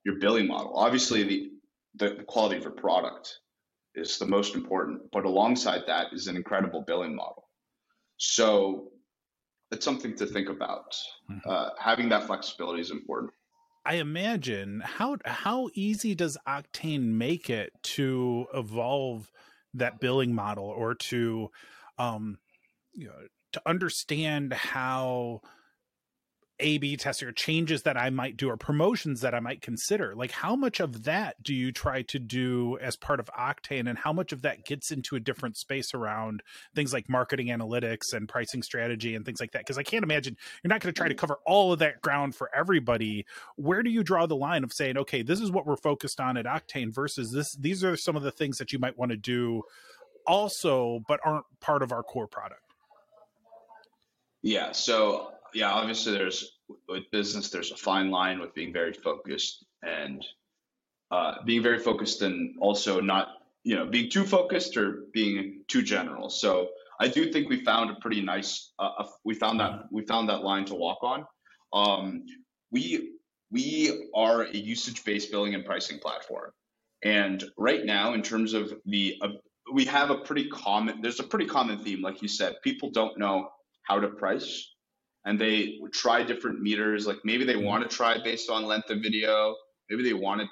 your 0.04 0.16
billing 0.16 0.48
model. 0.48 0.74
Obviously, 0.76 1.24
the, 1.26 1.52
the 1.96 2.24
quality 2.28 2.58
of 2.58 2.64
your 2.64 2.72
product 2.72 3.40
is 3.96 4.18
the 4.18 4.26
most 4.26 4.56
important, 4.56 5.02
but 5.12 5.26
alongside 5.26 5.84
that 5.88 6.08
is 6.14 6.28
an 6.28 6.36
incredible 6.36 6.84
billing 6.86 7.16
model. 7.16 7.48
So 8.18 8.90
it's 9.72 9.86
something 9.86 10.16
to 10.18 10.26
think 10.26 10.50
about. 10.50 10.96
Mm-hmm. 11.30 11.50
Uh, 11.50 11.70
having 11.80 12.10
that 12.10 12.26
flexibility 12.26 12.82
is 12.82 12.92
important. 12.92 13.32
I 13.86 13.96
imagine 13.96 14.82
how 14.84 15.18
how 15.26 15.70
easy 15.74 16.16
does 16.16 16.38
Octane 16.48 17.04
make 17.04 17.50
it 17.50 17.74
to 17.84 18.46
evolve 18.54 19.30
that 19.74 20.00
billing 20.00 20.34
model 20.34 20.66
or 20.66 20.96
to 20.96 21.50
um 21.98 22.38
you 22.94 23.08
know 23.08 23.28
to 23.52 23.62
understand 23.66 24.54
how 24.54 25.42
a 26.60 26.78
B 26.78 26.96
testing 26.96 27.28
or 27.28 27.32
changes 27.32 27.82
that 27.82 27.98
I 27.98 28.10
might 28.12 28.38
do 28.38 28.50
or 28.50 28.58
promotions 28.58 29.22
that 29.22 29.34
I 29.34 29.40
might 29.40 29.62
consider. 29.62 30.14
Like, 30.16 30.32
how 30.32 30.56
much 30.56 30.80
of 30.80 31.04
that 31.04 31.42
do 31.42 31.54
you 31.54 31.72
try 31.72 32.04
to 32.04 32.20
do 32.20 32.78
as 32.80 32.96
part 32.96 33.20
of 33.20 33.30
Octane, 33.38 33.90
and 33.90 33.98
how 33.98 34.14
much 34.14 34.32
of 34.32 34.44
that 34.44 34.64
gets 34.66 34.92
into 34.92 35.16
a 35.16 35.20
different 35.20 35.58
space 35.58 35.94
around 35.94 36.44
things 36.76 36.94
like 36.94 37.10
marketing 37.10 37.48
analytics 37.48 38.14
and 38.14 38.30
pricing 38.30 38.62
strategy 38.62 39.16
and 39.16 39.26
things 39.26 39.40
like 39.40 39.52
that? 39.54 39.60
Because 39.60 39.78
I 39.78 39.84
can't 39.84 40.04
imagine 40.04 40.38
you're 40.64 40.70
not 40.70 40.80
going 40.80 40.94
to 40.94 40.98
try 40.98 41.08
to 41.08 41.14
mm-hmm. 41.16 41.20
cover 41.20 41.40
all 41.46 41.74
of 41.74 41.80
that 41.80 42.02
ground 42.02 42.36
for 42.36 42.50
everybody. 42.56 43.26
Where 43.56 43.82
do 43.82 43.90
you 43.90 44.04
draw 44.04 44.28
the 44.28 44.36
line 44.36 44.64
of 44.64 44.72
saying, 44.72 44.98
okay, 44.98 45.24
this 45.24 45.42
is 45.42 45.52
what 45.52 45.66
we're 45.66 45.76
focused 45.76 46.20
on 46.20 46.38
at 46.38 46.46
Octane 46.46 46.94
versus 46.94 47.32
this? 47.32 47.56
These 47.56 47.84
are 47.84 47.98
some 47.98 48.16
of 48.16 48.24
the 48.24 48.32
things 48.32 48.60
that 48.60 48.72
you 48.72 48.80
might 48.80 48.98
want 48.98 49.12
to 49.12 49.18
do 49.18 49.64
also, 50.28 51.02
but 51.08 51.20
aren't 51.26 51.46
part 51.60 51.82
of 51.82 51.92
our 51.92 52.04
core 52.04 52.28
product. 52.28 52.62
Yeah. 54.44 54.72
So 54.74 55.32
yeah, 55.54 55.72
obviously 55.72 56.14
there's 56.14 56.58
with 56.88 57.10
business 57.12 57.50
there's 57.50 57.72
a 57.72 57.78
fine 57.78 58.10
line 58.10 58.40
with 58.40 58.54
being 58.54 58.74
very 58.74 58.94
focused 58.94 59.66
and 59.84 60.26
uh, 61.12 61.36
being 61.46 61.62
very 61.62 61.80
focused 61.80 62.22
and 62.22 62.56
also 62.60 63.00
not 63.00 63.28
you 63.64 63.76
know 63.76 63.86
being 63.86 64.10
too 64.10 64.26
focused 64.26 64.78
or 64.78 65.04
being 65.14 65.64
too 65.68 65.82
general. 65.82 66.30
So 66.30 66.70
I 67.00 67.08
do 67.08 67.32
think 67.32 67.50
we 67.50 67.64
found 67.64 67.92
a 67.92 67.96
pretty 67.96 68.22
nice 68.22 68.74
uh, 68.80 69.06
we 69.24 69.36
found 69.36 69.60
that 69.60 69.86
we 69.92 70.06
found 70.06 70.30
that 70.30 70.44
line 70.44 70.66
to 70.66 70.76
walk 70.76 71.00
on. 71.04 71.26
Um, 71.72 72.26
we 72.72 73.14
we 73.52 74.10
are 74.16 74.44
a 74.44 74.56
usage 74.56 75.04
based 75.04 75.32
billing 75.32 75.54
and 75.56 75.66
pricing 75.66 76.00
platform, 76.00 76.52
and 77.04 77.44
right 77.58 77.86
now 77.86 78.14
in 78.14 78.22
terms 78.22 78.54
of 78.54 78.74
the 78.86 79.18
uh, 79.22 79.30
we 79.72 79.86
have 79.86 80.10
a 80.10 80.18
pretty 80.18 80.50
common 80.50 81.02
there's 81.02 81.20
a 81.20 81.24
pretty 81.24 81.46
common 81.46 81.80
theme 81.80 82.02
like 82.02 82.22
you 82.22 82.28
said 82.28 82.56
people 82.64 82.92
don't 82.92 83.18
know 83.18 83.50
how 83.84 84.00
to 84.00 84.10
price 84.10 84.73
and 85.26 85.40
they 85.40 85.80
try 85.94 86.24
different 86.24 86.62
meters. 86.62 87.08
Like 87.08 87.20
maybe 87.24 87.46
they 87.46 87.56
want 87.56 87.90
to 87.90 87.96
try 87.96 88.22
based 88.22 88.50
on 88.50 88.66
length 88.66 88.90
of 88.90 89.00
video, 89.00 89.56
maybe 89.90 90.04
they 90.04 90.14
want 90.14 90.42
to 90.42 90.48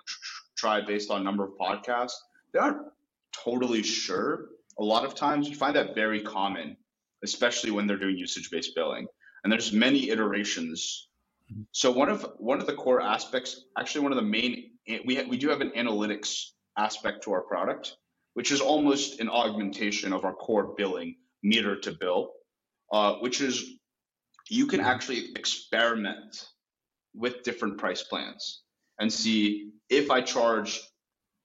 try 0.55 0.81
based 0.81 1.11
on 1.11 1.23
number 1.23 1.43
of 1.43 1.51
podcasts. 1.59 2.13
They 2.53 2.59
aren't 2.59 2.87
totally 3.31 3.83
sure. 3.83 4.49
A 4.79 4.83
lot 4.83 5.05
of 5.05 5.15
times 5.15 5.49
you 5.49 5.55
find 5.55 5.75
that 5.75 5.95
very 5.95 6.21
common, 6.21 6.77
especially 7.23 7.71
when 7.71 7.87
they're 7.87 7.97
doing 7.97 8.17
usage-based 8.17 8.75
billing. 8.75 9.07
And 9.43 9.51
there's 9.51 9.73
many 9.73 10.09
iterations. 10.09 11.09
So 11.71 11.91
one 11.91 12.09
of 12.09 12.25
one 12.37 12.61
of 12.61 12.67
the 12.67 12.73
core 12.73 13.01
aspects, 13.01 13.65
actually 13.77 14.01
one 14.01 14.11
of 14.11 14.17
the 14.17 14.29
main, 14.37 14.71
we 15.05 15.21
we 15.23 15.37
do 15.37 15.49
have 15.49 15.61
an 15.61 15.71
analytics 15.71 16.51
aspect 16.77 17.23
to 17.23 17.33
our 17.33 17.41
product, 17.41 17.97
which 18.35 18.51
is 18.51 18.61
almost 18.61 19.19
an 19.19 19.29
augmentation 19.29 20.13
of 20.13 20.23
our 20.23 20.33
core 20.33 20.73
billing 20.77 21.15
meter 21.43 21.75
to 21.75 21.91
bill, 21.91 22.31
uh, 22.93 23.15
which 23.15 23.41
is 23.41 23.77
you 24.51 24.67
can 24.67 24.81
actually 24.81 25.31
experiment 25.37 26.45
with 27.15 27.41
different 27.43 27.77
price 27.77 28.03
plans 28.03 28.63
and 28.99 29.11
see 29.11 29.71
if 29.89 30.11
I 30.11 30.19
charge, 30.19 30.81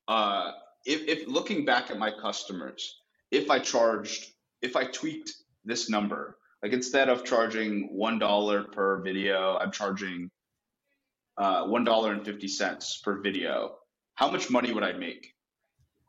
uh, 0.08 0.50
if, 0.84 1.02
if 1.06 1.28
looking 1.28 1.64
back 1.64 1.92
at 1.92 2.00
my 2.00 2.10
customers, 2.10 3.00
if 3.30 3.48
I 3.48 3.60
charged, 3.60 4.26
if 4.60 4.74
I 4.74 4.86
tweaked 4.86 5.32
this 5.64 5.88
number, 5.88 6.36
like 6.64 6.72
instead 6.72 7.08
of 7.08 7.24
charging 7.24 7.96
$1 7.96 8.72
per 8.72 9.00
video, 9.02 9.56
I'm 9.56 9.70
charging 9.70 10.28
uh, 11.38 11.64
$1.50 11.64 13.02
per 13.04 13.20
video, 13.20 13.76
how 14.16 14.32
much 14.32 14.50
money 14.50 14.72
would 14.72 14.82
I 14.82 14.94
make? 14.94 15.32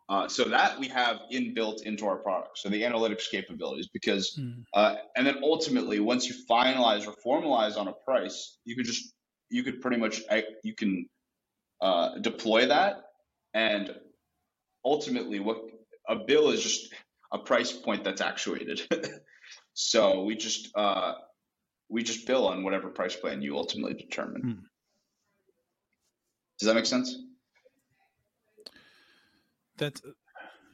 Uh, 0.09 0.25
so 0.25 0.45
that 0.45 0.79
we 0.79 0.87
have 0.87 1.19
inbuilt 1.33 1.81
into 1.83 2.07
our 2.07 2.15
product. 2.15 2.57
So 2.59 2.69
the 2.69 2.81
analytics 2.81 3.29
capabilities, 3.29 3.89
because, 3.91 4.39
mm. 4.39 4.63
uh, 4.73 4.95
and 5.17 5.27
then 5.27 5.39
ultimately, 5.43 5.99
once 5.99 6.29
you 6.29 6.35
finalize 6.49 7.05
or 7.05 7.13
formalize 7.25 7.77
on 7.77 7.89
a 7.89 7.93
price, 8.05 8.57
you 8.63 8.77
could 8.77 8.85
just, 8.85 9.13
you 9.49 9.63
could 9.63 9.81
pretty 9.81 9.97
much, 9.97 10.21
you 10.63 10.73
can 10.75 11.09
uh, 11.81 12.19
deploy 12.19 12.67
that, 12.67 13.01
and 13.53 13.93
ultimately, 14.85 15.41
what 15.41 15.57
a 16.07 16.15
bill 16.15 16.51
is 16.51 16.63
just 16.63 16.93
a 17.33 17.37
price 17.37 17.73
point 17.73 18.05
that's 18.05 18.21
actuated. 18.21 18.81
so 19.73 20.23
we 20.23 20.37
just, 20.37 20.69
uh, 20.77 21.15
we 21.89 22.01
just 22.01 22.25
bill 22.25 22.47
on 22.47 22.63
whatever 22.63 22.87
price 22.87 23.17
plan 23.17 23.41
you 23.41 23.57
ultimately 23.57 23.93
determine. 23.93 24.41
Mm. 24.41 24.59
Does 26.59 26.67
that 26.67 26.75
make 26.75 26.85
sense? 26.85 27.26
That's 29.77 30.01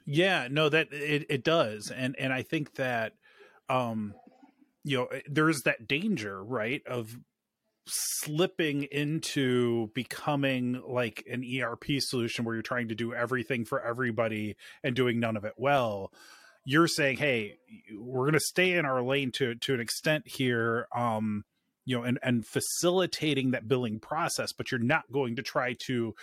yeah, 0.05 0.47
no, 0.49 0.69
that 0.69 0.91
it, 0.91 1.25
it 1.29 1.43
does. 1.43 1.91
And 1.91 2.15
and 2.17 2.33
I 2.33 2.41
think 2.43 2.75
that 2.75 3.13
um 3.69 4.13
you 4.83 4.97
know, 4.97 5.07
there's 5.29 5.61
that 5.61 5.87
danger, 5.87 6.43
right, 6.43 6.81
of 6.85 7.17
slipping 7.87 8.83
into 8.83 9.87
becoming 9.93 10.81
like 10.87 11.23
an 11.31 11.43
ERP 11.43 11.85
solution 11.99 12.43
where 12.43 12.55
you're 12.55 12.61
trying 12.61 12.89
to 12.89 12.95
do 12.95 13.13
everything 13.13 13.65
for 13.65 13.81
everybody 13.81 14.55
and 14.83 14.95
doing 14.95 15.19
none 15.19 15.37
of 15.37 15.45
it 15.45 15.53
well. 15.57 16.11
You're 16.65 16.87
saying, 16.87 17.17
"Hey, 17.17 17.57
we're 17.95 18.23
going 18.23 18.33
to 18.33 18.39
stay 18.39 18.73
in 18.73 18.85
our 18.85 19.01
lane 19.01 19.31
to 19.33 19.55
to 19.55 19.73
an 19.73 19.79
extent 19.79 20.27
here 20.27 20.87
um 20.95 21.43
you 21.85 21.97
know 21.97 22.03
and 22.03 22.19
and 22.23 22.45
facilitating 22.45 23.51
that 23.51 23.67
billing 23.67 23.99
process 23.99 24.53
but 24.53 24.71
you're 24.71 24.79
not 24.79 25.03
going 25.11 25.35
to 25.35 25.41
try 25.41 25.75
to 25.87 26.13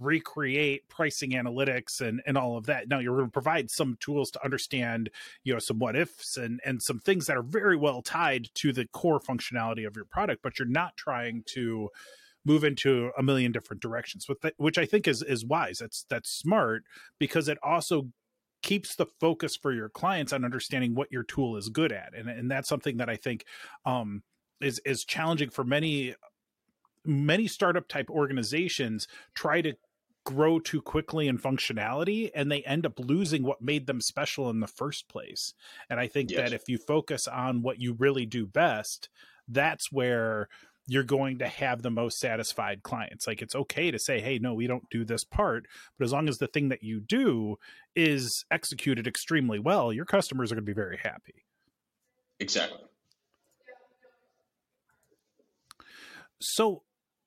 recreate 0.00 0.88
pricing 0.88 1.30
analytics 1.32 2.00
and 2.00 2.22
and 2.26 2.36
all 2.36 2.56
of 2.56 2.66
that. 2.66 2.88
Now 2.88 2.98
you're 2.98 3.16
going 3.16 3.28
to 3.28 3.32
provide 3.32 3.70
some 3.70 3.96
tools 4.00 4.30
to 4.32 4.44
understand 4.44 5.10
you 5.44 5.52
know 5.52 5.58
some 5.58 5.78
what 5.78 5.96
ifs 5.96 6.36
and 6.36 6.60
and 6.64 6.82
some 6.82 6.98
things 6.98 7.26
that 7.26 7.36
are 7.36 7.42
very 7.42 7.76
well 7.76 8.02
tied 8.02 8.48
to 8.54 8.72
the 8.72 8.86
core 8.86 9.20
functionality 9.20 9.86
of 9.86 9.96
your 9.96 10.04
product 10.04 10.42
but 10.42 10.58
you're 10.58 10.68
not 10.68 10.96
trying 10.96 11.42
to 11.46 11.88
move 12.44 12.64
into 12.64 13.10
a 13.18 13.22
million 13.22 13.52
different 13.52 13.82
directions 13.82 14.28
with 14.28 14.40
that, 14.40 14.54
which 14.56 14.78
i 14.78 14.86
think 14.86 15.06
is 15.06 15.22
is 15.22 15.44
wise. 15.44 15.78
That's 15.78 16.04
that's 16.08 16.30
smart 16.30 16.84
because 17.18 17.48
it 17.48 17.58
also 17.62 18.08
keeps 18.62 18.94
the 18.94 19.06
focus 19.06 19.56
for 19.56 19.72
your 19.72 19.88
clients 19.88 20.32
on 20.32 20.44
understanding 20.44 20.94
what 20.94 21.10
your 21.10 21.22
tool 21.22 21.56
is 21.56 21.68
good 21.68 21.92
at. 21.92 22.14
And 22.14 22.28
and 22.28 22.50
that's 22.50 22.68
something 22.68 22.96
that 22.98 23.08
i 23.10 23.16
think 23.16 23.44
um 23.84 24.22
is 24.60 24.80
is 24.84 25.04
challenging 25.04 25.50
for 25.50 25.64
many 25.64 26.14
many 27.04 27.46
startup 27.46 27.88
type 27.88 28.10
organizations 28.10 29.08
try 29.34 29.60
to 29.62 29.74
grow 30.24 30.58
too 30.58 30.82
quickly 30.82 31.28
in 31.28 31.38
functionality 31.38 32.30
and 32.34 32.50
they 32.50 32.62
end 32.62 32.86
up 32.86 32.98
losing 32.98 33.42
what 33.42 33.62
made 33.62 33.86
them 33.86 34.00
special 34.00 34.50
in 34.50 34.60
the 34.60 34.66
first 34.66 35.08
place. 35.08 35.54
And 35.88 35.98
I 35.98 36.06
think 36.06 36.30
yes. 36.30 36.38
that 36.40 36.52
if 36.54 36.68
you 36.68 36.78
focus 36.78 37.26
on 37.26 37.62
what 37.62 37.80
you 37.80 37.94
really 37.94 38.26
do 38.26 38.46
best, 38.46 39.08
that's 39.48 39.90
where 39.90 40.48
you're 40.86 41.04
going 41.04 41.38
to 41.38 41.48
have 41.48 41.82
the 41.82 41.90
most 41.90 42.18
satisfied 42.18 42.82
clients. 42.82 43.26
Like 43.26 43.42
it's 43.42 43.54
okay 43.54 43.90
to 43.90 43.98
say, 43.98 44.20
hey, 44.20 44.38
no, 44.38 44.54
we 44.54 44.66
don't 44.66 44.88
do 44.90 45.04
this 45.04 45.24
part. 45.24 45.66
But 45.98 46.04
as 46.04 46.12
long 46.12 46.28
as 46.28 46.38
the 46.38 46.48
thing 46.48 46.68
that 46.70 46.82
you 46.82 47.00
do 47.00 47.56
is 47.94 48.44
executed 48.50 49.06
extremely 49.06 49.58
well, 49.58 49.92
your 49.92 50.04
customers 50.04 50.50
are 50.50 50.56
going 50.56 50.64
to 50.64 50.70
be 50.70 50.74
very 50.74 50.98
happy. 51.02 51.44
Exactly. 52.40 52.80
So 56.40 56.82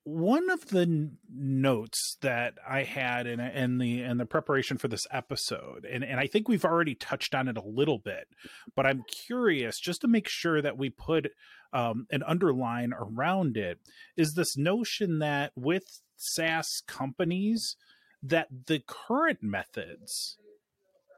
one 0.06 0.49
of 0.49 0.68
the 0.68 1.12
notes 1.34 2.18
that 2.22 2.56
I 2.68 2.84
had 2.84 3.26
in, 3.26 3.39
in 3.39 3.78
the 3.78 4.04
in 4.04 4.18
the 4.18 4.26
preparation 4.26 4.78
for 4.78 4.89
this 4.89 5.08
episode, 5.12 5.86
and, 5.89 6.04
and 6.04 6.20
I 6.20 6.28
think 6.28 6.47
we've 6.47 6.66
already 6.66 6.95
touched 6.95 7.34
on 7.34 7.47
it 7.47 7.58
a 7.58 7.64
little 7.64 7.99
bit, 7.99 8.28
but 8.76 8.86
I'm 8.86 9.04
curious 9.26 9.80
just 9.80 10.01
to 10.01 10.08
make 10.08 10.28
sure 10.28 10.62
that 10.62 10.78
we 10.78 10.89
put 10.89 11.32
um, 11.72 12.06
an 12.12 12.22
underline 12.24 12.93
around 12.93 13.56
it, 13.56 13.80
is 14.18 14.34
this 14.34 14.58
notion 14.58 15.20
that 15.20 15.54
with 15.56 16.01
SaaS 16.18 16.82
companies, 16.86 17.78
that 18.22 18.47
the 18.68 18.82
current 18.86 19.39
methods 19.41 20.38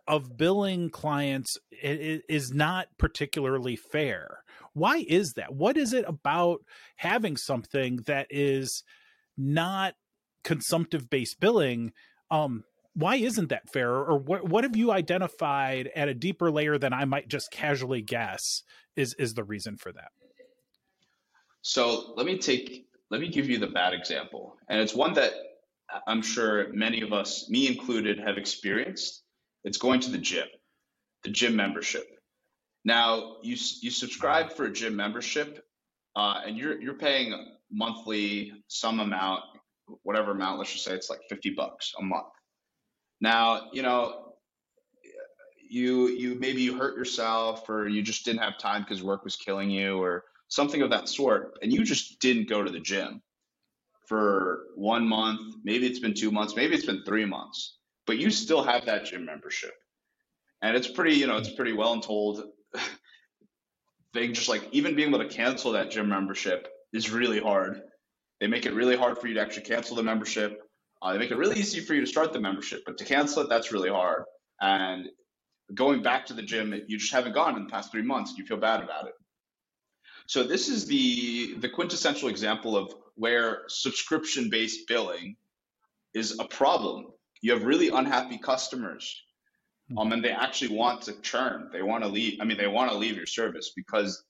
of 0.07 0.37
billing 0.37 0.89
clients 0.89 1.57
is 1.71 2.51
not 2.51 2.87
particularly 2.97 3.75
fair. 3.75 4.39
Why 4.73 5.05
is 5.07 5.33
that? 5.33 5.53
What 5.53 5.77
is 5.77 5.93
it 5.93 6.05
about 6.07 6.59
having 6.97 7.37
something 7.37 7.99
that 8.05 8.27
is 8.29 8.83
not 9.37 9.95
consumptive 10.43 11.09
based 11.09 11.39
billing? 11.39 11.91
Um, 12.29 12.63
why 12.93 13.15
isn't 13.15 13.49
that 13.49 13.69
fair? 13.71 13.91
Or 13.91 14.17
what 14.17 14.47
what 14.47 14.63
have 14.63 14.75
you 14.75 14.91
identified 14.91 15.89
at 15.95 16.07
a 16.07 16.13
deeper 16.13 16.51
layer 16.51 16.77
than 16.77 16.93
I 16.93 17.05
might 17.05 17.27
just 17.27 17.51
casually 17.51 18.01
guess 18.01 18.63
is 18.95 19.15
is 19.17 19.33
the 19.33 19.43
reason 19.43 19.77
for 19.77 19.91
that? 19.91 20.11
So 21.61 22.13
let 22.15 22.25
me 22.25 22.37
take 22.37 22.87
let 23.09 23.21
me 23.21 23.29
give 23.29 23.49
you 23.49 23.57
the 23.57 23.67
bad 23.67 23.93
example, 23.93 24.57
and 24.69 24.79
it's 24.79 24.93
one 24.93 25.13
that 25.13 25.33
I'm 26.07 26.21
sure 26.21 26.71
many 26.73 27.01
of 27.01 27.13
us, 27.13 27.49
me 27.49 27.67
included, 27.67 28.19
have 28.19 28.37
experienced 28.37 29.23
it's 29.65 29.79
going 29.79 29.99
to 30.01 30.11
the 30.11 30.17
gym, 30.17 30.47
the 31.23 31.31
gym 31.31 31.55
membership. 31.55 32.07
Now 32.85 33.37
you 33.41 33.57
you 33.81 33.89
subscribe 33.89 34.53
for 34.53 34.65
a 34.65 34.71
gym 34.71 34.95
membership, 34.95 35.65
uh, 36.15 36.41
and 36.45 36.55
you're 36.55 36.79
you're 36.79 36.93
paying 36.93 37.33
monthly 37.71 38.53
some 38.67 38.99
amount, 38.99 39.41
whatever 40.03 40.31
amount. 40.31 40.59
Let's 40.59 40.71
just 40.71 40.85
say 40.85 40.93
it's 40.93 41.09
like 41.09 41.21
fifty 41.27 41.49
bucks 41.49 41.93
a 41.99 42.03
month. 42.03 42.27
Now 43.19 43.69
you 43.73 43.81
know 43.81 44.35
you 45.67 46.09
you 46.09 46.35
maybe 46.35 46.61
you 46.61 46.77
hurt 46.77 46.95
yourself 46.95 47.67
or 47.67 47.87
you 47.87 48.03
just 48.03 48.23
didn't 48.23 48.43
have 48.43 48.59
time 48.59 48.83
because 48.83 49.01
work 49.01 49.23
was 49.23 49.35
killing 49.35 49.71
you 49.71 49.97
or 49.97 50.25
something 50.47 50.83
of 50.83 50.91
that 50.91 51.09
sort, 51.09 51.57
and 51.63 51.73
you 51.73 51.83
just 51.83 52.19
didn't 52.19 52.47
go 52.47 52.63
to 52.63 52.71
the 52.71 52.79
gym 52.79 53.19
for 54.07 54.67
one 54.75 55.07
month. 55.07 55.55
Maybe 55.63 55.87
it's 55.87 55.97
been 55.97 56.13
two 56.13 56.29
months. 56.29 56.55
Maybe 56.55 56.75
it's 56.75 56.85
been 56.85 57.03
three 57.03 57.25
months 57.25 57.74
but 58.05 58.17
you 58.17 58.31
still 58.31 58.63
have 58.63 58.85
that 58.85 59.05
gym 59.05 59.25
membership. 59.25 59.73
And 60.61 60.75
it's 60.75 60.87
pretty, 60.87 61.15
you 61.15 61.27
know, 61.27 61.37
it's 61.37 61.51
pretty 61.53 61.73
well 61.73 61.99
told 62.01 62.43
thing. 64.13 64.33
Just 64.33 64.49
like 64.49 64.67
even 64.71 64.95
being 64.95 65.09
able 65.09 65.19
to 65.19 65.29
cancel 65.29 65.73
that 65.73 65.91
gym 65.91 66.09
membership 66.09 66.67
is 66.93 67.11
really 67.11 67.39
hard. 67.39 67.81
They 68.39 68.47
make 68.47 68.65
it 68.65 68.73
really 68.73 68.95
hard 68.95 69.17
for 69.17 69.27
you 69.27 69.35
to 69.35 69.41
actually 69.41 69.63
cancel 69.63 69.95
the 69.95 70.03
membership. 70.03 70.61
Uh, 71.01 71.13
they 71.13 71.19
make 71.19 71.31
it 71.31 71.37
really 71.37 71.59
easy 71.59 71.81
for 71.81 71.93
you 71.93 72.01
to 72.01 72.07
start 72.07 72.33
the 72.33 72.39
membership, 72.39 72.83
but 72.85 72.97
to 72.97 73.05
cancel 73.05 73.43
it, 73.43 73.49
that's 73.49 73.71
really 73.71 73.89
hard. 73.89 74.23
And 74.61 75.07
going 75.73 76.01
back 76.01 76.25
to 76.27 76.33
the 76.33 76.41
gym, 76.41 76.73
you 76.87 76.97
just 76.97 77.13
haven't 77.13 77.33
gone 77.33 77.55
in 77.57 77.65
the 77.65 77.69
past 77.69 77.91
three 77.91 78.01
months. 78.01 78.31
And 78.31 78.39
You 78.39 78.45
feel 78.45 78.57
bad 78.57 78.83
about 78.83 79.07
it. 79.07 79.13
So 80.27 80.43
this 80.43 80.69
is 80.69 80.87
the 80.87 81.55
the 81.59 81.69
quintessential 81.69 82.29
example 82.29 82.75
of 82.75 82.93
where 83.15 83.63
subscription 83.67 84.49
based 84.49 84.87
billing 84.87 85.35
is 86.13 86.39
a 86.39 86.45
problem 86.45 87.07
you 87.45 87.53
have 87.53 87.63
really 87.63 87.89
unhappy 87.89 88.39
customers. 88.39 89.21
Hmm. 89.91 89.99
um, 89.99 90.11
and 90.13 90.23
they 90.25 90.31
actually 90.31 90.75
want 90.75 91.03
to 91.03 91.13
churn. 91.21 91.69
They 91.71 91.83
want 91.83 92.03
to 92.03 92.09
leave 92.09 92.39
i 92.41 92.43
mean 92.43 92.57
they 92.57 92.71
want 92.77 92.89
to 92.91 92.97
leave 92.97 93.15
your 93.15 93.27
service 93.27 93.71
because 93.75 94.23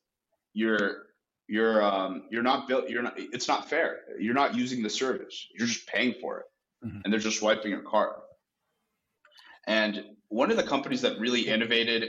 you're 0.53 1.05
you're 1.47 1.81
um, 1.81 2.23
you're 2.29 2.43
not 2.51 2.67
built 2.67 2.89
you're 2.89 3.03
not 3.03 3.13
it's 3.17 3.47
not 3.47 3.69
fair. 3.69 3.99
You're 4.19 4.39
not 4.43 4.53
using 4.53 4.83
the 4.83 4.89
service. 4.89 5.47
You're 5.55 5.67
just 5.67 5.87
paying 5.87 6.15
for 6.21 6.39
it. 6.39 6.45
Mm-hmm. 6.85 6.99
and 7.03 7.07
they're 7.11 7.21
just 7.21 7.39
swiping 7.39 7.71
your 7.71 7.81
card. 7.93 8.17
And 9.65 10.03
one 10.27 10.51
of 10.51 10.57
the 10.57 10.67
companies 10.73 11.01
that 11.01 11.17
really 11.17 11.47
innovated 11.47 12.03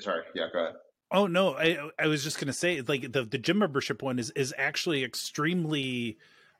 sorry 0.00 0.22
yeah 0.36 0.46
go 0.52 0.58
ahead. 0.60 0.74
Oh 1.10 1.26
no 1.26 1.56
i 1.66 1.66
i 1.98 2.06
was 2.06 2.22
just 2.22 2.36
going 2.38 2.52
to 2.54 2.58
say 2.64 2.82
like 2.82 3.10
the 3.10 3.24
the 3.24 3.38
gym 3.46 3.58
membership 3.58 4.00
one 4.00 4.20
is 4.20 4.30
is 4.44 4.54
actually 4.56 5.02
extremely 5.02 6.18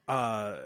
uh 0.09 0.57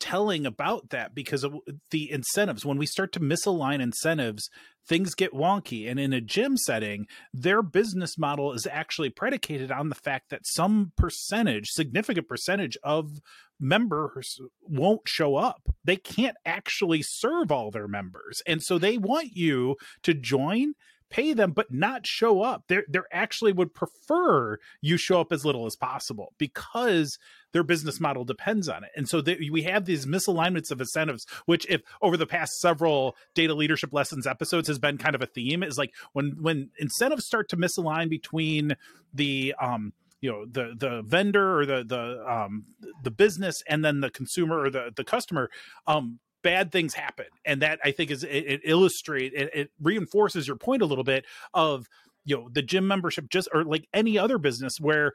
telling 0.00 0.46
about 0.46 0.90
that 0.90 1.14
because 1.14 1.44
of 1.44 1.54
the 1.90 2.10
incentives. 2.10 2.64
When 2.64 2.78
we 2.78 2.86
start 2.86 3.12
to 3.12 3.20
misalign 3.20 3.80
incentives, 3.80 4.50
things 4.86 5.14
get 5.14 5.32
wonky. 5.32 5.88
And 5.88 6.00
in 6.00 6.12
a 6.12 6.20
gym 6.20 6.56
setting, 6.56 7.06
their 7.32 7.62
business 7.62 8.18
model 8.18 8.52
is 8.52 8.66
actually 8.66 9.10
predicated 9.10 9.70
on 9.70 9.88
the 9.88 9.94
fact 9.94 10.30
that 10.30 10.46
some 10.46 10.92
percentage, 10.96 11.68
significant 11.68 12.26
percentage 12.26 12.76
of 12.82 13.20
members 13.60 14.40
won't 14.62 15.02
show 15.06 15.36
up. 15.36 15.68
They 15.84 15.96
can't 15.96 16.36
actually 16.44 17.02
serve 17.02 17.52
all 17.52 17.70
their 17.70 17.88
members. 17.88 18.42
And 18.46 18.62
so 18.62 18.78
they 18.78 18.98
want 18.98 19.36
you 19.36 19.76
to 20.02 20.14
join 20.14 20.74
pay 21.10 21.32
them 21.32 21.52
but 21.52 21.72
not 21.72 22.06
show 22.06 22.42
up. 22.42 22.64
They 22.68 22.80
they 22.88 23.00
actually 23.12 23.52
would 23.52 23.74
prefer 23.74 24.58
you 24.80 24.96
show 24.96 25.20
up 25.20 25.32
as 25.32 25.44
little 25.44 25.66
as 25.66 25.76
possible 25.76 26.32
because 26.38 27.18
their 27.52 27.64
business 27.64 28.00
model 28.00 28.24
depends 28.24 28.68
on 28.68 28.84
it. 28.84 28.90
And 28.96 29.08
so 29.08 29.20
they, 29.20 29.48
we 29.50 29.62
have 29.62 29.84
these 29.84 30.06
misalignments 30.06 30.70
of 30.70 30.80
incentives, 30.80 31.26
which 31.46 31.66
if 31.68 31.82
over 32.00 32.16
the 32.16 32.26
past 32.26 32.60
several 32.60 33.16
data 33.34 33.54
leadership 33.54 33.92
lessons 33.92 34.26
episodes 34.26 34.68
has 34.68 34.78
been 34.78 34.98
kind 34.98 35.14
of 35.14 35.22
a 35.22 35.26
theme 35.26 35.62
is 35.62 35.76
like 35.76 35.92
when 36.12 36.36
when 36.40 36.70
incentives 36.78 37.26
start 37.26 37.48
to 37.48 37.56
misalign 37.56 38.08
between 38.08 38.76
the 39.12 39.54
um 39.60 39.92
you 40.20 40.30
know 40.30 40.44
the 40.46 40.74
the 40.76 41.02
vendor 41.02 41.58
or 41.58 41.66
the 41.66 41.84
the 41.84 42.24
um 42.30 42.64
the 43.02 43.10
business 43.10 43.62
and 43.66 43.84
then 43.84 44.00
the 44.00 44.10
consumer 44.10 44.60
or 44.60 44.70
the 44.70 44.92
the 44.94 45.04
customer 45.04 45.50
um 45.86 46.18
bad 46.42 46.72
things 46.72 46.94
happen 46.94 47.26
and 47.44 47.62
that 47.62 47.78
i 47.84 47.90
think 47.90 48.10
is 48.10 48.24
it, 48.24 48.28
it 48.28 48.60
illustrate 48.64 49.32
it, 49.34 49.50
it 49.54 49.70
reinforces 49.80 50.46
your 50.46 50.56
point 50.56 50.82
a 50.82 50.86
little 50.86 51.04
bit 51.04 51.24
of 51.54 51.86
you 52.24 52.36
know 52.36 52.48
the 52.52 52.62
gym 52.62 52.86
membership 52.86 53.28
just 53.28 53.48
or 53.52 53.64
like 53.64 53.88
any 53.94 54.18
other 54.18 54.38
business 54.38 54.78
where 54.78 55.12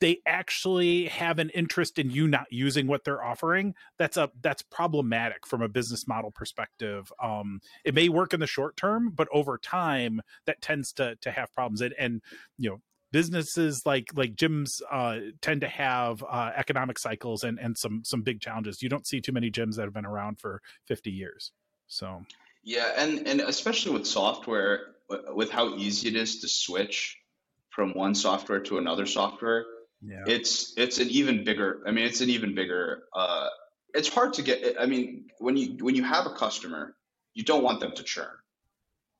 they 0.00 0.18
actually 0.26 1.06
have 1.06 1.38
an 1.38 1.48
interest 1.50 1.98
in 1.98 2.10
you 2.10 2.26
not 2.26 2.46
using 2.50 2.86
what 2.86 3.04
they're 3.04 3.22
offering 3.22 3.74
that's 3.98 4.16
a 4.16 4.30
that's 4.42 4.62
problematic 4.62 5.46
from 5.46 5.62
a 5.62 5.68
business 5.68 6.06
model 6.08 6.30
perspective. 6.30 7.12
Um 7.22 7.60
it 7.84 7.94
may 7.94 8.08
work 8.08 8.34
in 8.34 8.40
the 8.40 8.46
short 8.46 8.76
term 8.76 9.10
but 9.14 9.28
over 9.32 9.58
time 9.58 10.20
that 10.46 10.60
tends 10.60 10.92
to 10.94 11.16
to 11.20 11.30
have 11.30 11.52
problems 11.52 11.80
and 11.80 11.94
and 11.98 12.20
you 12.58 12.70
know 12.70 12.80
businesses 13.12 13.82
like 13.84 14.08
like 14.14 14.34
gyms 14.34 14.80
uh, 14.90 15.18
tend 15.40 15.62
to 15.62 15.68
have 15.68 16.22
uh, 16.28 16.50
economic 16.56 16.98
cycles 16.98 17.44
and 17.44 17.58
and 17.58 17.76
some 17.76 18.02
some 18.04 18.22
big 18.22 18.40
challenges. 18.40 18.82
You 18.82 18.88
don't 18.88 19.06
see 19.06 19.20
too 19.20 19.32
many 19.32 19.50
gyms 19.50 19.76
that 19.76 19.82
have 19.82 19.94
been 19.94 20.06
around 20.06 20.40
for 20.40 20.60
50 20.86 21.10
years. 21.10 21.52
So 21.86 22.24
yeah, 22.62 22.92
and 22.96 23.26
and 23.26 23.40
especially 23.40 23.92
with 23.92 24.06
software, 24.06 24.80
with 25.08 25.50
how 25.50 25.76
easy 25.76 26.08
it 26.08 26.16
is 26.16 26.40
to 26.40 26.48
switch 26.48 27.16
from 27.70 27.94
one 27.94 28.14
software 28.14 28.60
to 28.60 28.78
another 28.78 29.06
software, 29.06 29.64
yeah. 30.02 30.24
it's 30.26 30.74
it's 30.76 30.98
an 30.98 31.08
even 31.08 31.44
bigger. 31.44 31.80
I 31.86 31.90
mean, 31.90 32.04
it's 32.04 32.20
an 32.20 32.30
even 32.30 32.54
bigger. 32.54 33.04
Uh, 33.14 33.48
it's 33.94 34.08
hard 34.08 34.34
to 34.34 34.42
get. 34.42 34.76
I 34.78 34.86
mean, 34.86 35.26
when 35.38 35.56
you 35.56 35.84
when 35.84 35.94
you 35.94 36.04
have 36.04 36.26
a 36.26 36.34
customer, 36.34 36.94
you 37.34 37.44
don't 37.44 37.62
want 37.62 37.80
them 37.80 37.92
to 37.92 38.02
churn 38.02 38.36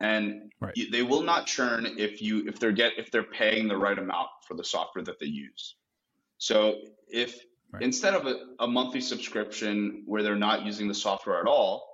and 0.01 0.51
right. 0.61 0.77
you, 0.77 0.91
they 0.91 1.03
will 1.03 1.23
not 1.23 1.47
churn 1.47 1.87
if 1.99 2.23
you 2.23 2.47
if 2.49 2.59
they're 2.59 2.73
get 2.73 2.93
if 2.99 3.11
they're 3.11 3.23
paying 3.23 3.69
the 3.69 3.77
right 3.77 3.99
amount 3.99 4.29
for 4.47 4.55
the 4.55 4.65
software 4.65 5.05
that 5.05 5.21
they 5.21 5.27
use. 5.27 5.77
So 6.39 6.79
if 7.09 7.39
right. 7.73 7.83
instead 7.83 8.15
of 8.15 8.27
a, 8.27 8.47
a, 8.61 8.67
monthly 8.67 9.03
subscription 9.03 10.03
where 10.07 10.23
they're 10.23 10.37
not 10.37 10.65
using 10.65 10.89
the 10.89 10.95
software 10.95 11.39
at 11.39 11.47
all, 11.47 11.87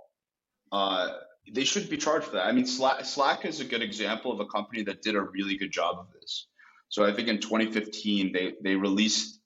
uh, 0.70 1.08
they 1.52 1.64
should 1.64 1.90
be 1.90 1.96
charged 1.96 2.26
for 2.26 2.36
that. 2.36 2.46
I 2.46 2.52
mean, 2.52 2.66
Slack, 2.66 3.04
Slack 3.04 3.44
is 3.44 3.60
a 3.60 3.64
good 3.64 3.82
example 3.82 4.30
of 4.30 4.38
a 4.38 4.46
company 4.46 4.82
that 4.84 5.02
did 5.02 5.16
a 5.16 5.20
really 5.20 5.56
good 5.56 5.72
job 5.72 5.96
of 5.98 6.06
this. 6.12 6.46
So 6.88 7.04
I 7.04 7.12
think 7.12 7.26
in 7.26 7.40
2015 7.40 8.32
they 8.32 8.54
they 8.62 8.76
released 8.76 9.40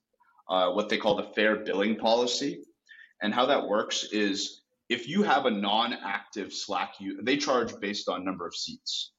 uh, 0.49 0.71
what 0.73 0.91
they 0.91 0.99
call 0.99 1.17
the 1.17 1.31
fair 1.35 1.57
billing 1.57 1.97
policy, 1.97 2.63
and 3.23 3.33
how 3.33 3.47
that 3.47 3.67
works 3.67 4.05
is 4.13 4.60
if 4.91 5.09
you 5.09 5.23
have 5.23 5.47
a 5.47 5.51
non-active 5.51 6.53
Slack, 6.53 6.95
they 7.23 7.39
charge 7.39 7.73
based 7.81 8.09
on 8.09 8.25
number 8.25 8.47
of 8.47 8.55
seats. 8.55 9.13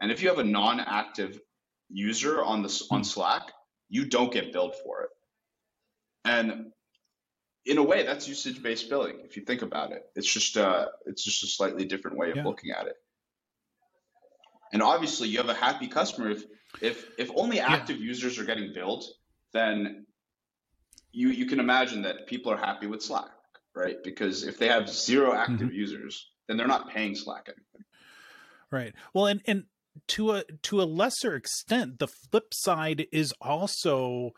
And 0.00 0.10
if 0.10 0.22
you 0.22 0.28
have 0.30 0.38
a 0.38 0.44
non-active 0.44 1.38
user 1.90 2.42
on 2.42 2.62
the 2.62 2.86
on. 2.90 3.04
Slack, 3.04 3.52
you 3.88 4.06
don't 4.06 4.32
get 4.32 4.52
billed 4.52 4.74
for 4.82 5.02
it. 5.02 5.10
And 6.24 6.72
in 7.66 7.78
a 7.78 7.82
way, 7.82 8.04
that's 8.04 8.28
usage 8.28 8.62
based 8.62 8.88
billing. 8.88 9.18
If 9.24 9.36
you 9.36 9.44
think 9.44 9.62
about 9.62 9.92
it, 9.92 10.04
it's 10.14 10.32
just 10.32 10.56
uh, 10.56 10.86
it's 11.06 11.22
just 11.22 11.42
a 11.44 11.46
slightly 11.46 11.84
different 11.84 12.16
way 12.16 12.30
of 12.30 12.36
yeah. 12.36 12.44
looking 12.44 12.70
at 12.70 12.86
it. 12.86 12.96
And 14.72 14.82
obviously, 14.82 15.28
you 15.28 15.38
have 15.38 15.48
a 15.48 15.54
happy 15.54 15.88
customer 15.88 16.30
if 16.30 16.44
if 16.80 17.10
if 17.18 17.30
only 17.34 17.60
active 17.60 17.98
yeah. 17.98 18.06
users 18.06 18.38
are 18.38 18.44
getting 18.44 18.72
billed, 18.72 19.04
then 19.52 20.06
you 21.12 21.28
you 21.28 21.46
can 21.46 21.60
imagine 21.60 22.02
that 22.02 22.26
people 22.26 22.52
are 22.52 22.56
happy 22.56 22.86
with 22.86 23.02
Slack, 23.02 23.30
right? 23.74 23.96
Because 24.02 24.44
if 24.44 24.58
they 24.58 24.68
have 24.68 24.88
zero 24.88 25.34
active 25.34 25.68
mm-hmm. 25.68 25.74
users, 25.74 26.30
then 26.48 26.56
they're 26.56 26.66
not 26.66 26.90
paying 26.90 27.14
Slack 27.14 27.46
anything. 27.48 27.86
Right. 28.70 28.94
Well, 29.14 29.26
and 29.26 29.40
and 29.46 29.64
to 30.08 30.32
a 30.32 30.44
to 30.62 30.80
a 30.80 30.84
lesser 30.84 31.34
extent, 31.34 31.98
the 31.98 32.08
flip 32.08 32.52
side 32.52 33.06
is 33.12 33.34
also 33.40 34.30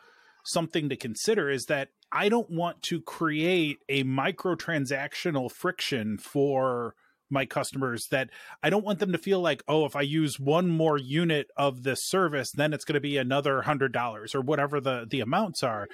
something 0.45 0.89
to 0.89 0.97
consider 0.97 1.51
is 1.51 1.67
that 1.67 1.89
I 2.11 2.29
don't 2.29 2.51
want 2.51 2.83
to 2.85 3.01
create 3.01 3.79
a 3.89 4.05
microtransactional 4.05 5.51
friction 5.51 6.19
for 6.19 6.95
my 7.33 7.47
customers 7.47 8.07
that 8.11 8.31
I 8.63 8.71
don't 8.71 8.85
want 8.85 8.99
them 8.99 9.13
to 9.13 9.19
feel 9.19 9.41
like, 9.41 9.63
oh, 9.67 9.85
if 9.87 9.97
I 9.97 10.03
use 10.03 10.39
one 10.39 10.69
more 10.69 10.99
unit 10.99 11.49
of 11.57 11.83
this 11.83 12.05
service, 12.05 12.53
then 12.53 12.73
it's 12.73 12.85
going 12.85 12.95
to 12.95 13.01
be 13.01 13.17
another 13.17 13.63
hundred 13.63 13.93
dollars 13.93 14.35
or 14.35 14.41
whatever 14.41 14.81
the 14.81 15.07
the 15.09 15.21
amounts 15.21 15.63
are. 15.63 15.89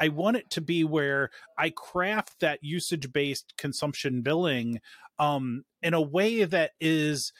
I 0.00 0.08
want 0.08 0.36
it 0.36 0.50
to 0.50 0.60
be 0.60 0.84
where 0.84 1.30
I 1.58 1.70
craft 1.70 2.40
that 2.40 2.60
usage 2.62 3.12
based 3.12 3.54
consumption 3.58 4.22
billing 4.22 4.80
um, 5.18 5.64
in 5.82 5.94
a 5.94 6.00
way 6.00 6.44
that 6.44 6.72
is 6.80 7.32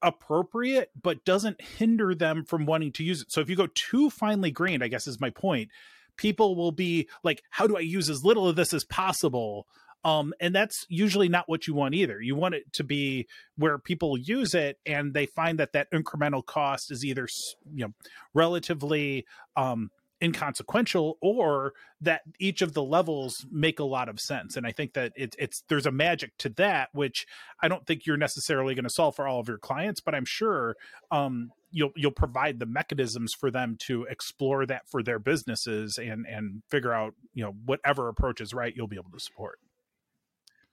appropriate 0.00 0.90
but 1.00 1.24
doesn't 1.24 1.60
hinder 1.60 2.14
them 2.14 2.44
from 2.44 2.66
wanting 2.66 2.92
to 2.92 3.04
use 3.04 3.22
it. 3.22 3.32
So 3.32 3.40
if 3.40 3.50
you 3.50 3.56
go 3.56 3.68
too 3.74 4.10
finely 4.10 4.50
grained, 4.50 4.84
I 4.84 4.88
guess 4.88 5.06
is 5.06 5.20
my 5.20 5.30
point, 5.30 5.70
people 6.16 6.56
will 6.56 6.72
be 6.72 7.08
like, 7.24 7.42
how 7.50 7.66
do 7.66 7.76
I 7.76 7.80
use 7.80 8.10
as 8.10 8.24
little 8.24 8.48
of 8.48 8.56
this 8.56 8.72
as 8.74 8.84
possible? 8.84 9.66
Um, 10.04 10.32
and 10.40 10.54
that's 10.54 10.86
usually 10.88 11.28
not 11.28 11.48
what 11.48 11.66
you 11.66 11.74
want 11.74 11.94
either. 11.94 12.20
You 12.20 12.36
want 12.36 12.54
it 12.54 12.72
to 12.74 12.84
be 12.84 13.26
where 13.56 13.78
people 13.78 14.16
use 14.16 14.54
it 14.54 14.78
and 14.86 15.12
they 15.12 15.26
find 15.26 15.58
that 15.58 15.72
that 15.72 15.90
incremental 15.92 16.44
cost 16.44 16.90
is 16.90 17.04
either 17.04 17.28
you 17.74 17.86
know 17.86 17.92
relatively 18.32 19.26
um, 19.56 19.90
inconsequential 20.22 21.16
or 21.20 21.72
that 22.00 22.22
each 22.38 22.62
of 22.62 22.72
the 22.74 22.82
levels 22.82 23.46
make 23.50 23.78
a 23.78 23.84
lot 23.84 24.08
of 24.08 24.18
sense 24.18 24.56
and 24.56 24.66
i 24.66 24.72
think 24.72 24.94
that 24.94 25.12
it, 25.14 25.36
it's 25.38 25.62
there's 25.68 25.86
a 25.86 25.92
magic 25.92 26.36
to 26.38 26.48
that 26.48 26.88
which 26.92 27.24
i 27.62 27.68
don't 27.68 27.86
think 27.86 28.04
you're 28.04 28.16
necessarily 28.16 28.74
going 28.74 28.84
to 28.84 28.90
solve 28.90 29.14
for 29.14 29.28
all 29.28 29.38
of 29.38 29.46
your 29.46 29.58
clients 29.58 30.00
but 30.00 30.14
i'm 30.14 30.24
sure 30.24 30.74
um, 31.12 31.52
you'll 31.70 31.92
you'll 31.94 32.10
provide 32.10 32.58
the 32.58 32.66
mechanisms 32.66 33.32
for 33.32 33.50
them 33.50 33.76
to 33.78 34.04
explore 34.04 34.66
that 34.66 34.88
for 34.88 35.02
their 35.02 35.20
businesses 35.20 35.98
and 35.98 36.26
and 36.26 36.62
figure 36.68 36.92
out 36.92 37.14
you 37.34 37.44
know 37.44 37.54
whatever 37.64 38.08
approach 38.08 38.40
is 38.40 38.52
right 38.52 38.74
you'll 38.74 38.88
be 38.88 38.96
able 38.96 39.10
to 39.10 39.20
support 39.20 39.60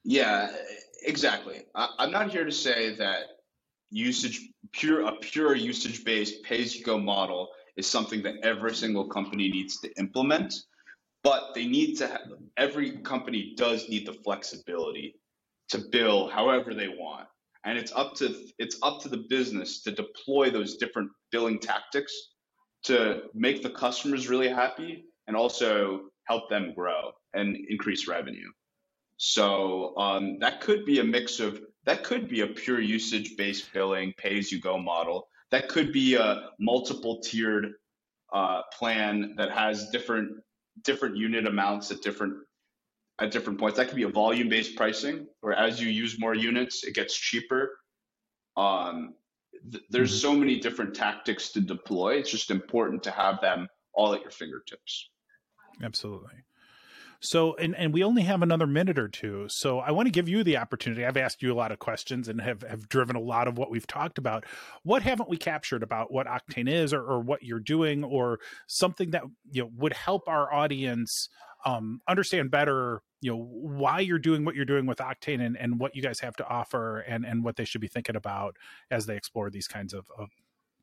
yeah 0.05 0.49
exactly 1.03 1.63
I, 1.75 1.89
i'm 1.99 2.11
not 2.11 2.31
here 2.31 2.45
to 2.45 2.51
say 2.51 2.95
that 2.95 3.25
usage 3.89 4.49
pure 4.71 5.01
a 5.01 5.11
pure 5.17 5.55
usage 5.55 6.05
based 6.05 6.43
pay 6.43 6.61
as 6.61 6.75
you 6.75 6.83
go 6.83 6.97
model 6.97 7.49
is 7.77 7.87
something 7.87 8.23
that 8.23 8.35
every 8.43 8.73
single 8.73 9.07
company 9.07 9.49
needs 9.49 9.79
to 9.81 9.91
implement. 9.97 10.53
But 11.23 11.53
they 11.55 11.65
need 11.65 11.95
to 11.95 12.07
have, 12.07 12.21
every 12.57 12.97
company 12.99 13.53
does 13.57 13.89
need 13.89 14.05
the 14.05 14.13
flexibility 14.13 15.15
to 15.69 15.79
bill 15.91 16.29
however 16.29 16.73
they 16.73 16.87
want. 16.87 17.27
And 17.65 17.79
it's 17.79 17.91
up 17.93 18.13
to 18.17 18.35
it's 18.59 18.77
up 18.83 19.01
to 19.01 19.09
the 19.09 19.25
business 19.29 19.81
to 19.83 19.91
deploy 19.91 20.51
those 20.51 20.77
different 20.77 21.09
billing 21.31 21.59
tactics 21.59 22.13
to 22.83 23.23
make 23.33 23.63
the 23.63 23.71
customers 23.71 24.29
really 24.29 24.49
happy 24.49 25.05
and 25.25 25.35
also 25.35 26.01
help 26.25 26.47
them 26.49 26.73
grow 26.75 27.11
and 27.33 27.57
increase 27.69 28.07
revenue. 28.07 28.47
So 29.17 29.95
um, 29.97 30.39
that 30.39 30.61
could 30.61 30.85
be 30.85 30.99
a 30.99 31.03
mix 31.03 31.39
of 31.39 31.61
that 31.85 32.03
could 32.03 32.27
be 32.27 32.41
a 32.41 32.47
pure 32.47 32.81
usage 32.81 33.37
based 33.37 33.71
billing, 33.73 34.13
pay 34.17 34.37
as 34.39 34.51
you 34.51 34.59
go 34.59 34.77
model 34.77 35.27
that 35.51 35.69
could 35.69 35.93
be 35.93 36.15
a 36.15 36.49
multiple 36.59 37.21
tiered 37.21 37.73
uh, 38.33 38.61
plan 38.77 39.35
that 39.37 39.51
has 39.51 39.89
different 39.89 40.31
different 40.83 41.15
unit 41.15 41.47
amounts 41.47 41.91
at 41.91 42.01
different 42.01 42.33
at 43.19 43.31
different 43.31 43.59
points. 43.59 43.77
That 43.77 43.87
could 43.87 43.95
be 43.95 44.03
a 44.03 44.09
volume 44.09 44.49
based 44.49 44.75
pricing, 44.75 45.27
where 45.41 45.53
as 45.53 45.81
you 45.81 45.89
use 45.89 46.19
more 46.19 46.35
units, 46.35 46.83
it 46.83 46.93
gets 46.93 47.15
cheaper. 47.15 47.79
Um, 48.57 49.13
th- 49.71 49.83
there's 49.89 50.11
mm-hmm. 50.11 50.33
so 50.33 50.35
many 50.35 50.59
different 50.59 50.95
tactics 50.95 51.51
to 51.51 51.61
deploy. 51.61 52.15
It's 52.15 52.31
just 52.31 52.51
important 52.51 53.03
to 53.03 53.11
have 53.11 53.39
them 53.39 53.69
all 53.93 54.13
at 54.13 54.21
your 54.21 54.31
fingertips. 54.31 55.09
Absolutely. 55.81 56.43
So, 57.19 57.55
and, 57.55 57.75
and 57.75 57.93
we 57.93 58.03
only 58.03 58.21
have 58.23 58.41
another 58.41 58.67
minute 58.67 58.99
or 58.99 59.07
two. 59.07 59.47
So 59.49 59.79
I 59.79 59.91
want 59.91 60.07
to 60.07 60.11
give 60.11 60.29
you 60.29 60.43
the 60.43 60.57
opportunity. 60.57 61.05
I've 61.05 61.17
asked 61.17 61.41
you 61.41 61.51
a 61.51 61.55
lot 61.55 61.71
of 61.71 61.79
questions 61.79 62.27
and 62.27 62.39
have, 62.41 62.61
have 62.63 62.87
driven 62.89 63.15
a 63.15 63.21
lot 63.21 63.47
of 63.47 63.57
what 63.57 63.71
we've 63.71 63.87
talked 63.87 64.17
about. 64.17 64.45
What 64.83 65.01
haven't 65.01 65.29
we 65.29 65.37
captured 65.37 65.83
about 65.83 66.11
what 66.11 66.27
Octane 66.27 66.69
is 66.69 66.93
or, 66.93 67.01
or 67.01 67.19
what 67.19 67.43
you're 67.43 67.59
doing 67.59 68.03
or 68.03 68.39
something 68.67 69.11
that, 69.11 69.23
you 69.51 69.63
know, 69.63 69.71
would 69.75 69.93
help 69.93 70.27
our 70.27 70.53
audience 70.53 71.29
um, 71.65 72.01
understand 72.07 72.51
better, 72.51 73.01
you 73.21 73.31
know, 73.31 73.37
why 73.37 73.99
you're 73.99 74.19
doing 74.19 74.45
what 74.45 74.55
you're 74.55 74.65
doing 74.65 74.85
with 74.85 74.99
Octane 74.99 75.43
and, 75.43 75.57
and 75.57 75.79
what 75.79 75.95
you 75.95 76.01
guys 76.01 76.19
have 76.19 76.35
to 76.35 76.47
offer 76.47 76.99
and, 76.99 77.25
and 77.25 77.43
what 77.43 77.55
they 77.55 77.65
should 77.65 77.81
be 77.81 77.87
thinking 77.87 78.15
about 78.15 78.55
as 78.91 79.07
they 79.07 79.15
explore 79.15 79.49
these 79.49 79.67
kinds 79.67 79.93
of, 79.93 80.05
of 80.17 80.29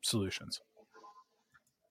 solutions. 0.01 0.59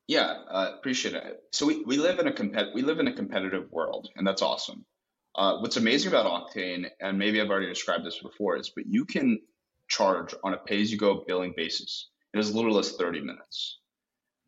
Yeah, 0.08 0.38
uh, 0.50 0.72
appreciate 0.78 1.14
it. 1.14 1.40
So 1.52 1.66
we, 1.66 1.82
we 1.84 1.96
live 1.96 2.18
in 2.18 2.26
a 2.26 2.32
compet 2.32 2.74
we 2.74 2.82
live 2.82 2.98
in 2.98 3.08
a 3.08 3.12
competitive 3.12 3.70
world, 3.70 4.08
and 4.16 4.26
that's 4.26 4.42
awesome. 4.42 4.84
Uh, 5.34 5.58
what's 5.58 5.76
amazing 5.76 6.12
about 6.12 6.26
Octane, 6.26 6.86
and 7.00 7.18
maybe 7.18 7.40
I've 7.40 7.48
already 7.48 7.68
described 7.68 8.04
this 8.04 8.18
before, 8.18 8.56
is 8.56 8.70
but 8.74 8.84
you 8.86 9.04
can 9.04 9.40
charge 9.88 10.34
on 10.44 10.54
a 10.54 10.58
pay-as-you-go 10.58 11.24
billing 11.26 11.54
basis 11.56 12.10
in 12.34 12.40
as 12.40 12.54
little 12.54 12.78
as 12.78 12.92
30 12.92 13.20
minutes. 13.20 13.78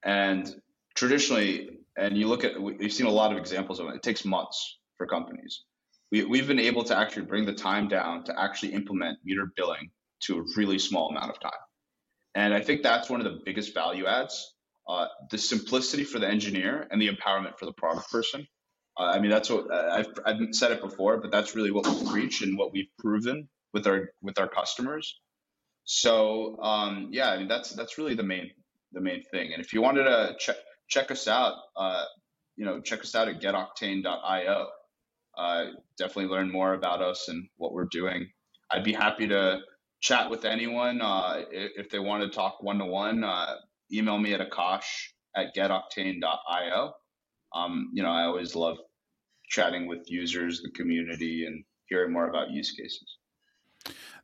And 0.05 0.55
traditionally, 0.95 1.79
and 1.97 2.17
you 2.17 2.29
look 2.29 2.45
at, 2.45 2.61
we've 2.61 2.93
seen 2.93 3.07
a 3.07 3.11
lot 3.11 3.33
of 3.33 3.39
examples 3.39 3.81
of 3.81 3.87
it. 3.87 3.95
It 3.95 4.03
takes 4.03 4.25
months 4.25 4.79
for 4.99 5.07
companies. 5.07 5.63
We, 6.13 6.25
we've 6.25 6.47
been 6.47 6.61
able 6.61 6.85
to 6.85 6.97
actually 6.97 7.27
bring 7.27 7.47
the 7.47 7.55
time 7.55 7.89
down 7.89 8.25
to 8.25 8.39
actually 8.39 8.73
implement 8.73 9.19
meter 9.25 9.53
billing 9.57 9.91
to 10.25 10.39
a 10.39 10.45
really 10.57 10.79
small 10.79 11.09
amount 11.09 11.31
of 11.31 11.41
time. 11.41 11.53
And 12.35 12.53
I 12.53 12.61
think 12.61 12.83
that's 12.83 13.09
one 13.09 13.21
of 13.21 13.25
the 13.25 13.41
biggest 13.45 13.75
value 13.75 14.07
adds 14.07 14.54
uh, 14.89 15.07
the 15.31 15.39
simplicity 15.39 16.05
for 16.05 16.19
the 16.19 16.29
engineer 16.29 16.87
and 16.91 17.01
the 17.01 17.09
empowerment 17.09 17.59
for 17.59 17.67
the 17.67 17.73
product 17.73 18.11
person. 18.11 18.47
Uh, 18.99 19.05
I 19.05 19.19
mean, 19.19 19.31
that's 19.31 19.51
what 19.51 19.71
uh, 19.73 19.89
I've, 19.93 20.19
I've 20.25 20.55
said 20.55 20.73
it 20.73 20.81
before, 20.81 21.19
but 21.19 21.31
that's 21.31 21.57
really 21.57 21.71
what 21.71 21.87
we 21.87 22.07
preach 22.07 22.43
and 22.43 22.57
what 22.57 22.73
we've 22.73 22.91
proven 22.99 23.49
with 23.73 23.87
our 23.87 24.11
with 24.23 24.39
our 24.39 24.49
customers. 24.49 25.19
So 25.85 26.59
um, 26.63 27.09
yeah, 27.11 27.31
I 27.31 27.39
mean 27.39 27.49
that's 27.49 27.71
that's 27.71 27.99
really 27.99 28.15
the 28.15 28.23
main 28.23 28.51
the 28.93 29.01
main 29.01 29.23
thing. 29.25 29.53
And 29.53 29.63
if 29.63 29.73
you 29.73 29.83
wanted 29.83 30.05
to 30.05 30.37
check 30.39 30.57
check 30.89 31.11
us 31.11 31.29
out, 31.29 31.55
uh, 31.77 32.05
you 32.57 32.65
know, 32.65 32.81
check 32.81 33.01
us 33.01 33.15
out 33.15 33.29
at 33.29 33.41
getoctane.io. 33.41 34.67
Uh, 35.37 35.65
definitely 35.99 36.27
learn 36.27 36.51
more 36.51 36.75
about 36.75 37.03
us 37.03 37.29
and 37.29 37.49
what 37.57 37.73
we're 37.73 37.89
doing. 37.91 38.29
I'd 38.71 38.85
be 38.85 38.93
happy 38.93 39.27
to 39.29 39.61
chat 40.01 40.31
with 40.31 40.45
anyone 40.45 41.01
uh, 41.01 41.43
if, 41.51 41.87
if, 41.87 41.91
they 41.91 41.99
want 41.99 42.23
to 42.23 42.29
talk 42.29 42.63
one 42.63 42.79
to 42.79 42.85
one 42.85 43.25
email 43.93 44.19
me 44.19 44.35
at 44.35 44.41
akash 44.41 45.09
at 45.37 45.55
getoctane.io. 45.55 46.93
Um, 47.55 47.91
you 47.93 48.03
know, 48.03 48.11
I 48.11 48.25
always 48.25 48.55
love 48.55 48.79
chatting 49.49 49.87
with 49.87 50.11
users, 50.11 50.63
the 50.63 50.71
community, 50.71 51.45
and 51.47 51.65
hearing 51.87 52.13
more 52.13 52.29
about 52.29 52.51
use 52.51 52.73
cases. 52.73 53.19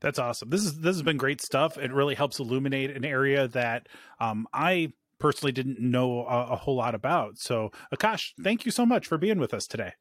That's 0.00 0.18
awesome. 0.18 0.48
This 0.48 0.64
is 0.64 0.80
this 0.80 0.96
has 0.96 1.02
been 1.02 1.18
great 1.18 1.40
stuff. 1.40 1.76
It 1.76 1.92
really 1.92 2.14
helps 2.14 2.38
illuminate 2.38 2.90
an 2.96 3.04
area 3.04 3.48
that 3.48 3.88
um, 4.18 4.46
I 4.52 4.92
personally 5.18 5.52
didn't 5.52 5.78
know 5.78 6.24
a, 6.24 6.52
a, 6.52 6.56
whole 6.56 6.76
lot 6.76 6.94
about. 6.94 7.38
So, 7.38 7.70
Akash, 7.94 8.30
thank 8.42 8.64
you 8.64 8.72
so 8.72 8.86
much 8.86 9.06
for 9.06 9.18
being 9.18 9.38
with 9.38 9.52
us 9.52 9.66
today. 9.66 9.92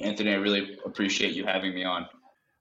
Anthony, 0.00 0.32
I 0.32 0.36
really 0.36 0.78
appreciate 0.86 1.34
you 1.34 1.44
having 1.44 1.74
me 1.74 1.84
on. 1.84 2.06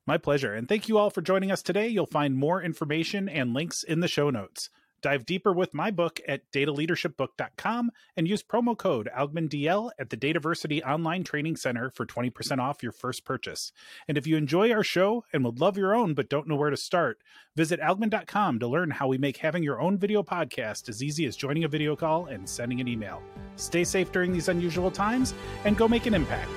My 0.06 0.18
pleasure. 0.18 0.54
And 0.54 0.68
thank 0.68 0.90
you 0.90 0.98
all 0.98 1.10
for 1.10 1.22
joining 1.22 1.52
us 1.52 1.62
today. 1.62 1.88
You'll 1.88 2.06
find 2.06 2.36
more 2.36 2.62
information 2.62 3.30
and 3.30 3.54
links 3.54 3.82
in 3.82 4.02
the 4.02 4.08
show 4.10 4.30
notes. 4.30 4.70
Dive 5.02 5.26
deeper 5.26 5.54
with 5.54 5.74
my 5.74 5.92
book 5.92 6.20
at 6.28 6.52
dataleadershipbook.com 6.52 7.92
and 8.18 8.28
use 8.28 8.44
promo 8.44 8.78
code 8.78 9.10
ALGMINDL 9.16 9.92
at 10.00 10.10
the 10.10 10.18
Dataversity 10.18 10.86
Online 10.86 11.24
Training 11.24 11.56
Center 11.56 11.90
for 11.90 12.06
20% 12.06 12.60
off 12.60 12.84
your 12.84 12.92
first 12.92 13.26
purchase. 13.26 13.72
And 14.08 14.18
if 14.18 14.28
you 14.28 14.38
enjoy 14.38 14.72
our 14.72 14.84
show 14.84 15.26
and 15.32 15.44
would 15.46 15.60
love 15.60 15.78
your 15.78 15.96
own 15.96 16.14
but 16.14 16.30
don't 16.30 16.48
know 16.48 16.56
where 16.56 16.70
to 16.70 16.78
start, 16.78 17.20
visit 17.56 17.80
algmin.com 17.80 18.60
to 18.60 18.68
learn 18.68 18.92
how 18.92 19.08
we 19.08 19.18
make 19.18 19.38
having 19.38 19.64
your 19.64 19.82
own 19.82 19.98
video 19.98 20.24
podcast 20.24 20.90
as 20.90 21.04
easy 21.04 21.26
as 21.26 21.36
joining 21.36 21.64
a 21.64 21.70
video 21.70 21.96
call 21.96 22.26
and 22.26 22.48
sending 22.48 22.82
an 22.82 22.88
email. 22.88 23.22
Stay 23.56 23.84
safe 23.84 24.12
during 24.12 24.32
these 24.34 24.50
unusual 24.50 24.92
times 24.92 25.34
and 25.66 25.78
go 25.78 25.88
make 25.88 26.06
an 26.06 26.14
impact. 26.14 26.50